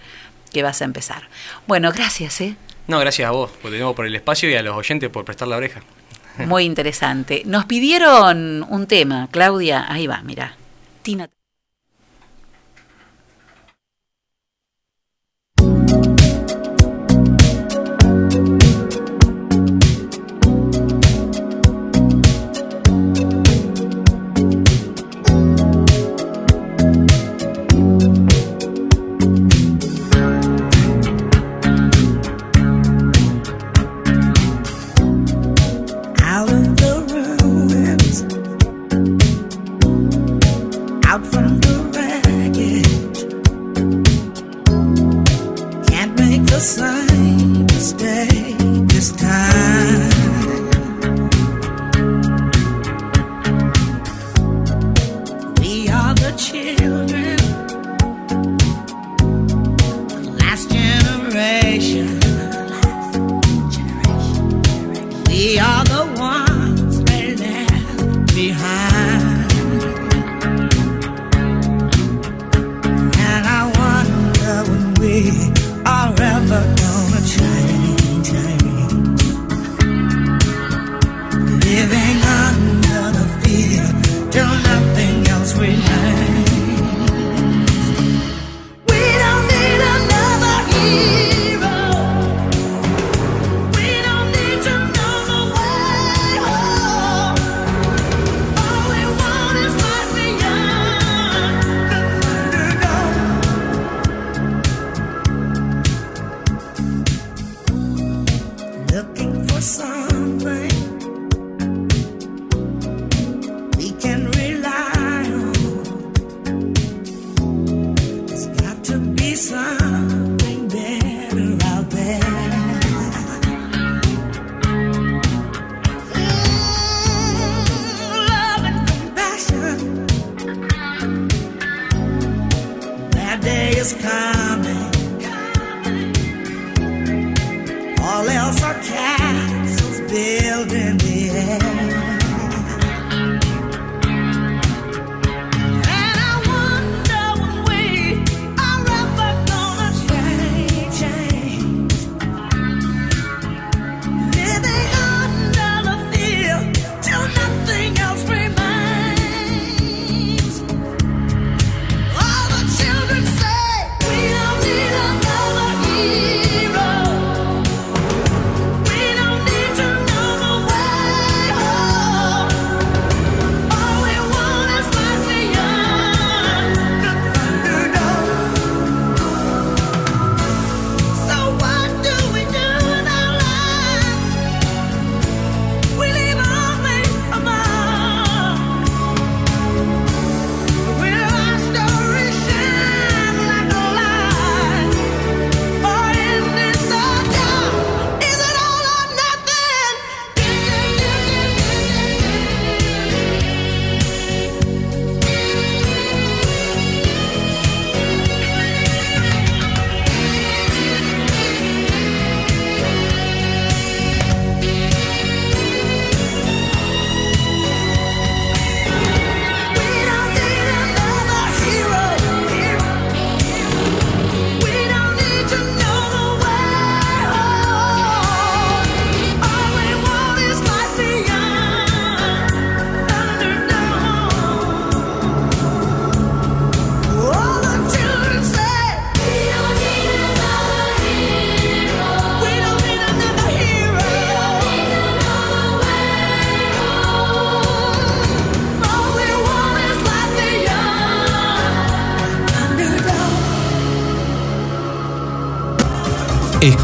que 0.52 0.62
vas 0.64 0.82
a 0.82 0.86
empezar. 0.86 1.30
Bueno, 1.66 1.92
gracias, 1.92 2.42
eh. 2.42 2.58
No, 2.88 3.00
gracias 3.00 3.28
a 3.28 3.32
vos, 3.32 3.50
por, 3.52 3.72
de 3.72 3.78
nuevo, 3.80 3.96
por 3.96 4.06
el 4.06 4.16
espacio 4.16 4.50
y 4.50 4.56
a 4.56 4.62
los 4.62 4.76
oyentes 4.76 5.10
por 5.10 5.26
prestar 5.26 5.48
la 5.48 5.56
oreja. 5.58 5.82
Muy 6.40 6.64
interesante. 6.64 7.44
Nos 7.46 7.66
pidieron 7.66 8.66
un 8.68 8.88
tema, 8.88 9.28
Claudia. 9.32 9.86
Ahí 9.88 10.08
va, 10.08 10.22
mira. 10.24 10.54
Tina. 11.02 11.30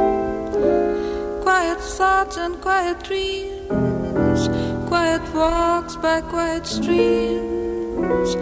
Quiet 1.42 1.80
thoughts 1.80 2.36
and 2.36 2.60
quiet 2.60 3.02
dreams, 3.02 4.40
quiet 4.86 5.22
walks 5.34 5.96
by 5.96 6.20
quiet 6.20 6.66
streams, 6.66 8.34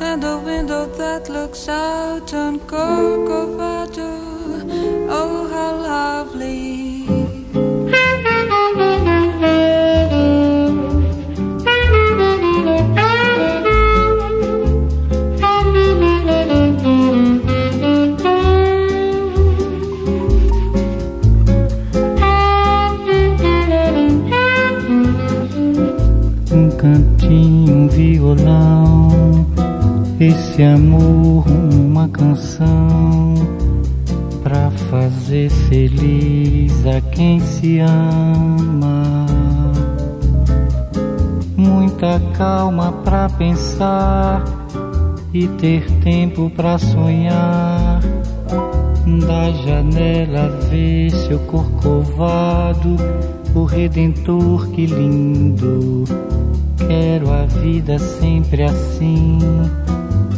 and 0.00 0.22
a 0.22 0.38
window 0.38 0.86
that 0.86 1.28
looks 1.28 1.68
out 1.68 2.32
on 2.32 2.60
Corcovado. 2.60 4.12
Oh, 5.10 5.48
how 5.48 5.72
lovely. 5.74 6.62
Esse 30.28 30.62
amor, 30.62 31.44
uma 31.48 32.08
canção 32.08 33.34
pra 34.42 34.70
fazer 34.90 35.50
feliz 35.50 36.86
a 36.86 37.00
quem 37.10 37.40
se 37.40 37.80
ama. 37.80 39.26
Muita 41.56 42.20
calma 42.36 42.92
pra 43.04 43.28
pensar 43.30 44.44
e 45.34 45.48
ter 45.48 45.90
tempo 46.02 46.50
pra 46.50 46.78
sonhar. 46.78 48.00
Da 49.26 49.50
janela 49.64 50.48
ver 50.70 51.10
seu 51.10 51.38
corcovado, 51.40 52.96
o 53.54 53.64
redentor 53.64 54.68
que 54.68 54.86
lindo. 54.86 56.04
Quero 56.76 57.30
a 57.32 57.44
vida 57.46 57.98
sempre 57.98 58.62
assim, 58.62 59.38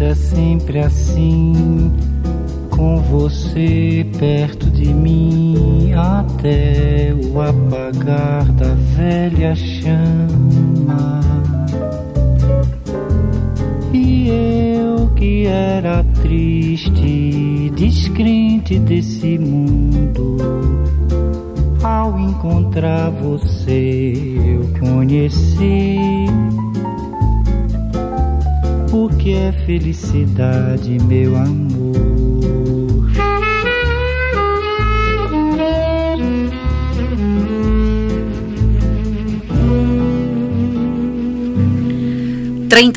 Vida 0.00 0.14
sempre 0.14 0.78
assim, 0.80 0.99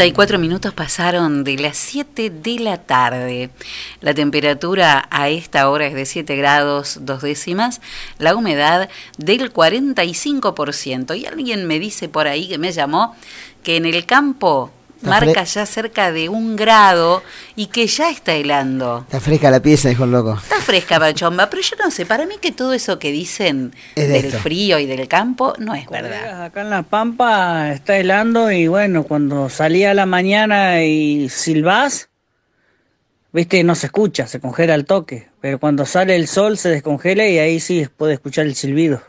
34 0.03 0.37
minutos 0.37 0.73
pasaron 0.73 1.45
de 1.45 1.55
las 1.55 1.77
7 1.77 2.29
de 2.29 2.59
la 2.59 2.77
tarde. 2.77 3.51
La 4.01 4.13
temperatura 4.13 5.07
a 5.09 5.29
esta 5.29 5.69
hora 5.69 5.87
es 5.87 5.93
de 5.93 6.05
7 6.05 6.35
grados 6.35 6.97
dos 7.03 7.21
décimas, 7.21 7.79
la 8.17 8.35
humedad 8.35 8.89
del 9.17 9.53
45%. 9.53 11.17
Y 11.17 11.25
alguien 11.25 11.65
me 11.67 11.79
dice 11.79 12.09
por 12.09 12.27
ahí 12.27 12.49
que 12.49 12.57
me 12.57 12.73
llamó 12.73 13.15
que 13.63 13.77
en 13.77 13.85
el 13.85 14.05
campo 14.05 14.73
marca 15.03 15.43
ya 15.43 15.65
cerca 15.65 16.11
de 16.11 16.29
un 16.29 16.55
grado 16.55 17.21
y 17.55 17.67
que 17.67 17.87
ya 17.87 18.09
está 18.09 18.33
helando. 18.33 18.99
Está 19.05 19.19
fresca 19.19 19.51
la 19.51 19.61
pieza, 19.61 19.89
dijo 19.89 20.03
el 20.05 20.11
loco. 20.11 20.33
Está 20.41 20.59
fresca, 20.61 20.99
Pachomba, 20.99 21.49
pero 21.49 21.61
yo 21.61 21.75
no 21.83 21.91
sé, 21.91 22.05
para 22.05 22.25
mí 22.25 22.35
que 22.41 22.51
todo 22.51 22.73
eso 22.73 22.99
que 22.99 23.11
dicen 23.11 23.73
Es 23.95 24.07
de 24.07 24.13
del 24.13 24.25
esto. 24.25 24.39
frío 24.39 24.79
y 24.79 24.85
del 24.85 25.07
campo 25.07 25.53
no 25.59 25.75
es 25.75 25.87
verdad. 25.89 26.45
Acá 26.45 26.61
en 26.61 26.69
La 26.69 26.83
Pampa 26.83 27.71
está 27.71 27.97
helando 27.97 28.51
y 28.51 28.67
bueno, 28.67 29.03
cuando 29.03 29.49
salí 29.49 29.83
a 29.85 29.93
la 29.93 30.05
mañana 30.05 30.83
y 30.83 31.29
silbás, 31.29 32.09
viste, 33.31 33.63
no 33.63 33.75
se 33.75 33.87
escucha, 33.87 34.27
se 34.27 34.39
congela 34.39 34.75
el 34.75 34.85
toque. 34.85 35.27
Pero 35.41 35.59
cuando 35.59 35.85
sale 35.85 36.15
el 36.15 36.27
sol 36.27 36.57
se 36.57 36.69
descongela 36.69 37.27
y 37.27 37.37
ahí 37.39 37.59
sí 37.59 37.87
puede 37.97 38.13
escuchar 38.13 38.45
el 38.45 38.55
silbido. 38.55 39.01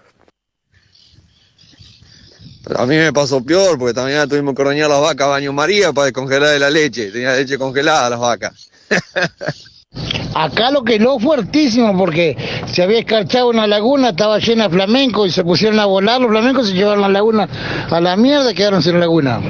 A 2.76 2.86
mí 2.86 2.96
me 2.96 3.12
pasó 3.12 3.44
peor, 3.44 3.78
porque 3.78 3.92
también 3.94 4.26
tuvimos 4.28 4.54
que 4.54 4.62
ordeñar 4.62 4.88
las 4.88 5.00
vacas 5.00 5.26
a 5.26 5.30
baño 5.30 5.52
María 5.52 5.92
para 5.92 6.06
descongelar 6.06 6.58
la 6.58 6.70
leche. 6.70 7.10
Tenía 7.10 7.34
leche 7.34 7.58
congelada 7.58 8.10
las 8.10 8.20
vacas. 8.20 8.70
Acá 10.34 10.70
lo 10.70 10.82
que 10.82 10.96
heló 10.96 11.18
fuertísimo 11.20 11.96
porque 11.96 12.36
se 12.66 12.82
había 12.82 12.98
escarchado 12.98 13.50
una 13.50 13.66
laguna, 13.66 14.08
estaba 14.10 14.38
llena 14.38 14.64
de 14.64 14.70
flamencos 14.74 15.28
y 15.28 15.30
se 15.30 15.44
pusieron 15.44 15.78
a 15.78 15.86
volar. 15.86 16.20
Los 16.20 16.30
flamencos 16.30 16.68
se 16.68 16.74
llevaron 16.74 17.02
la 17.02 17.08
laguna 17.08 17.48
a 17.90 18.00
la 18.00 18.16
mierda 18.16 18.50
y 18.50 18.54
quedaron 18.54 18.82
sin 18.82 18.98
laguna. 18.98 19.40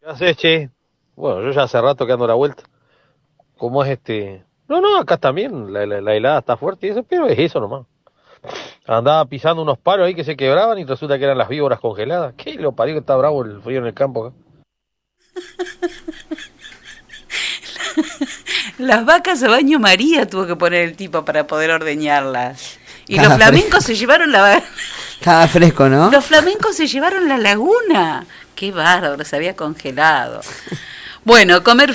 ¿Qué 0.00 0.08
haces, 0.08 0.36
che? 0.36 0.70
Bueno, 1.14 1.42
yo 1.42 1.50
ya 1.50 1.64
hace 1.64 1.80
rato 1.80 2.06
que 2.06 2.12
ando 2.12 2.24
a 2.24 2.28
la 2.28 2.34
vuelta. 2.34 2.62
¿Cómo 3.58 3.84
es 3.84 3.90
este? 3.90 4.42
No, 4.68 4.80
no, 4.80 4.98
acá 4.98 5.18
también 5.18 5.72
la, 5.72 5.84
la, 5.84 6.00
la 6.00 6.14
helada 6.14 6.38
está 6.38 6.56
fuerte 6.56 6.86
y 6.86 6.90
eso, 6.90 7.02
pero 7.02 7.26
es 7.28 7.38
eso 7.38 7.60
nomás. 7.60 7.86
Andaba 8.86 9.24
pisando 9.26 9.62
unos 9.62 9.78
palos 9.78 10.06
ahí 10.06 10.14
que 10.14 10.24
se 10.24 10.36
quebraban 10.36 10.78
y 10.78 10.84
resulta 10.84 11.16
que 11.18 11.24
eran 11.24 11.38
las 11.38 11.48
víboras 11.48 11.78
congeladas. 11.78 12.34
¿Qué 12.36 12.54
lo 12.54 12.72
parió 12.72 12.94
que 12.94 13.00
está 13.00 13.14
bravo 13.16 13.44
el 13.44 13.60
frío 13.62 13.78
en 13.78 13.86
el 13.86 13.94
campo 13.94 14.26
acá? 14.26 14.36
Las 18.78 19.04
vacas 19.04 19.42
a 19.42 19.48
baño 19.48 19.78
María 19.78 20.26
tuvo 20.26 20.46
que 20.46 20.56
poner 20.56 20.80
el 20.82 20.96
tipo 20.96 21.24
para 21.24 21.46
poder 21.46 21.70
ordeñarlas. 21.70 22.78
Y 23.06 23.16
Estaba 23.16 23.28
los 23.28 23.36
flamencos 23.44 23.84
se 23.84 23.94
llevaron 23.94 24.32
la 24.32 24.62
Estaba 25.20 25.46
fresco, 25.46 25.88
¿no? 25.88 26.10
los 26.10 26.24
flamencos 26.24 26.74
se 26.76 26.88
llevaron 26.88 27.28
la 27.28 27.38
laguna. 27.38 28.24
Qué 28.56 28.72
bárbaro, 28.72 29.24
se 29.24 29.36
había 29.36 29.54
congelado. 29.54 30.40
Bueno, 31.24 31.62
comer 31.62 31.94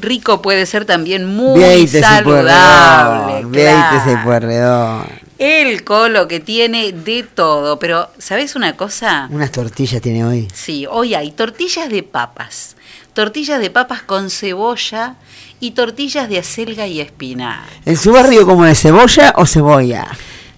rico 0.00 0.42
puede 0.42 0.66
ser 0.66 0.84
también 0.84 1.26
muy 1.26 1.60
Vieite 1.60 2.00
saludable. 2.00 3.46
claro. 3.52 3.96
ese 3.98 4.16
puerredón. 4.24 5.25
El 5.38 5.84
colo 5.84 6.26
que 6.28 6.40
tiene 6.40 6.92
de 6.92 7.22
todo, 7.22 7.78
pero 7.78 8.10
¿sabes 8.18 8.56
una 8.56 8.76
cosa? 8.76 9.28
Unas 9.30 9.52
tortillas 9.52 10.00
tiene 10.00 10.24
hoy. 10.24 10.48
Sí, 10.54 10.86
hoy 10.88 11.14
hay 11.14 11.30
tortillas 11.32 11.90
de 11.90 12.02
papas, 12.02 12.76
tortillas 13.12 13.60
de 13.60 13.70
papas 13.70 14.02
con 14.02 14.30
cebolla 14.30 15.16
y 15.60 15.72
tortillas 15.72 16.28
de 16.30 16.38
acelga 16.38 16.86
y 16.86 17.00
espinaca. 17.00 17.66
¿En 17.84 17.98
su 17.98 18.12
barrio 18.12 18.46
como 18.46 18.64
de 18.64 18.74
cebolla 18.74 19.34
o 19.36 19.44
cebolla? 19.44 20.08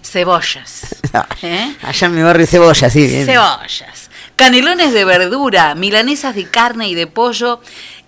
Cebollas. 0.01 0.95
¿eh? 1.41 1.75
Allá 1.81 2.07
en 2.07 2.15
mi 2.15 2.23
barrio 2.23 2.47
cebolla, 2.47 2.89
sí. 2.89 3.05
bien. 3.05 3.25
Cebollas. 3.25 4.09
Canelones 4.37 4.93
de 4.93 5.03
verdura, 5.03 5.75
milanesas 5.75 6.35
de 6.35 6.45
carne 6.45 6.87
y 6.87 6.95
de 6.95 7.07
pollo 7.07 7.59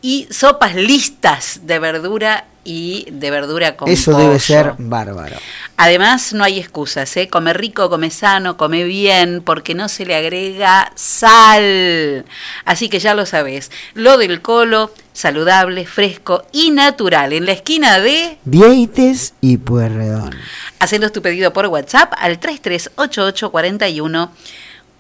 y 0.02 0.27
sopas 0.31 0.76
listas 0.76 1.61
de 1.64 1.80
verdura 1.80 2.45
y 2.64 3.08
de 3.12 3.32
verdura 3.32 3.76
con 3.76 3.90
Eso 3.90 4.12
pollo. 4.12 4.26
debe 4.26 4.40
ser 4.40 4.76
bárbaro. 4.78 5.38
Además, 5.78 6.34
no 6.34 6.44
hay 6.44 6.60
excusas, 6.60 7.18
¿eh? 7.18 7.28
Come 7.28 7.54
rico, 7.54 7.90
come 7.90 8.12
sano, 8.12 8.56
come 8.58 8.84
bien, 8.84 9.42
porque 9.44 9.74
no 9.74 9.90
se 9.90 10.06
le 10.06 10.16
agrega 10.16 10.92
sal. 10.96 12.24
Así 12.66 12.88
que 12.90 13.00
ya 13.00 13.16
lo 13.16 13.26
sabés. 13.26 13.72
Lo 13.96 14.18
del 14.18 14.42
colo, 14.42 14.92
saludable, 15.14 15.86
fresco 15.86 16.46
y 16.52 16.72
natural. 16.72 17.32
En 17.34 17.46
la 17.46 17.52
esquina 17.54 18.00
de... 18.00 18.38
Vieites 18.46 19.34
y 19.42 19.58
Pueyrredón. 19.58 20.36
Hacenos 20.80 21.12
tu 21.12 21.22
pedido 21.22 21.52
por 21.54 21.68
WhatsApp 21.68 22.14
al 22.18 22.40
338841 22.40 24.32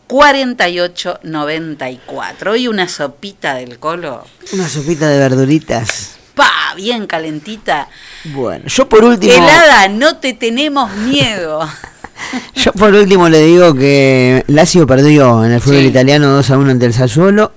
4894. 0.07 2.51
Hoy 2.51 2.67
una 2.67 2.87
sopita 2.89 3.53
del 3.55 3.79
colo. 3.79 4.25
Una 4.51 4.67
sopita 4.67 5.07
de 5.07 5.17
verduritas. 5.19 6.17
Pa, 6.35 6.73
bien 6.75 7.07
calentita. 7.07 7.87
Bueno, 8.33 8.65
yo 8.67 8.87
por 8.87 9.03
último. 9.03 9.33
Helada, 9.33 9.87
no 9.89 10.17
te 10.17 10.33
tenemos 10.33 10.91
miedo. 10.95 11.59
Yo 12.55 12.71
por 12.73 12.93
último 12.93 13.27
le 13.29 13.39
digo 13.39 13.73
que 13.73 14.43
Lazio 14.47 14.85
perdió 14.85 15.43
en 15.43 15.53
el 15.53 15.59
fútbol 15.61 15.81
italiano 15.85 16.27
2 16.29 16.51
a 16.51 16.57
1 16.59 16.69
ante 16.71 16.85
el 16.85 16.93
Sassuolo. 16.93 17.51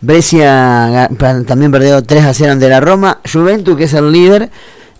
Brescia 0.00 1.08
también 1.46 1.70
perdió 1.70 2.02
3 2.02 2.24
a 2.24 2.34
0 2.34 2.52
ante 2.52 2.68
la 2.68 2.80
Roma. 2.80 3.20
Juventus, 3.30 3.76
que 3.76 3.84
es 3.84 3.94
el 3.94 4.10
líder, 4.10 4.50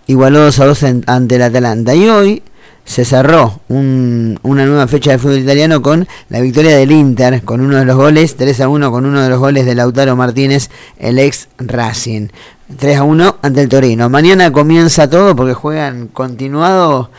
igualó 0.07 0.39
2 0.45 0.59
a 0.61 0.65
2 0.65 0.83
en- 0.83 1.03
ante 1.07 1.35
el 1.35 1.41
Atalanta. 1.41 1.93
Y 1.93 2.07
hoy 2.07 2.43
se 2.85 3.03
cerró 3.03 3.59
un- 3.67 4.39
una 4.43 4.65
nueva 4.65 4.87
fecha 4.87 5.11
de 5.11 5.17
fútbol 5.19 5.39
italiano 5.39 5.81
con 5.81 6.07
la 6.29 6.39
victoria 6.39 6.77
del 6.77 6.91
Inter, 6.91 7.41
con 7.43 7.59
uno 7.59 7.77
de 7.77 7.85
los 7.85 7.97
goles, 7.97 8.37
3 8.37 8.61
a 8.61 8.69
1 8.69 8.91
con 8.91 9.05
uno 9.05 9.21
de 9.21 9.29
los 9.29 9.39
goles 9.39 9.65
de 9.65 9.75
Lautaro 9.75 10.15
Martínez, 10.15 10.69
el 10.99 11.19
ex 11.19 11.49
Racing. 11.57 12.29
3 12.77 12.97
a 12.97 13.03
1 13.03 13.37
ante 13.41 13.61
el 13.61 13.69
Torino. 13.69 14.09
Mañana 14.09 14.51
comienza 14.51 15.09
todo 15.09 15.35
porque 15.35 15.53
juegan 15.53 16.07
continuado 16.07 17.09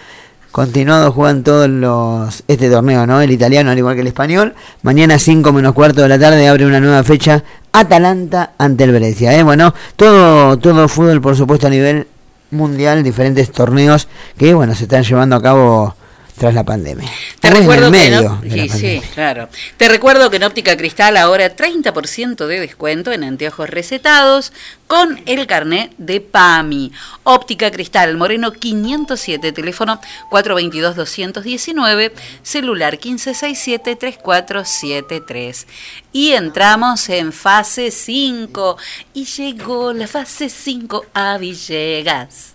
Continuado 0.53 1.13
juegan 1.13 1.45
todos 1.45 1.67
los 1.67 2.45
este 2.47 2.69
torneo, 2.69 3.07
¿no? 3.07 3.23
El 3.23 3.31
italiano 3.31 3.71
al 3.71 3.79
igual 3.79 3.95
que 3.95 4.03
el 4.03 4.07
español. 4.09 4.53
Mañana 4.83 5.19
5 5.19 5.51
menos 5.51 5.73
cuarto 5.73 6.03
de 6.03 6.11
la 6.11 6.19
tarde 6.19 6.47
abre 6.47 6.67
una 6.67 6.79
nueva 6.79 7.03
fecha 7.05 7.43
Atalanta 7.73 8.53
ante 8.59 8.85
el 8.85 8.93
Brescia, 8.93 9.35
¿eh? 9.35 9.43
Bueno, 9.43 9.73
todo 9.97 10.59
todo 10.59 10.89
fútbol 10.89 11.23
por 11.23 11.37
supuesto 11.37 11.69
a 11.69 11.71
nivel 11.71 12.07
mundial, 12.51 13.03
diferentes 13.03 13.51
torneos 13.51 14.09
que 14.37 14.53
bueno, 14.53 14.75
se 14.75 14.83
están 14.83 15.05
llevando 15.05 15.37
a 15.37 15.43
cabo 15.43 15.95
tras 16.37 16.55
la 16.55 16.65
pandemia. 16.65 17.11
Te 17.41 17.49
en 17.49 17.55
recuerdo 17.55 17.87
el 17.87 17.93
que 17.93 17.99
medio 17.99 18.41
la 18.43 18.51
sí, 18.51 18.69
sí, 18.69 19.01
claro. 19.15 19.49
Te 19.77 19.89
recuerdo 19.89 20.31
que 20.31 20.37
en 20.37 20.45
Óptica 20.45 20.77
Cristal 20.77 21.17
ahora 21.17 21.55
30% 21.55 22.47
de 22.47 22.61
descuento 22.61 23.13
en 23.13 23.25
anteojos 23.25 23.69
recetados 23.69 24.53
con 24.87 25.21
el 25.27 25.47
carnet 25.47 25.93
de 25.99 26.21
PAMI. 26.21 26.93
Óptica 27.25 27.71
Cristal 27.71 28.17
Moreno 28.17 28.53
507, 28.53 29.53
teléfono 29.53 30.01
422-219, 30.31 32.13
celular 32.43 32.99
1567-3473. 32.99 35.67
Y 36.13 36.33
entramos 36.33 37.09
en 37.09 37.33
fase 37.33 37.91
5 37.91 38.77
y 39.15 39.25
llegó 39.25 39.93
la 39.93 40.07
fase 40.07 40.49
5 40.49 41.07
a 41.15 41.39
Villegas. 41.39 42.53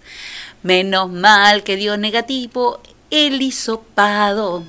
Menos 0.63 1.09
mal 1.09 1.63
que 1.63 1.75
dio 1.75 1.97
negativo 1.97 2.81
el 3.09 3.41
hisopado. 3.41 4.63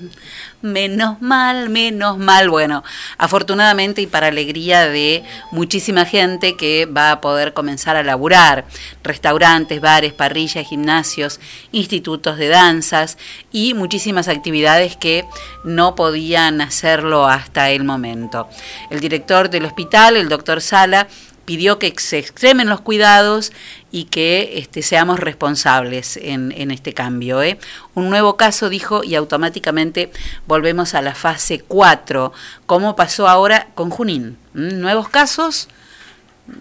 Menos 0.60 1.20
mal, 1.22 1.68
menos 1.68 2.18
mal. 2.18 2.50
Bueno, 2.50 2.82
afortunadamente 3.16 4.02
y 4.02 4.06
para 4.08 4.26
alegría 4.26 4.88
de 4.88 5.22
muchísima 5.52 6.04
gente 6.04 6.56
que 6.56 6.86
va 6.86 7.12
a 7.12 7.20
poder 7.20 7.52
comenzar 7.52 7.96
a 7.96 8.02
laburar. 8.02 8.64
Restaurantes, 9.04 9.80
bares, 9.80 10.12
parrillas, 10.12 10.66
gimnasios, 10.66 11.38
institutos 11.70 12.38
de 12.38 12.48
danzas 12.48 13.18
y 13.52 13.74
muchísimas 13.74 14.26
actividades 14.26 14.96
que 14.96 15.24
no 15.64 15.94
podían 15.94 16.60
hacerlo 16.60 17.26
hasta 17.26 17.70
el 17.70 17.84
momento. 17.84 18.48
El 18.90 18.98
director 18.98 19.50
del 19.50 19.64
hospital, 19.64 20.16
el 20.16 20.28
doctor 20.28 20.60
Sala, 20.60 21.06
pidió 21.48 21.78
que 21.78 21.94
se 21.96 22.18
extremen 22.18 22.68
los 22.68 22.82
cuidados 22.82 23.52
y 23.90 24.04
que 24.04 24.58
este, 24.58 24.82
seamos 24.82 25.18
responsables 25.18 26.18
en, 26.18 26.52
este 26.70 26.92
cambio. 26.92 27.42
¿eh? 27.42 27.58
Un 27.94 28.10
nuevo 28.10 28.36
caso, 28.36 28.68
dijo, 28.68 29.02
y 29.02 29.14
automáticamente 29.14 30.12
volvemos 30.46 30.92
a 30.92 31.00
la 31.00 31.14
fase 31.14 31.60
4, 31.60 32.34
como 32.66 32.96
pasó 32.96 33.28
ahora 33.28 33.68
con 33.74 33.88
Junín. 33.88 34.36
Nuevos 34.52 35.08
casos 35.08 35.68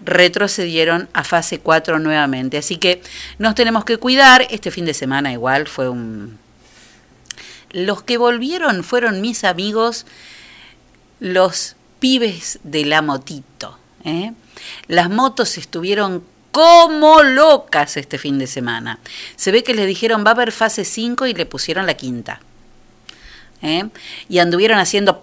retrocedieron 0.06 1.10
a 1.12 1.22
fase 1.22 1.60
4 1.60 1.98
nuevamente. 1.98 2.56
Así 2.56 2.78
que 2.78 3.02
nos 3.36 3.54
tenemos 3.54 3.84
que 3.84 3.98
cuidar. 3.98 4.46
Este 4.48 4.70
fin 4.70 4.86
de 4.86 4.94
semana 4.94 5.30
igual 5.30 5.68
fue 5.68 5.90
un... 5.90 6.38
Los 7.72 8.02
que 8.02 8.16
volvieron 8.16 8.82
fueron 8.84 9.20
mis 9.20 9.44
amigos, 9.44 10.06
los 11.20 11.76
pibes 12.00 12.58
de 12.62 12.86
la 12.86 13.02
motito. 13.02 13.78
¿eh? 14.06 14.32
Las 14.86 15.10
motos 15.10 15.58
estuvieron 15.58 16.24
como 16.52 17.22
locas 17.22 17.96
este 17.96 18.18
fin 18.18 18.38
de 18.38 18.46
semana. 18.46 18.98
Se 19.36 19.52
ve 19.52 19.62
que 19.62 19.74
les 19.74 19.86
dijeron 19.86 20.24
va 20.24 20.30
a 20.30 20.34
haber 20.34 20.52
fase 20.52 20.84
5 20.84 21.26
y 21.26 21.34
le 21.34 21.46
pusieron 21.46 21.86
la 21.86 21.94
quinta. 21.94 22.40
¿eh? 23.62 23.88
Y 24.28 24.38
anduvieron 24.38 24.78
haciendo 24.78 25.20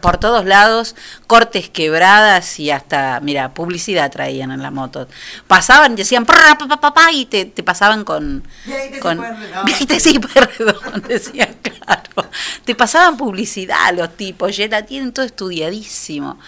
por 0.00 0.18
todos 0.18 0.44
lados, 0.44 0.94
cortes 1.26 1.68
quebradas 1.68 2.58
y 2.58 2.70
hasta, 2.70 3.20
mira, 3.20 3.54
publicidad 3.54 4.10
traían 4.10 4.50
en 4.50 4.62
la 4.62 4.70
moto. 4.70 5.08
Pasaban 5.46 5.92
y 5.92 5.96
decían 5.96 6.26
prrrr, 6.26 6.58
pa, 6.58 6.80
pa, 6.80 6.94
pa, 6.94 7.12
y 7.12 7.26
te, 7.26 7.46
te 7.46 7.62
pasaban 7.62 8.04
con... 8.04 8.46
con 9.00 9.20
Viejita 9.64 9.98
sí, 10.00 10.18
perdón, 10.18 11.02
decían, 11.08 11.56
claro. 11.62 12.30
Te 12.64 12.74
pasaban 12.74 13.16
publicidad 13.16 13.94
los 13.94 14.16
tipos, 14.16 14.56
ya 14.56 14.68
la 14.68 14.84
tienen 14.84 15.12
todo 15.12 15.24
estudiadísimo 15.24 16.38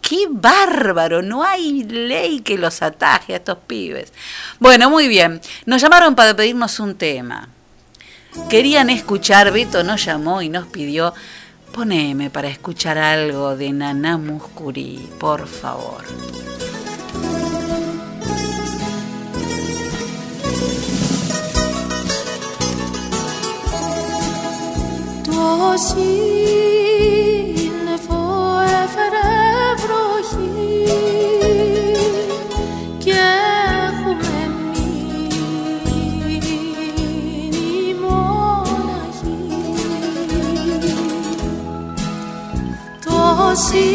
qué 0.00 0.26
bárbaro, 0.28 1.22
no 1.22 1.44
hay 1.44 1.84
ley 1.84 2.40
que 2.40 2.58
los 2.58 2.82
ataje 2.82 3.34
a 3.34 3.36
estos 3.36 3.58
pibes. 3.66 4.12
Bueno, 4.58 4.90
muy 4.90 5.08
bien, 5.08 5.40
nos 5.66 5.80
llamaron 5.82 6.14
para 6.14 6.34
pedirnos 6.34 6.80
un 6.80 6.94
tema. 6.94 7.48
Querían 8.48 8.90
escuchar, 8.90 9.52
Beto 9.52 9.82
nos 9.82 10.04
llamó 10.04 10.42
y 10.42 10.48
nos 10.48 10.66
pidió, 10.66 11.14
poneme 11.72 12.30
para 12.30 12.48
escuchar 12.48 12.98
algo 12.98 13.56
de 13.56 13.72
Naná 13.72 14.16
Muscuri, 14.18 15.08
por 15.18 15.46
favor. 15.46 16.04
see. 43.60 43.89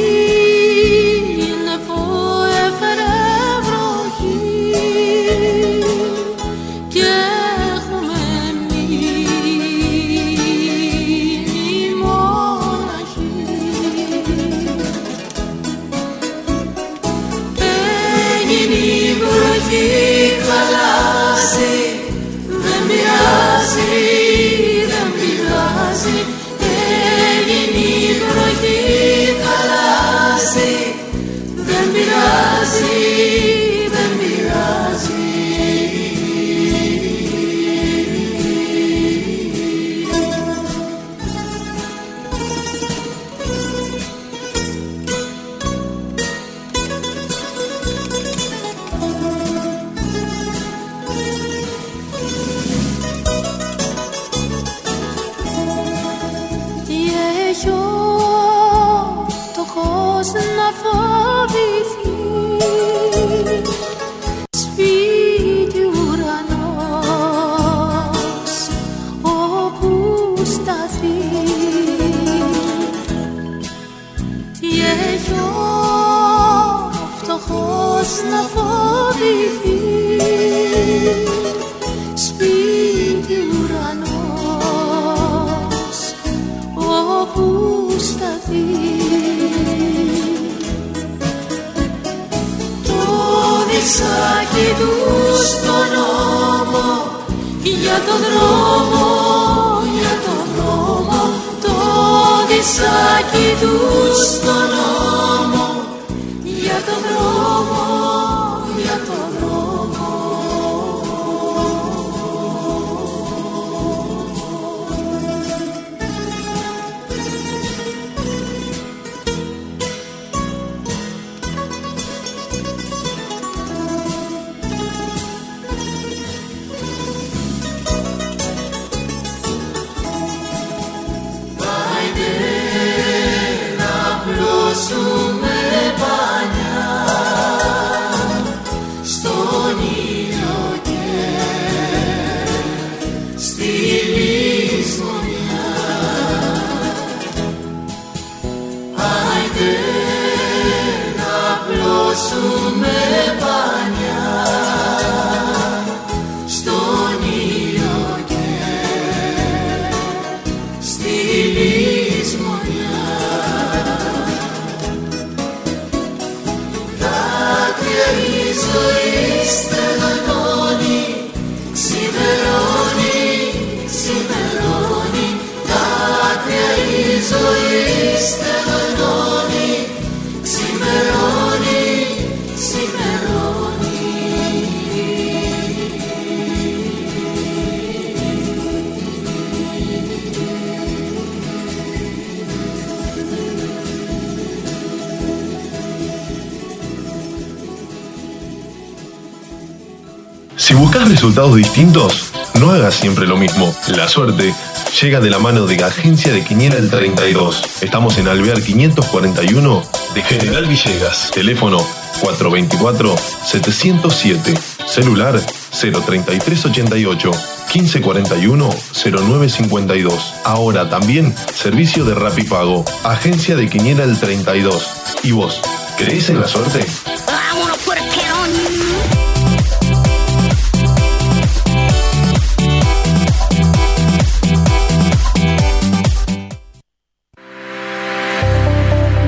Si 200.65 200.73
buscas 200.73 201.07
resultados 201.07 201.55
distintos, 201.55 202.33
no 202.59 202.71
hagas 202.71 202.95
siempre 202.95 203.27
lo 203.27 203.37
mismo. 203.37 203.71
La 203.95 204.07
suerte 204.07 204.51
llega 204.99 205.19
de 205.19 205.29
la 205.29 205.37
mano 205.37 205.67
de 205.67 205.83
Agencia 205.83 206.33
de 206.33 206.43
Quiniela 206.43 206.77
el 206.77 206.89
32. 206.89 207.83
Estamos 207.83 208.17
en 208.17 208.27
Alvear 208.27 208.63
541 208.63 209.83
de 210.15 210.23
General 210.23 210.65
Villegas. 210.65 211.29
Teléfono 211.29 211.77
424-707. 212.23 214.57
Celular 214.87 215.39
03388 215.69 217.31
1541 217.71 218.69
0952. 218.91 220.33
Ahora 220.45 220.89
también 220.89 221.35
servicio 221.53 222.05
de 222.05 222.15
Rapipago. 222.15 222.83
Agencia 223.03 223.55
de 223.55 223.69
Quiniela 223.69 224.03
el 224.03 224.19
32. 224.19 224.89
¿Y 225.21 225.31
vos? 225.31 225.61
¿Crees 225.95 226.31
en 226.31 226.41
la 226.41 226.47
suerte? 226.47 226.83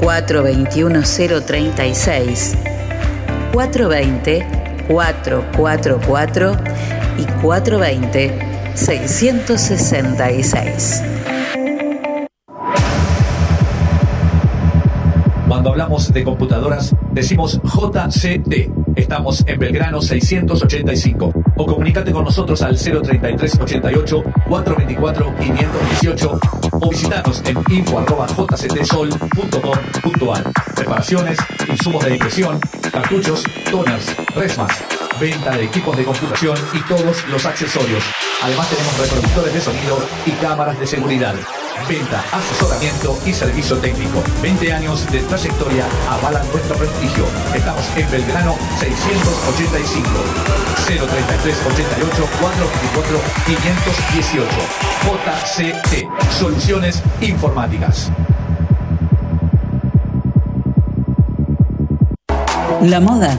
036 0.00 2.56
420 3.52 4.46
444 4.88 6.56
y 7.18 7.24
420 7.42 8.38
666. 8.74 11.02
Cuando 15.48 15.70
hablamos 15.70 16.12
de 16.12 16.24
computadoras, 16.24 16.94
decimos 17.12 17.60
JCT. 17.62 18.70
Estamos 18.96 19.44
en 19.46 19.58
Belgrano 19.58 20.02
685. 20.02 21.32
O 21.56 21.66
comunícate 21.66 22.12
con 22.12 22.24
nosotros 22.24 22.60
al 22.62 22.76
033 22.76 23.60
88 23.60 24.22
424 24.48 25.34
518 25.38 26.40
o 26.80 26.90
visitanos 26.90 27.40
en 27.44 27.62
info.jctsol.com.ar. 27.68 30.52
Preparaciones, 30.74 31.38
insumos 31.68 32.04
de 32.04 32.14
impresión, 32.14 32.58
cartuchos, 32.92 33.44
toners, 33.70 34.16
resmas, 34.34 34.72
venta 35.20 35.56
de 35.56 35.62
equipos 35.64 35.96
de 35.96 36.04
computación 36.04 36.58
y 36.72 36.80
todos 36.80 37.24
los 37.28 37.46
accesorios. 37.46 38.02
Además 38.42 38.68
tenemos 38.68 38.98
reproductores 38.98 39.54
de 39.54 39.60
sonido 39.60 39.98
y 40.26 40.30
cámaras 40.32 40.78
de 40.78 40.86
seguridad. 40.86 41.34
Venta, 41.88 42.22
asesoramiento 42.32 43.18
y 43.24 43.32
servicio 43.32 43.78
técnico. 43.78 44.22
20 44.42 44.72
años 44.72 45.10
de 45.10 45.20
trayectoria 45.20 45.86
avalan 46.10 46.46
nuestro 46.50 46.76
prestigio. 46.76 47.24
Estamos 47.54 47.84
en 47.96 48.10
Belgrano 48.10 48.54
685. 48.78 50.08
033 50.86 51.56
88 51.66 52.28
424 52.40 53.20
518. 53.46 54.46
JCT. 55.06 56.32
Soluciones 56.38 57.02
informáticas. 57.20 58.10
La 62.82 63.00
moda 63.00 63.38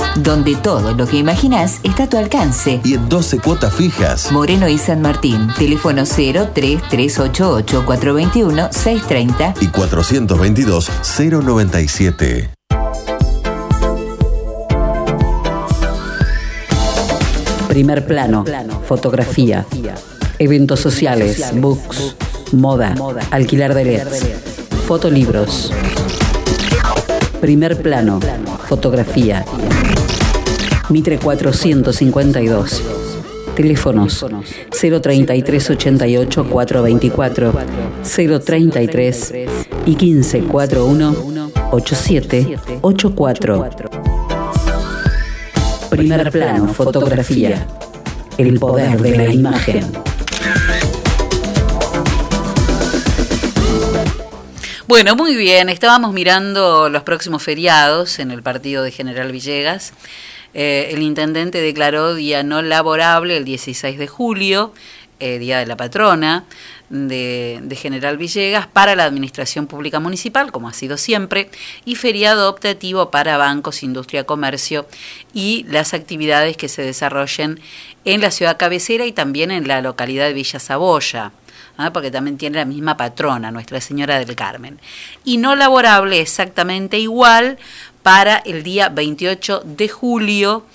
Donde 0.17 0.55
todo 0.55 0.93
lo 0.93 1.07
que 1.07 1.17
imaginas 1.17 1.79
está 1.83 2.03
a 2.03 2.09
tu 2.09 2.17
alcance. 2.17 2.81
Y 2.83 2.95
en 2.95 3.07
12 3.09 3.39
cuotas 3.39 3.73
fijas. 3.73 4.31
Moreno 4.31 4.67
y 4.67 4.77
San 4.77 5.01
Martín. 5.01 5.47
Teléfono 5.57 6.03
03388 6.03 7.85
421 7.85 8.69
630. 8.71 9.53
Y 9.61 9.67
422 9.67 10.89
097. 11.17 12.51
Primer 17.71 18.05
plano, 18.05 18.43
fotografía, 18.85 19.65
eventos 20.39 20.81
sociales, 20.81 21.41
books, 21.53 22.17
moda, 22.51 22.93
alquilar 23.31 23.73
de 23.73 23.85
LEDs, 23.85 24.27
fotolibros. 24.85 25.71
Primer 27.39 27.81
plano, 27.81 28.19
fotografía. 28.67 29.45
Mitre 30.89 31.19
452. 31.19 32.81
Teléfonos 33.55 34.25
03388 34.71 36.49
424 36.49 37.53
033 38.43 39.33
y 39.85 39.95
1541 39.95 41.15
8784. 41.71 43.89
Primer 45.89 46.31
plano, 46.31 46.73
fotografía. 46.73 47.65
El 48.37 48.59
poder 48.59 49.01
de 49.01 49.17
la 49.17 49.33
imagen. 49.33 49.91
Bueno, 54.87 55.15
muy 55.15 55.35
bien, 55.37 55.69
estábamos 55.69 56.13
mirando 56.13 56.89
los 56.89 57.03
próximos 57.03 57.41
feriados 57.41 58.19
en 58.19 58.29
el 58.29 58.43
partido 58.43 58.83
de 58.83 58.91
General 58.91 59.31
Villegas. 59.31 59.93
Eh, 60.53 60.89
el 60.91 61.01
intendente 61.01 61.61
declaró 61.61 62.13
día 62.15 62.43
no 62.43 62.61
laborable 62.61 63.37
el 63.37 63.45
16 63.45 63.97
de 63.97 64.07
julio, 64.07 64.73
eh, 65.19 65.37
Día 65.37 65.59
de 65.59 65.67
la 65.67 65.77
Patrona 65.77 66.45
de, 66.89 67.77
General 67.79 68.17
Villegas, 68.17 68.67
para 68.67 68.95
la 68.95 69.05
Administración 69.05 69.67
Pública 69.67 69.99
Municipal, 69.99 70.51
como 70.51 70.67
ha 70.67 70.73
sido 70.73 70.97
siempre, 70.97 71.49
y 71.85 71.95
feriado 71.95 72.49
optativo 72.49 73.11
para 73.11 73.37
bancos, 73.37 73.83
industria, 73.83 74.25
comercio 74.25 74.87
y 75.33 75.65
las 75.69 75.93
actividades 75.93 76.57
que 76.57 76.67
se 76.67 76.81
desarrollen 76.81 77.59
en 78.03 78.19
la 78.19 78.31
ciudad 78.31 78.57
cabecera 78.57 79.05
y 79.05 79.11
también 79.11 79.51
en 79.51 79.67
la 79.67 79.81
localidad 79.81 80.25
de 80.25 80.33
Villa 80.33 80.59
Saboya. 80.59 81.31
¿ah? 81.77 81.93
porque 81.93 82.11
también 82.11 82.37
tiene 82.37 82.57
la 82.57 82.65
misma 82.65 82.97
patrona, 82.97 83.51
Nuestra 83.51 83.79
Señora 83.79 84.19
del 84.19 84.35
Carmen. 84.35 84.79
Y 85.23 85.37
no 85.37 85.55
laborable 85.55 86.19
exactamente 86.19 86.99
igual 86.99 87.57
para 88.03 88.37
el 88.37 88.63
día 88.63 88.89
28 88.89 89.63
de 89.65 89.89
julio, 89.89 90.65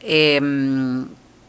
eh, 0.00 0.40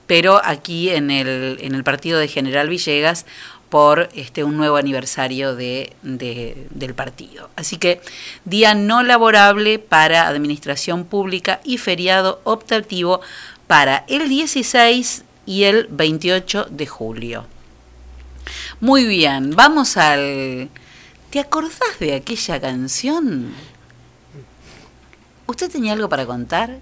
pero 0.07 0.41
aquí 0.43 0.89
en 0.89 1.11
el, 1.11 1.57
en 1.61 1.75
el 1.75 1.83
partido 1.83 2.19
de 2.19 2.27
General 2.27 2.69
Villegas 2.69 3.25
por 3.73 4.09
este 4.13 4.43
un 4.43 4.55
nuevo 4.55 4.77
aniversario 4.77 5.55
de, 5.55 5.95
del 6.03 6.93
partido. 6.93 7.49
Así 7.55 7.77
que 7.77 8.01
día 8.45 8.75
no 8.75 9.01
laborable 9.01 9.79
para 9.79 10.27
administración 10.27 11.05
pública 11.05 11.59
y 11.63 11.79
feriado 11.79 12.39
optativo 12.43 13.21
para 13.65 14.05
el 14.07 14.29
16 14.29 15.23
y 15.47 15.63
el 15.63 15.87
28 15.89 16.67
de 16.69 16.85
julio. 16.85 17.47
Muy 18.79 19.07
bien, 19.07 19.55
vamos 19.55 19.97
al... 19.97 20.69
¿Te 21.31 21.39
acordás 21.39 21.97
de 21.99 22.13
aquella 22.13 22.61
canción? 22.61 23.55
¿Usted 25.47 25.71
tenía 25.71 25.93
algo 25.93 26.09
para 26.09 26.25
contar? 26.25 26.77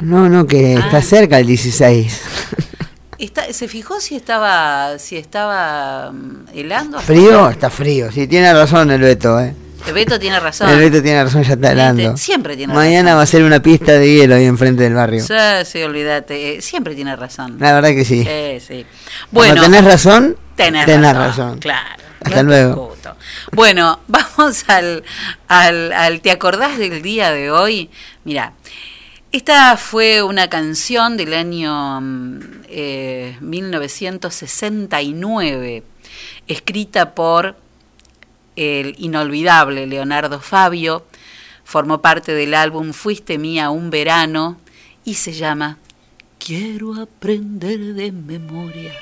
No, 0.00 0.28
no, 0.28 0.46
que 0.46 0.74
está 0.74 0.98
Ah. 0.98 1.02
cerca 1.02 1.38
el 1.38 1.46
16. 1.46 2.20
Está, 3.18 3.52
¿Se 3.52 3.68
fijó 3.68 4.00
si 4.00 4.16
estaba 4.16 4.98
si 4.98 5.16
estaba 5.16 6.10
mm, 6.12 6.46
helando? 6.54 6.98
¿Frío? 7.00 7.48
Está 7.50 7.70
frío. 7.70 8.10
Sí, 8.10 8.26
tiene 8.26 8.52
razón 8.52 8.90
el 8.90 9.00
Beto, 9.00 9.38
¿eh? 9.40 9.54
El 9.86 9.94
Beto 9.94 10.18
tiene 10.18 10.38
razón. 10.40 10.68
El 10.70 10.78
Beto 10.78 11.02
tiene 11.02 11.22
razón, 11.24 11.42
ya 11.42 11.54
está 11.54 11.72
helando. 11.72 12.16
Siempre 12.16 12.56
tiene 12.56 12.72
Mañana 12.74 13.14
va 13.14 13.22
a 13.22 13.26
ser 13.26 13.42
una 13.44 13.60
pista 13.60 13.92
de 13.92 14.12
hielo 14.14 14.34
ahí 14.36 14.44
enfrente 14.44 14.82
del 14.84 14.94
barrio. 14.94 15.24
Sí, 15.24 15.34
sí, 15.64 15.82
olvídate. 15.82 16.56
eh, 16.58 16.62
siempre 16.62 16.94
tiene 16.94 17.14
razón. 17.16 17.56
La 17.58 17.72
verdad 17.74 17.90
que 17.90 18.04
sí. 18.04 18.22
Sí, 18.24 18.60
sí. 18.66 18.86
Cuando 19.32 19.54
Bueno, 19.54 19.62
tenés 19.62 19.84
razón, 19.84 20.36
tenés, 20.56 20.86
tenés 20.86 21.14
razón, 21.14 21.44
razón. 21.46 21.58
Claro. 21.58 22.02
Hasta 22.24 22.42
luego. 22.42 22.96
Bueno, 23.52 24.00
vamos 24.08 24.64
al, 24.68 25.04
al, 25.48 25.92
al 25.92 26.20
¿Te 26.20 26.30
acordás 26.30 26.76
del 26.78 27.02
día 27.02 27.32
de 27.32 27.50
hoy? 27.50 27.90
Mira, 28.24 28.52
esta 29.32 29.76
fue 29.78 30.22
una 30.22 30.48
canción 30.50 31.16
del 31.16 31.34
año 31.34 32.00
mm, 32.00 32.40
eh, 32.68 33.36
1969, 33.40 35.82
escrita 36.46 37.14
por 37.14 37.56
el 38.56 38.94
inolvidable 38.98 39.86
Leonardo 39.86 40.40
Fabio, 40.40 41.06
formó 41.64 42.02
parte 42.02 42.34
del 42.34 42.52
álbum 42.52 42.92
Fuiste 42.92 43.38
mía 43.38 43.70
un 43.70 43.88
verano 43.88 44.60
y 45.04 45.14
se 45.14 45.32
llama 45.32 45.78
Quiero 46.38 47.00
aprender 47.00 47.94
de 47.94 48.12
memoria. 48.12 48.92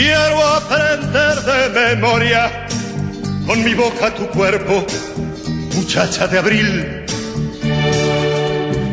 Quiero 0.00 0.46
aprender 0.46 1.40
de 1.42 1.96
memoria 1.96 2.68
con 3.44 3.64
mi 3.64 3.74
boca 3.74 4.14
tu 4.14 4.28
cuerpo, 4.28 4.86
muchacha 5.74 6.28
de 6.28 6.38
abril, 6.38 7.04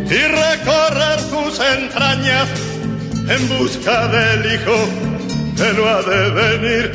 y 0.09 0.21
recorrer 0.45 1.21
tus 1.29 1.59
entrañas 1.59 2.47
en 3.29 3.49
busca 3.49 4.07
del 4.07 4.51
hijo 4.51 4.77
que 5.55 5.73
no 5.73 5.87
ha 5.87 6.01
de 6.01 6.29
venir. 6.41 6.91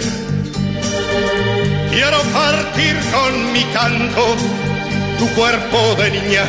Quiero 1.92 2.20
partir 2.32 2.96
con 3.14 3.52
mi 3.52 3.62
canto 3.66 4.34
tu 5.20 5.28
cuerpo 5.36 5.94
de 6.02 6.10
niña 6.10 6.44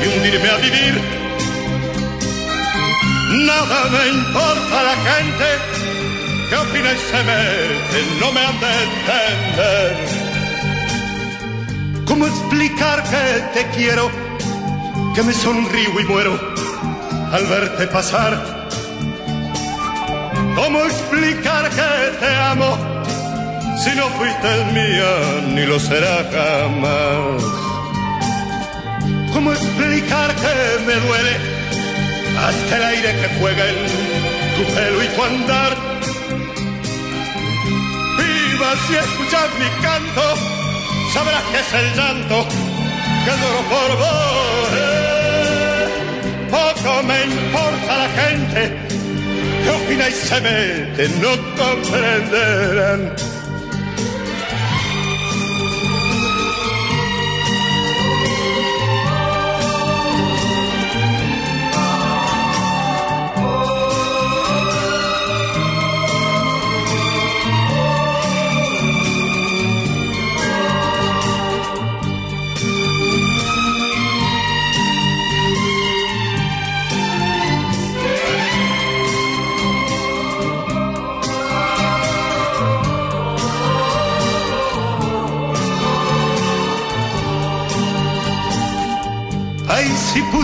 y 0.00 0.16
hundirme 0.16 0.48
a 0.48 0.56
vivir. 0.58 1.00
Nada 3.32 3.84
me 3.90 4.08
importa 4.10 4.82
la 4.84 4.96
gente 5.10 5.78
¿Qué 6.48 6.56
opina 6.56 6.92
y 6.92 6.98
se 6.98 7.24
mete? 7.24 7.98
No 8.20 8.32
me 8.32 8.40
han 8.40 8.58
de 8.60 8.66
entender. 8.88 9.96
¿Cómo 12.06 12.26
explicar 12.26 13.02
que 13.04 13.42
te 13.54 13.68
quiero? 13.76 14.10
Que 15.14 15.22
me 15.22 15.32
sonrío 15.32 16.00
y 16.00 16.04
muero 16.04 16.38
al 17.32 17.46
verte 17.46 17.86
pasar. 17.88 18.68
¿Cómo 20.56 20.80
explicar 20.84 21.68
que 21.70 22.16
te 22.18 22.34
amo? 22.34 22.76
Si 23.78 23.94
no 23.94 24.08
fuiste 24.18 24.64
mía, 24.72 25.12
ni 25.54 25.66
lo 25.66 25.78
será 25.78 26.24
jamás. 26.32 27.42
¿Cómo 29.32 29.52
explicar 29.52 30.34
que 30.34 30.84
me 30.86 30.94
duele 30.94 31.36
hasta 32.46 32.76
el 32.76 32.82
aire 32.84 33.12
que 33.20 33.28
juega 33.38 33.68
en 33.68 33.76
tu 34.56 34.74
pelo 34.74 35.04
y 35.04 35.06
tu 35.08 35.22
andar? 35.22 35.76
Vivas 38.58 38.78
y 38.90 38.94
escuchas 38.94 39.48
mi 39.58 39.82
canto, 39.82 40.22
sabrás 41.12 41.42
que 41.44 41.58
es 41.58 41.72
el 41.74 41.94
llanto 41.96 42.46
que 43.24 43.30
lloro 43.30 43.62
por 43.68 43.96
vos. 43.98 44.68
Poco 46.50 47.02
me 47.04 47.24
importa 47.24 47.96
la 47.96 48.08
gente 48.08 48.60
que 49.62 49.70
opina 49.70 50.08
y 50.08 50.12
se 50.12 50.40
mete, 50.40 51.08
no 51.20 51.30
comprenderán. 51.56 53.37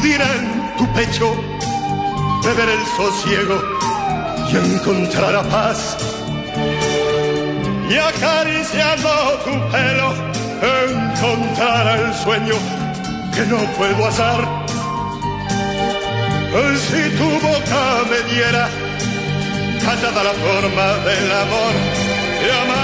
Pudiera 0.05 0.27
en 0.37 0.77
tu 0.77 0.87
pecho 0.93 1.35
beber 2.45 2.69
el 2.69 2.85
sosiego 2.95 3.57
y 4.53 4.57
encontrar 4.57 5.35
a 5.35 5.43
paz. 5.45 5.97
Y 7.89 7.95
acariciando 7.97 9.09
tu 9.45 9.53
pelo 9.73 10.09
encontrar 10.85 12.01
el 12.01 12.15
sueño 12.23 12.55
que 13.35 13.47
no 13.47 13.57
puedo 13.79 14.07
hacer. 14.07 14.41
Si 16.87 17.03
tu 17.17 17.31
boca 17.47 17.83
me 18.11 18.21
diera 18.31 18.69
callada 19.87 20.23
la 20.23 20.35
forma 20.45 20.87
del 21.07 21.33
amor 21.33 21.75
de 22.43 22.53
amar, 22.63 22.84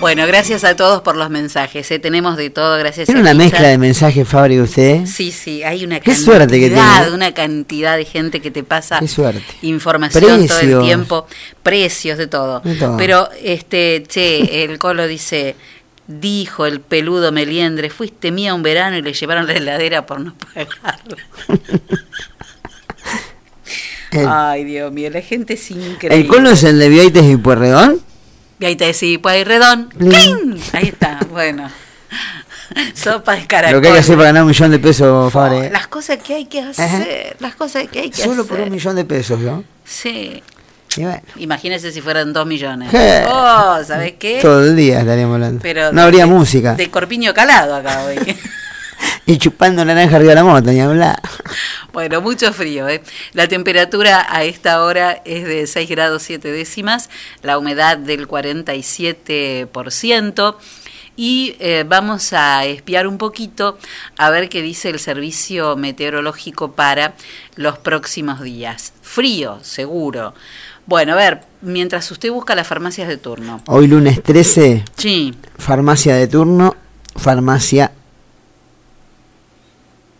Bueno, 0.00 0.26
gracias 0.26 0.64
a 0.64 0.76
todos 0.76 1.02
por 1.02 1.14
los 1.16 1.28
mensajes. 1.28 1.90
¿eh? 1.90 1.98
Tenemos 1.98 2.38
de 2.38 2.48
todo, 2.48 2.78
gracias 2.78 3.04
Tiene 3.04 3.20
a 3.20 3.22
una 3.22 3.34
mezcla 3.34 3.68
de 3.68 3.76
mensajes, 3.76 4.26
Fabri, 4.26 4.58
usted. 4.58 5.04
Sí, 5.04 5.30
sí, 5.30 5.62
hay 5.62 5.84
una 5.84 6.00
Qué 6.00 6.12
cantidad, 6.12 6.24
suerte 6.24 6.58
que 6.58 6.70
tiene, 6.70 6.80
¿eh? 6.80 7.10
una 7.12 7.32
cantidad 7.34 7.98
de 7.98 8.06
gente 8.06 8.40
que 8.40 8.50
te 8.50 8.64
pasa 8.64 8.98
Qué 8.98 9.08
suerte. 9.08 9.44
información 9.60 10.46
todo 10.46 10.60
el 10.60 10.80
tiempo, 10.80 11.26
precios 11.62 12.16
de 12.16 12.26
todo. 12.28 12.60
De 12.60 12.76
todo. 12.76 12.96
Pero 12.96 13.28
este, 13.42 14.02
che, 14.08 14.64
el 14.64 14.78
colo 14.78 15.06
dice, 15.06 15.54
dijo 16.06 16.64
el 16.64 16.80
peludo 16.80 17.30
Meliendre, 17.30 17.90
fuiste 17.90 18.30
mía 18.30 18.54
un 18.54 18.62
verano 18.62 18.96
y 18.96 19.02
le 19.02 19.12
llevaron 19.12 19.46
la 19.46 19.52
heladera 19.52 20.06
por 20.06 20.20
no 20.20 20.34
pagarla. 20.34 21.16
Ay, 24.50 24.64
Dios 24.64 24.90
mío, 24.92 25.10
la 25.10 25.20
gente 25.20 25.54
es 25.54 25.70
increíble. 25.70 26.16
el 26.16 26.26
cono 26.26 26.50
es 26.50 26.64
el 26.64 26.78
de 26.78 26.88
Vieites 26.88 27.24
y 27.26 27.36
Puerredón. 27.36 28.00
Y 28.60 28.64
ahí 28.66 28.76
te 28.76 28.84
decís, 28.86 29.18
pues 29.20 29.44
redón. 29.46 29.88
¡Cling! 29.98 30.60
Ahí 30.72 30.88
está, 30.88 31.18
bueno. 31.30 31.68
Sopa 32.94 33.34
de 33.34 33.46
caracol. 33.46 33.76
Lo 33.76 33.80
que 33.82 33.88
hay 33.88 33.94
que 33.94 34.00
hacer 34.00 34.16
para 34.16 34.26
ganar 34.28 34.42
un 34.42 34.48
millón 34.48 34.70
de 34.70 34.78
pesos, 34.78 35.32
Fabri. 35.32 35.70
Las 35.70 35.88
cosas 35.88 36.18
que 36.18 36.34
hay 36.34 36.44
que 36.46 36.60
hacer, 36.60 37.36
las 37.40 37.54
cosas 37.56 37.88
que 37.90 38.00
hay 38.00 38.10
que 38.10 38.22
Solo 38.22 38.42
hacer. 38.42 38.46
por 38.46 38.60
un 38.60 38.70
millón 38.70 38.94
de 38.96 39.04
pesos, 39.04 39.40
¿no? 39.40 39.64
Sí. 39.84 40.42
Y 40.96 41.02
bueno, 41.02 41.20
Imagínese 41.36 41.90
si 41.92 42.00
fueran 42.00 42.32
dos 42.32 42.46
millones. 42.46 42.90
Je. 42.90 43.24
Oh, 43.28 43.78
¿sabes 43.86 44.14
qué? 44.18 44.40
todo 44.42 44.64
el 44.64 44.76
día 44.76 45.00
estaríamos 45.00 45.34
hablando. 45.34 45.60
Pero 45.62 45.92
no 45.92 46.02
habría 46.02 46.24
de- 46.24 46.30
música. 46.30 46.74
De 46.74 46.90
corpiño 46.90 47.32
calado 47.32 47.74
acá 47.76 48.04
hoy. 48.04 48.16
Y 49.26 49.38
chupando 49.38 49.84
naranja 49.84 50.16
arriba 50.16 50.30
de 50.30 50.34
la 50.36 50.44
moto, 50.44 50.70
ni 50.72 50.80
hablar. 50.80 51.20
bueno, 51.92 52.20
mucho 52.20 52.52
frío. 52.52 52.88
¿eh? 52.88 53.02
La 53.32 53.46
temperatura 53.48 54.26
a 54.28 54.44
esta 54.44 54.82
hora 54.82 55.22
es 55.24 55.44
de 55.44 55.66
6 55.66 55.88
grados 55.88 56.22
7 56.24 56.50
décimas, 56.50 57.10
la 57.42 57.58
humedad 57.58 57.96
del 57.96 58.26
47%. 58.26 60.56
Y 61.16 61.54
eh, 61.58 61.84
vamos 61.86 62.32
a 62.32 62.64
espiar 62.64 63.06
un 63.06 63.18
poquito 63.18 63.78
a 64.16 64.30
ver 64.30 64.48
qué 64.48 64.62
dice 64.62 64.88
el 64.88 64.98
servicio 64.98 65.76
meteorológico 65.76 66.72
para 66.72 67.14
los 67.56 67.78
próximos 67.78 68.40
días. 68.40 68.94
Frío, 69.02 69.58
seguro. 69.62 70.34
Bueno, 70.86 71.12
a 71.12 71.16
ver, 71.16 71.42
mientras 71.60 72.10
usted 72.10 72.32
busca 72.32 72.54
las 72.54 72.66
farmacias 72.66 73.06
de 73.06 73.18
turno. 73.18 73.60
Hoy 73.66 73.86
lunes 73.86 74.22
13, 74.22 74.82
Sí, 74.96 75.34
farmacia 75.58 76.16
de 76.16 76.26
turno, 76.26 76.74
farmacia 77.16 77.92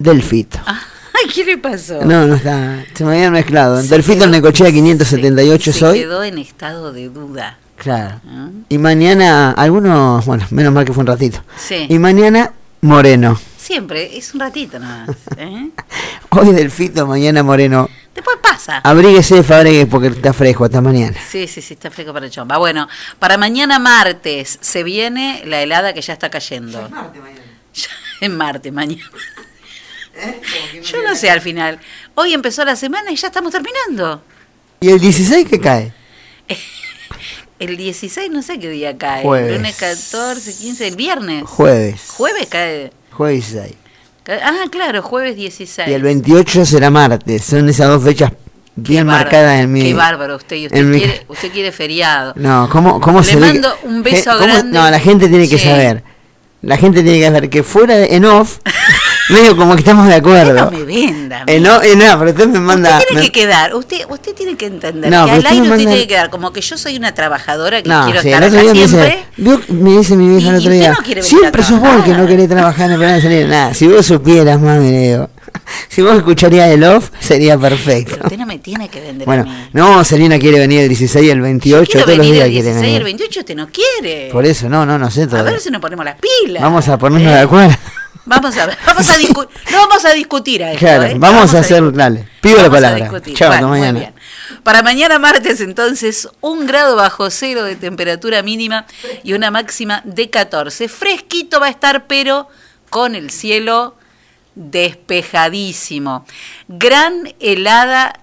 Delfito. 0.01 0.59
Ay, 0.67 1.31
¿qué 1.35 1.45
le 1.45 1.59
pasó? 1.59 2.03
No, 2.03 2.27
no 2.27 2.35
está, 2.35 2.87
se 2.95 3.05
me 3.05 3.13
habían 3.13 3.35
mezclado. 3.35 3.83
Delfito 3.83 4.25
en 4.25 4.31
Necochea 4.31 4.73
578 4.73 5.73
se 5.73 5.79
soy. 5.79 5.99
quedó 6.01 6.23
en 6.25 6.39
estado 6.39 6.91
de 6.91 7.11
duda. 7.11 7.59
Claro. 7.77 8.19
¿ah? 8.27 8.49
Y 8.71 8.79
mañana, 8.79 9.53
algunos, 9.53 10.25
bueno, 10.25 10.47
menos 10.53 10.73
mal 10.73 10.87
que 10.87 10.95
fue 10.95 11.03
un 11.03 11.07
ratito. 11.07 11.43
Sí. 11.59 11.85
Y 11.91 11.99
mañana, 11.99 12.51
Moreno. 12.81 13.39
Siempre, 13.59 14.17
es 14.17 14.33
un 14.33 14.41
ratito 14.41 14.79
nada 14.79 15.05
más. 15.07 15.17
¿eh? 15.37 15.69
Hoy 16.31 16.53
Delfito, 16.55 17.07
mañana 17.07 17.43
Moreno. 17.43 17.87
Después 18.15 18.39
pasa. 18.41 18.79
Abríguese, 18.79 19.43
Fabregue, 19.43 19.85
porque 19.85 20.07
está 20.07 20.33
fresco 20.33 20.65
hasta 20.65 20.81
mañana. 20.81 21.17
Sí, 21.29 21.47
sí, 21.47 21.61
sí, 21.61 21.75
está 21.75 21.91
fresco 21.91 22.15
para 22.15 22.25
el 22.25 22.33
chomba. 22.33 22.57
Bueno, 22.57 22.89
para 23.19 23.37
mañana 23.37 23.79
martes 23.79 24.57
se 24.63 24.83
viene 24.83 25.43
la 25.45 25.61
helada 25.61 25.93
que 25.93 26.01
ya 26.01 26.15
está 26.15 26.31
cayendo. 26.31 26.89
Ya 27.73 27.87
es 28.21 28.31
martes 28.31 28.73
mañana. 28.73 29.05
Yo 30.83 31.03
no 31.03 31.15
sé 31.15 31.31
al 31.31 31.41
final. 31.41 31.79
Hoy 32.15 32.35
empezó 32.35 32.65
la 32.65 32.77
semana 32.77 33.11
y 33.13 33.17
ya 33.17 33.29
estamos 33.29 33.53
terminando. 33.53 34.23
¿Y 34.81 34.89
el 34.91 34.99
16 35.01 35.47
qué 35.49 35.61
cae? 35.61 35.93
El 37.59 37.77
16 37.77 38.31
no 38.31 38.41
sé 38.41 38.59
qué 38.59 38.71
día 38.71 38.97
cae. 38.97 39.23
Jueves. 39.23 39.57
Lunes 39.59 39.77
14, 39.77 40.55
15, 40.55 40.89
el 40.89 40.97
viernes. 40.97 41.45
Jueves. 41.45 42.01
Jueves 42.09 42.47
cae. 42.49 42.91
Jueves 43.13 43.53
16. 43.53 43.75
cae- 44.25 44.41
Ah, 44.43 44.65
claro, 44.71 45.03
jueves 45.03 45.37
16. 45.37 45.87
Y 45.89 45.93
el 45.93 46.01
28 46.03 46.65
será 46.65 46.89
martes. 46.89 47.45
Son 47.45 47.69
esas 47.69 47.89
dos 47.89 48.03
fechas 48.03 48.33
bien 48.77 49.07
bárbaro, 49.07 49.25
marcadas 49.25 49.61
en 49.61 49.71
mi. 49.73 49.83
Qué 49.83 49.93
bárbaro 49.93 50.37
usted. 50.37 50.57
Y 50.57 50.67
usted, 50.69 50.83
mi- 50.85 50.99
quiere, 51.01 51.25
usted 51.29 51.53
quiere 51.53 51.71
feriado. 51.71 52.33
No, 52.37 52.67
¿cómo, 52.73 52.99
cómo 52.99 53.19
Le 53.21 53.27
se 53.27 53.37
ve 53.37 53.41
mando 53.43 53.77
un 53.83 54.03
beso 54.03 54.31
cómo- 54.33 54.45
grande. 54.47 54.79
No, 54.79 54.91
la 54.91 54.99
gente 54.99 55.29
tiene 55.29 55.47
que 55.47 55.59
Sí. 55.59 55.65
saber. 55.65 56.03
La 56.63 56.79
gente 56.79 57.03
tiene 57.03 57.19
que 57.19 57.27
saber 57.27 57.51
que 57.51 57.63
fuera 57.63 57.97
de, 57.99 58.15
en 58.17 58.25
off, 58.25 58.59
medio 59.33 59.57
como 59.57 59.75
que 59.75 59.81
estamos 59.81 60.07
de 60.07 60.15
acuerdo. 60.15 60.55
No 60.55 60.71
me 60.71 60.83
venda. 60.85 61.45
En 61.47 61.67
off, 61.67 61.85
eh, 61.85 61.97
no, 61.97 62.19
pero 62.19 62.31
usted 62.31 62.47
me 62.49 62.61
manda. 62.61 62.91
Usted 62.99 63.07
tiene 63.09 63.23
me- 63.23 63.31
que 63.31 63.41
quedar, 63.41 63.75
usted, 63.75 63.99
usted 64.09 64.35
tiene 64.35 64.57
que 64.57 64.67
entender 64.67 65.11
No, 65.11 65.25
que 65.27 65.31
pero 65.31 65.33
al 65.33 65.39
usted 65.39 65.51
aire 65.51 65.63
usted 65.63 65.71
manda- 65.71 65.77
tiene 65.91 65.97
que 66.03 66.07
quedar 66.09 66.31
como 66.31 66.53
que 66.53 66.61
yo 66.61 66.77
soy 66.77 66.97
una 66.97 67.15
trabajadora 67.15 67.83
que 67.83 67.89
No, 67.89 68.05
quiero 68.05 68.23
sí, 68.23 68.29
estar 68.29 68.43
el 68.43 68.49
acá 68.55 68.63
día 68.63 68.75
me 68.75 68.89
siempre. 68.89 69.25
dice, 69.37 69.73
me 69.73 69.91
dice 69.99 70.17
mi 70.17 70.29
vieja 70.29 70.49
el 70.51 70.57
otro 70.57 70.69
usted 70.71 70.81
día, 70.81 70.93
no 70.93 70.99
quiere 71.05 71.23
siempre 71.23 71.63
a 71.63 71.65
sos 71.65 71.81
vos 71.81 71.89
el 71.89 71.95
que 71.95 71.99
no 71.99 72.05
trabajar". 72.15 72.29
querés 72.29 72.49
trabajar 72.49 72.85
en 72.87 72.91
el 72.93 72.97
programa 72.99 73.17
de 73.17 73.23
salir. 73.23 73.49
Nada, 73.49 73.75
si 73.75 73.87
vos 73.89 74.07
supieras, 74.07 74.61
mami, 74.61 74.91
le 74.91 74.99
digo, 75.13 75.31
si 75.89 76.03
vos 76.03 76.17
escucharías 76.17 76.69
el 76.69 76.85
off, 76.85 77.11
sería 77.21 77.59
perfecto. 77.59 78.19
Usted 78.23 78.39
no 78.39 78.47
me 78.47 78.59
tiene 78.59 78.89
que 78.89 79.01
vender 79.01 79.27
Bueno, 79.27 79.43
a 79.43 79.47
mí. 79.47 79.69
no, 79.73 80.05
Selena 80.05 80.39
quiere 80.39 80.59
venir 80.59 80.81
el 80.83 80.89
16 80.89 81.27
y 81.27 81.31
el 81.31 81.41
28, 81.41 81.91
Quiero 81.91 82.05
todos 82.07 82.19
los 82.19 82.27
venir 82.27 82.35
días 82.35 82.47
el 82.47 82.53
quiere 82.53 82.65
16 82.73 82.93
y 82.93 82.97
el 82.97 83.03
venir. 83.05 83.19
28, 83.19 83.41
usted 83.41 83.57
no 83.57 83.69
quiere. 83.69 84.29
Por 84.31 84.45
eso, 84.47 84.69
no, 84.69 84.85
no, 84.87 84.99
no 84.99 85.11
sé 85.11 85.23
a 85.23 85.29
todavía. 85.29 85.53
ver 85.53 85.61
si 85.61 85.71
nos 85.71 85.81
ponemos 85.81 86.05
las 86.05 86.17
pilas. 86.17 86.63
Vamos 86.63 86.89
a 86.89 86.99
ponernos 86.99 87.33
de 87.33 87.41
acuerdo. 87.41 87.75
Vamos 88.31 88.57
a 88.57 88.67
ver, 88.67 88.79
vamos 88.87 89.09
a 89.11 89.19
discu- 89.19 89.49
no 89.73 89.79
vamos 89.89 90.05
a 90.05 90.13
discutir 90.13 90.63
a 90.63 90.69
esto, 90.73 90.79
Claro, 90.87 91.03
¿eh? 91.05 91.15
vamos, 91.19 91.53
a 91.55 91.59
hacer, 91.59 91.79
discutir. 91.79 91.99
dale, 91.99 92.29
pido 92.41 92.57
la 92.59 92.63
Vamos 92.63 92.79
a 92.79 92.81
palabra. 92.81 93.05
discutir. 93.05 93.35
Chao, 93.37 93.49
Bueno, 93.49 93.67
hasta 93.75 93.79
mañana. 93.93 94.13
Para 94.63 94.83
mañana 94.83 95.19
martes, 95.19 95.61
entonces, 95.61 96.29
un 96.41 96.67
grado 96.67 96.95
bajo 96.97 97.29
cero 97.31 97.65
de 97.65 97.75
temperatura 97.77 98.43
mínima 98.43 98.87
y 99.25 99.33
una 99.33 99.51
máxima 99.51 100.03
de 100.05 100.31
14. 100.31 100.89
Fresquito 100.89 101.59
va 101.61 101.67
a 101.67 101.71
estar, 101.71 102.07
pero 102.07 102.49
con 102.89 103.15
el 103.17 103.31
cielo 103.31 103.97
despejadísimo. 104.55 106.25
Gran 106.69 107.35
helada 107.41 108.21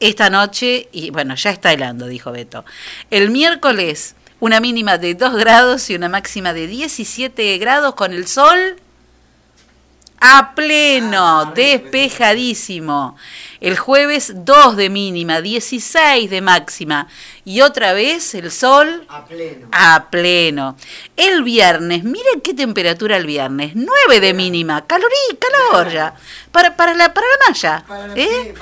esta 0.00 0.30
noche, 0.30 0.88
y 0.92 1.10
bueno, 1.10 1.34
ya 1.34 1.50
está 1.50 1.72
helando, 1.72 2.06
dijo 2.06 2.30
Beto. 2.32 2.64
El 3.10 3.30
miércoles, 3.30 4.14
una 4.40 4.60
mínima 4.60 4.98
de 4.98 5.14
2 5.14 5.34
grados 5.36 5.90
y 5.90 5.94
una 5.94 6.08
máxima 6.08 6.52
de 6.52 6.66
17 6.66 7.58
grados 7.58 7.94
con 7.94 8.12
el 8.12 8.26
sol 8.28 8.76
a 10.20 10.54
pleno, 10.54 11.52
despejadísimo. 11.54 13.16
El 13.60 13.76
jueves 13.76 14.32
2 14.44 14.76
de 14.76 14.88
mínima, 14.90 15.40
16 15.40 16.30
de 16.30 16.40
máxima. 16.40 17.08
Y 17.44 17.60
otra 17.62 17.92
vez 17.92 18.34
el 18.34 18.50
sol 18.52 19.04
A 19.08 19.24
pleno. 19.24 19.68
a 19.72 20.08
pleno. 20.10 20.76
El 21.16 21.42
viernes, 21.42 22.04
miren 22.04 22.40
qué 22.42 22.54
temperatura 22.54 23.16
el 23.16 23.26
viernes, 23.26 23.72
9 23.74 24.20
de 24.20 24.34
mínima, 24.34 24.86
calor 24.86 25.10
y 25.30 25.36
calor 25.36 25.90
ya. 25.90 26.14
Para, 26.52 26.76
para, 26.76 26.94
la, 26.94 27.12
para 27.14 27.26
la 27.26 27.48
malla. 27.48 27.84
¿eh? 28.16 28.54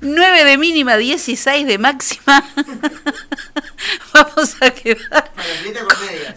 9 0.00 0.44
de 0.44 0.58
mínima, 0.58 0.96
16 0.96 1.66
de 1.66 1.78
máxima. 1.78 2.44
Vamos 4.12 4.56
a 4.60 4.70
quedar 4.70 5.30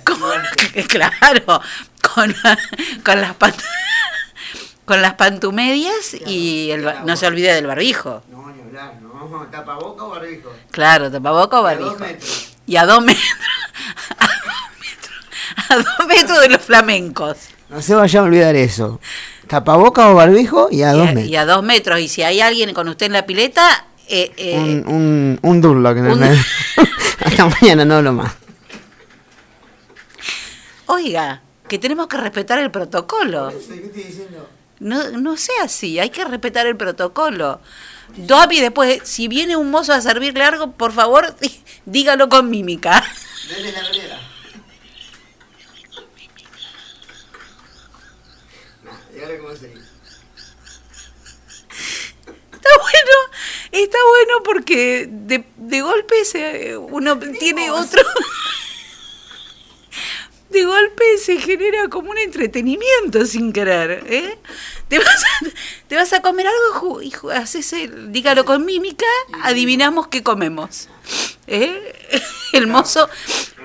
con, 0.04 0.84
claro, 0.88 1.62
con, 2.02 2.36
con 3.04 3.22
las 3.22 3.38
pant- 3.38 3.64
con 4.86 5.02
las 5.02 5.14
pantumedias 5.16 6.14
y 6.28 6.72
el, 6.72 6.84
no 7.06 7.16
se 7.16 7.28
olvide 7.28 7.54
del 7.54 7.68
barbijo. 7.68 8.24
No, 8.30 8.50
ni 8.52 8.62
hablar, 8.62 8.96
no. 9.02 9.48
Tapaboca 9.52 10.04
o 10.04 10.10
barbijo. 10.10 10.52
Claro, 10.72 11.10
tapaboca 11.12 11.62
o 11.62 11.64
Y 11.66 11.72
a 11.72 11.76
dos 11.76 12.00
barbijo. 12.00 12.00
metros. 12.00 12.50
Y 12.66 12.76
a 12.78 12.86
dos 12.86 13.04
metros. 13.04 13.24
A 14.20 14.26
dos 14.26 14.66
metros. 14.80 15.70
A 15.70 15.76
dos 15.76 16.08
metros 16.08 16.42
de 16.42 16.50
los 16.50 16.62
flamencos. 16.62 17.38
No 17.70 17.82
se 17.82 17.94
vaya 17.96 18.20
a 18.20 18.24
olvidar 18.24 18.56
eso. 18.56 19.00
Tapaboca 19.48 20.10
o 20.10 20.16
barbijo 20.16 20.68
y 20.72 20.84
a 20.84 20.94
Y 20.94 20.98
dos 20.98 21.06
metros. 21.08 21.26
y 21.28 21.36
a 21.36 21.46
dos 21.46 21.64
metros. 21.64 22.00
Y 22.00 22.08
si 22.08 22.22
hay 22.24 22.42
alguien 22.42 22.74
con 22.74 22.88
usted 22.88 23.08
en 23.08 23.14
la 23.14 23.26
pileta, 23.26 23.86
eh, 24.08 24.32
eh, 24.38 24.58
Un, 24.60 24.88
un, 24.88 25.40
un 25.42 25.62
Durlock 25.62 25.98
en 25.98 26.06
el 26.08 26.16
medio. 26.18 26.42
Hasta 27.26 27.46
mañana, 27.48 27.86
no 27.86 27.96
hablo 27.96 28.14
más. 28.14 28.34
oiga, 30.88 31.42
que 31.68 31.80
tenemos 31.80 32.08
que 32.08 32.18
respetar 32.18 32.60
el 32.60 32.72
protocolo. 32.72 33.52
No, 34.84 35.10
no 35.12 35.38
sea 35.38 35.64
así, 35.64 36.00
hay 36.00 36.10
que 36.10 36.26
respetar 36.26 36.68
el 36.68 36.76
protocolo. 36.78 37.62
Domi, 38.18 38.60
después, 38.60 39.02
si 39.04 39.28
viene 39.28 39.56
un 39.56 39.72
mozo 39.72 39.94
a 39.94 40.02
servirle 40.02 40.44
algo, 40.44 40.72
por 40.74 40.92
favor, 40.92 41.36
dí- 41.40 41.64
dígalo 41.86 42.30
con 42.30 42.50
mímica. 42.50 43.04
Está 52.52 52.70
bueno, 52.80 53.18
está 53.72 53.98
bueno 54.10 54.44
porque 54.44 55.08
de, 55.10 55.46
de 55.58 55.82
golpe 55.82 56.24
se, 56.26 56.78
uno 56.78 57.20
tiene 57.40 57.70
otro. 57.72 58.02
De 60.54 60.64
golpe 60.66 61.04
se 61.18 61.40
genera 61.40 61.88
como 61.90 62.12
un 62.12 62.18
entretenimiento 62.20 63.26
sin 63.26 63.52
querer. 63.52 64.04
¿eh? 64.08 64.38
Te, 64.88 65.00
vas 65.00 65.08
a, 65.24 65.48
te 65.88 65.96
vas 65.96 66.14
a 66.14 66.22
comer 66.22 66.46
algo 66.48 67.02
y 67.02 67.12
haces 67.34 67.74
el- 67.74 68.12
dígalo 68.12 68.46
con 68.46 68.64
mímica, 68.64 69.06
adivinamos 69.42 70.08
qué 70.10 70.22
comemos. 70.22 70.90
¿eh? 71.48 71.96
El 72.54 72.68
mozo, 72.68 73.10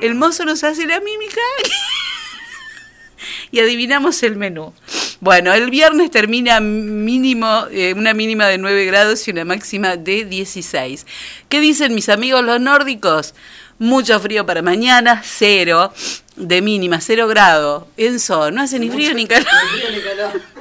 el 0.01 0.15
mozo 0.15 0.47
nos 0.47 0.65
hace 0.65 0.87
la 0.87 0.99
mímica 1.01 1.43
y 3.51 3.61
adivinamos 3.61 4.23
el 4.23 4.37
menú. 4.37 4.73
Bueno, 5.21 5.53
el 5.53 5.69
viernes 5.71 6.11
termina 6.11 6.61
mínimo, 6.61 7.67
eh, 7.71 7.93
una 7.95 8.15
mínima 8.15 8.47
de 8.47 8.57
9 8.57 8.87
grados 8.87 9.29
y 9.29 9.33
una 9.33 9.45
máxima 9.45 9.97
de 9.97 10.25
16. 10.25 11.07
¿Qué 11.51 11.61
dicen 11.61 11.95
mis 11.95 12.09
amigos 12.09 12.43
los 12.45 12.61
nórdicos? 12.61 13.35
Mucho 13.79 14.19
frío 14.19 14.45
para 14.45 14.61
mañana, 14.61 15.23
cero 15.25 15.93
de 16.37 16.63
mínima, 16.63 17.01
cero 17.01 17.29
grado. 17.29 17.89
Enzo, 17.97 18.51
no 18.51 18.63
hace 18.63 18.79
ni 18.79 18.91
frío 18.91 19.15
ni 19.15 19.27
calor. 19.27 19.47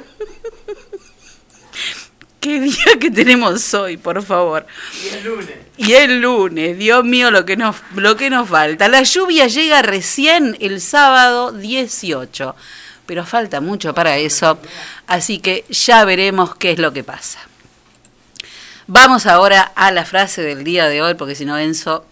¿Qué 2.40 2.60
día 2.60 2.98
que 3.00 3.10
tenemos 3.10 3.74
hoy, 3.74 3.96
por 3.96 4.22
favor? 4.22 4.64
Y 5.04 5.08
el 5.08 5.24
lunes. 5.24 5.56
Y 5.76 5.92
el 5.92 6.20
lunes, 6.20 6.78
Dios 6.78 7.04
mío, 7.04 7.32
lo 7.32 7.44
que 7.44 7.56
nos, 7.56 7.76
lo 7.96 8.16
que 8.16 8.30
nos 8.30 8.48
falta. 8.48 8.86
La 8.86 9.02
lluvia 9.02 9.48
llega 9.48 9.82
recién 9.82 10.56
el 10.60 10.80
sábado 10.80 11.50
18, 11.50 12.54
pero 13.06 13.26
falta 13.26 13.60
mucho 13.60 13.92
para 13.92 14.18
eso, 14.18 14.60
así 15.08 15.40
que 15.40 15.64
ya 15.68 16.04
veremos 16.04 16.54
qué 16.54 16.70
es 16.70 16.78
lo 16.78 16.92
que 16.92 17.02
pasa. 17.02 17.40
Vamos 18.86 19.26
ahora 19.26 19.72
a 19.74 19.90
la 19.90 20.04
frase 20.04 20.42
del 20.42 20.62
día 20.62 20.88
de 20.88 21.02
hoy, 21.02 21.14
porque 21.14 21.34
si 21.34 21.44
no 21.44 21.58
Enzo 21.58 22.06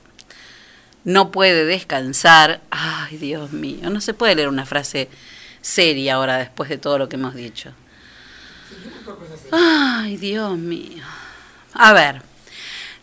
no 1.06 1.30
puede 1.30 1.64
descansar. 1.64 2.60
Ay, 2.68 3.16
Dios 3.16 3.52
mío, 3.52 3.88
no 3.88 4.02
se 4.02 4.12
puede 4.12 4.34
leer 4.34 4.48
una 4.48 4.66
frase 4.66 5.08
seria 5.62 6.16
ahora 6.16 6.36
después 6.36 6.68
de 6.68 6.78
todo 6.78 6.98
lo 6.98 7.08
que 7.08 7.16
hemos 7.16 7.34
dicho. 7.34 7.70
Ay, 9.52 10.16
Dios 10.16 10.58
mío. 10.58 11.04
A 11.72 11.92
ver, 11.92 12.22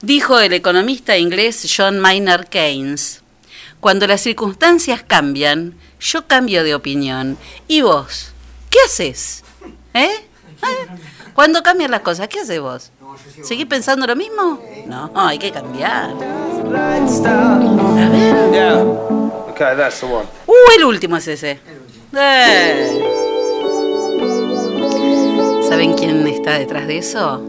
dijo 0.01 0.39
el 0.39 0.51
economista 0.53 1.17
inglés 1.17 1.65
John 1.75 1.99
Maynard 1.99 2.47
Keynes, 2.49 3.21
cuando 3.79 4.05
las 4.05 4.21
circunstancias 4.21 5.03
cambian, 5.05 5.73
yo 5.99 6.27
cambio 6.27 6.63
de 6.65 6.75
opinión. 6.75 7.37
¿Y 7.69 7.81
vos? 7.81 8.31
¿Qué 8.69 8.79
haces? 8.85 9.45
¿Eh? 9.93 10.09
¿Eh? 10.09 10.87
Cuando 11.33 11.63
cambian 11.63 11.91
las 11.91 12.01
cosas, 12.01 12.27
¿qué 12.27 12.39
haces 12.41 12.59
vos? 12.59 12.91
¿Seguís 13.43 13.65
pensando 13.65 14.05
lo 14.05 14.15
mismo? 14.15 14.59
No, 14.87 15.11
hay 15.15 15.39
que 15.39 15.51
cambiar. 15.51 16.11
A 16.11 16.13
ver. 18.09 18.77
Okay, 19.51 19.77
that's 19.77 19.99
the 19.99 20.05
one. 20.07 20.25
Uh, 20.47 20.71
el 20.77 20.85
último 20.85 21.17
es 21.17 21.27
ese. 21.27 21.59
Eh. 22.15 23.03
¿Saben 25.67 25.93
quién 25.93 26.25
está 26.27 26.57
detrás 26.57 26.87
de 26.87 26.97
eso? 26.97 27.39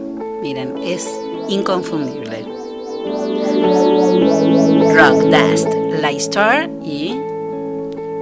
Miren, 0.41 0.77
es 0.83 1.07
inconfundible. 1.47 2.45
Rock 4.93 5.23
Dust, 5.25 5.73
Lightstar 6.01 6.69
y 6.83 7.19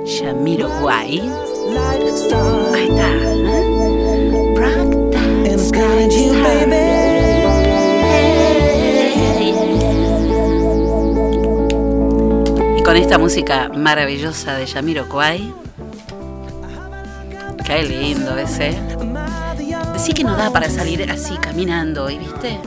Shamiroquai. 0.06 1.22
Ahí 1.22 2.08
está. 2.08 2.38
¿eh? 2.78 3.73
Y 12.78 12.84
con 12.84 12.96
esta 12.96 13.18
música 13.18 13.70
maravillosa 13.70 14.56
de 14.56 14.68
Jamiroquai. 14.68 15.54
Qué 17.66 17.84
lindo 17.84 18.38
ese. 18.38 18.78
Decí 19.94 20.14
que 20.14 20.24
no 20.24 20.36
da 20.36 20.52
para 20.52 20.70
salir 20.70 21.10
así 21.12 21.36
caminando, 21.38 22.10
¿y 22.10 22.20
viste? 22.20 22.60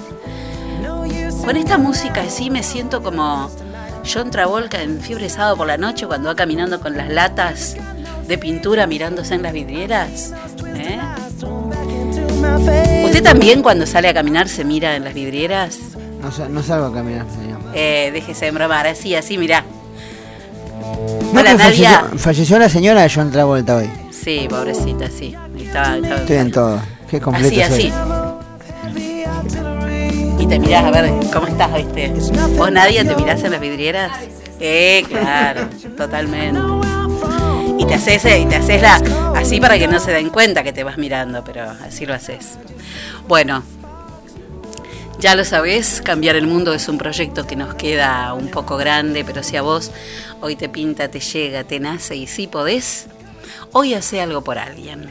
Con 1.45 1.57
esta 1.57 1.79
música 1.79 2.23
así 2.23 2.51
me 2.51 2.63
siento 2.63 3.03
como 3.03 3.51
John 4.05 4.31
Travolta 4.31 4.83
en 4.83 5.01
Fiebre 5.01 5.29
Sábado 5.29 5.57
por 5.57 5.67
la 5.67 5.79
noche 5.79 6.07
cuando 6.07 6.29
va 6.29 6.35
caminando 6.37 6.81
con 6.81 6.97
las 6.97 7.09
latas 7.09 7.77
de 8.27 8.39
pintura 8.39 8.87
mirándose 8.87 9.35
en 9.35 9.43
las 9.43 9.53
vidrieras. 9.53 10.33
¿eh? 10.75 10.99
¿Usted 13.05 13.23
también 13.23 13.63
cuando 13.63 13.87
sale 13.87 14.09
a 14.09 14.15
caminar 14.15 14.49
se 14.49 14.65
mira 14.65 14.97
en 14.97 15.05
las 15.05 15.15
vidrieras? 15.15 15.79
No, 16.21 16.31
sa- 16.33 16.49
no 16.49 16.63
salgo 16.63 16.87
a 16.87 16.93
caminar, 16.95 17.27
señor. 17.31 17.59
Eh, 17.75 18.11
déjese 18.13 18.47
de 18.47 18.51
bromar, 18.53 18.87
así, 18.87 19.15
así, 19.15 19.39
mirá. 19.39 19.65
No, 21.33 21.41
Hola, 21.41 21.53
que 21.53 21.57
Nadia. 21.59 21.91
falleció, 22.01 22.19
falleció 22.19 22.59
la 22.59 22.69
señora 22.69 23.03
de 23.03 23.11
John 23.15 23.31
Travolta 23.31 23.77
hoy. 23.77 23.91
Sí, 24.11 24.47
pobrecita, 24.49 25.09
sí. 25.11 25.35
Estaba, 25.59 25.97
estaba 25.97 26.17
Estoy 26.21 26.37
en 26.37 26.51
todo. 26.51 26.81
Qué 27.11 27.21
completo 27.21 27.49
Así, 27.49 27.63
así. 27.63 27.93
Y 30.39 30.47
te 30.47 30.59
mirás 30.59 30.85
a 30.85 30.91
ver 30.91 31.13
cómo 31.33 31.47
estás, 31.47 31.73
¿viste? 31.75 32.13
¿Vos, 32.57 32.71
Nadia, 32.73 33.05
te 33.05 33.15
mirás 33.17 33.43
en 33.43 33.53
las 33.53 33.61
vidrieras? 33.61 34.13
Eh, 34.61 35.05
claro, 35.09 35.69
totalmente. 35.97 36.61
Te 37.89 37.95
haces, 37.95 38.25
eh, 38.25 38.41
y 38.41 38.47
te 38.47 38.57
haces 38.57 38.83
la, 38.83 38.97
así 39.37 39.61
para 39.61 39.79
que 39.79 39.87
no 39.87 40.01
se 40.01 40.13
den 40.13 40.31
cuenta 40.31 40.63
que 40.63 40.73
te 40.73 40.85
vas 40.85 40.99
mirando, 40.99 41.45
pero 41.45 41.63
así 41.63 42.05
lo 42.05 42.15
haces. 42.15 42.59
Bueno, 43.29 43.63
ya 45.19 45.35
lo 45.35 45.45
sabés, 45.45 46.03
cambiar 46.03 46.37
el 46.37 46.47
mundo 46.47 46.75
es 46.75 46.89
un 46.89 46.99
proyecto 46.99 47.47
que 47.47 47.57
nos 47.57 47.75
queda 47.75 48.35
un 48.35 48.49
poco 48.49 48.77
grande, 48.77 49.25
pero 49.25 49.43
si 49.43 49.57
a 49.57 49.63
vos 49.63 49.93
hoy 50.41 50.57
te 50.57 50.69
pinta, 50.69 51.09
te 51.09 51.21
llega, 51.21 51.65
te 51.65 51.81
nace 51.81 52.17
y 52.17 52.27
sí 52.27 52.47
podés, 52.47 53.07
hoy 53.73 53.95
hace 53.95 54.21
algo 54.21 54.43
por 54.43 54.59
alguien. 54.59 55.09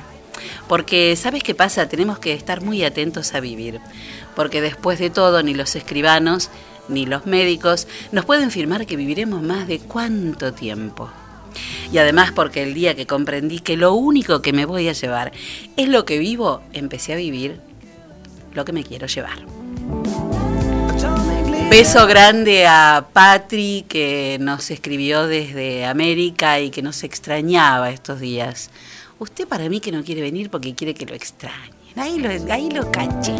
Porque, 0.68 1.16
¿sabes 1.16 1.44
qué 1.44 1.56
pasa? 1.56 1.88
Tenemos 1.88 2.20
que 2.20 2.34
estar 2.34 2.62
muy 2.62 2.84
atentos 2.84 3.34
a 3.34 3.40
vivir. 3.40 3.80
Porque 4.36 4.62
después 4.62 5.00
de 5.00 5.10
todo, 5.10 5.42
ni 5.44 5.54
los 5.54 5.76
escribanos 5.76 6.50
ni 6.88 7.06
los 7.06 7.26
médicos 7.26 7.88
nos 8.12 8.26
pueden 8.26 8.52
firmar 8.52 8.86
que 8.86 8.96
viviremos 8.96 9.42
más 9.42 9.68
de 9.68 9.80
cuánto 9.80 10.54
tiempo. 10.54 11.10
Y 11.92 11.98
además 11.98 12.32
porque 12.32 12.64
el 12.64 12.74
día 12.74 12.96
que 12.96 13.06
comprendí 13.06 13.60
que 13.60 13.78
lo 13.78 13.94
único 13.94 14.42
que 14.42 14.54
me 14.54 14.66
voy 14.66 14.88
a 14.88 14.94
llevar 14.94 15.32
es 15.78 15.88
lo 15.88 16.06
que 16.06 16.20
vivo, 16.20 16.62
empecé 16.74 17.14
a 17.14 17.16
vivir 17.18 17.60
lo 18.54 18.66
que 18.66 18.74
me 18.74 18.84
quiero 18.84 19.08
llevar. 19.08 19.46
Beso 21.70 22.08
grande 22.08 22.68
a 22.68 23.08
Patri 23.12 23.86
que 23.90 24.38
nos 24.40 24.72
escribió 24.72 25.28
desde 25.28 25.86
América 25.86 26.60
y 26.60 26.70
que 26.70 26.82
nos 26.82 27.04
extrañaba 27.04 27.90
estos 27.90 28.20
días. 28.20 28.70
Usted 29.20 29.48
para 29.48 29.68
mí 29.68 29.80
que 29.80 29.92
no 29.92 30.04
quiere 30.04 30.22
venir 30.22 30.50
porque 30.50 30.76
quiere 30.76 30.94
que 30.94 31.06
lo 31.06 31.16
extrañen. 31.16 31.74
Ahí 31.96 32.20
lo, 32.20 32.30
ahí 32.54 32.70
lo 32.70 32.92
caché. 32.92 33.36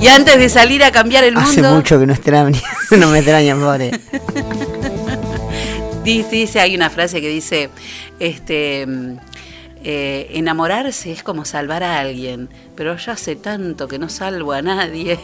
Y 0.00 0.06
antes 0.08 0.38
de 0.38 0.48
salir 0.48 0.82
a 0.84 0.92
cambiar 0.92 1.24
el 1.24 1.36
Hace 1.36 1.62
mundo, 1.62 1.76
mucho 1.76 1.98
que 1.98 2.06
no, 2.06 2.12
extraña, 2.12 2.60
no 2.90 3.08
me 3.08 3.18
extrañan, 3.18 3.60
pobre. 3.60 3.90
dice, 6.16 6.60
hay 6.60 6.74
una 6.74 6.90
frase 6.90 7.20
que 7.20 7.28
dice, 7.28 7.70
este, 8.18 8.86
mm, 8.86 9.16
eh, 9.84 10.30
enamorarse 10.32 11.12
es 11.12 11.22
como 11.22 11.44
salvar 11.44 11.82
a 11.82 12.00
alguien, 12.00 12.48
pero 12.74 12.96
yo 12.96 13.12
hace 13.12 13.36
tanto 13.36 13.88
que 13.88 13.98
no 13.98 14.08
salvo 14.08 14.52
a 14.52 14.62
nadie. 14.62 15.18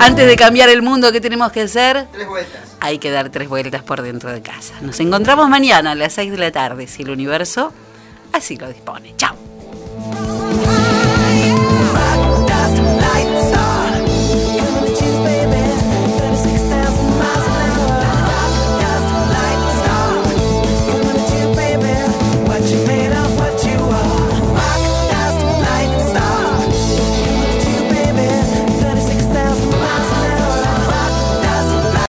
Antes 0.00 0.26
de 0.26 0.36
cambiar 0.36 0.68
el 0.70 0.82
mundo, 0.82 1.12
¿qué 1.12 1.20
tenemos 1.20 1.52
que 1.52 1.62
hacer? 1.62 2.06
Tres 2.12 2.28
vueltas. 2.28 2.60
Hay 2.80 2.98
que 2.98 3.10
dar 3.10 3.30
tres 3.30 3.48
vueltas 3.48 3.82
por 3.82 4.02
dentro 4.02 4.30
de 4.30 4.42
casa. 4.42 4.74
Nos 4.80 5.00
encontramos 5.00 5.48
mañana 5.48 5.92
a 5.92 5.94
las 5.94 6.12
6 6.14 6.32
de 6.32 6.38
la 6.38 6.50
tarde, 6.50 6.86
si 6.86 7.02
el 7.02 7.10
universo 7.10 7.72
así 8.32 8.56
lo 8.56 8.68
dispone. 8.68 9.14
Chao. 9.16 10.43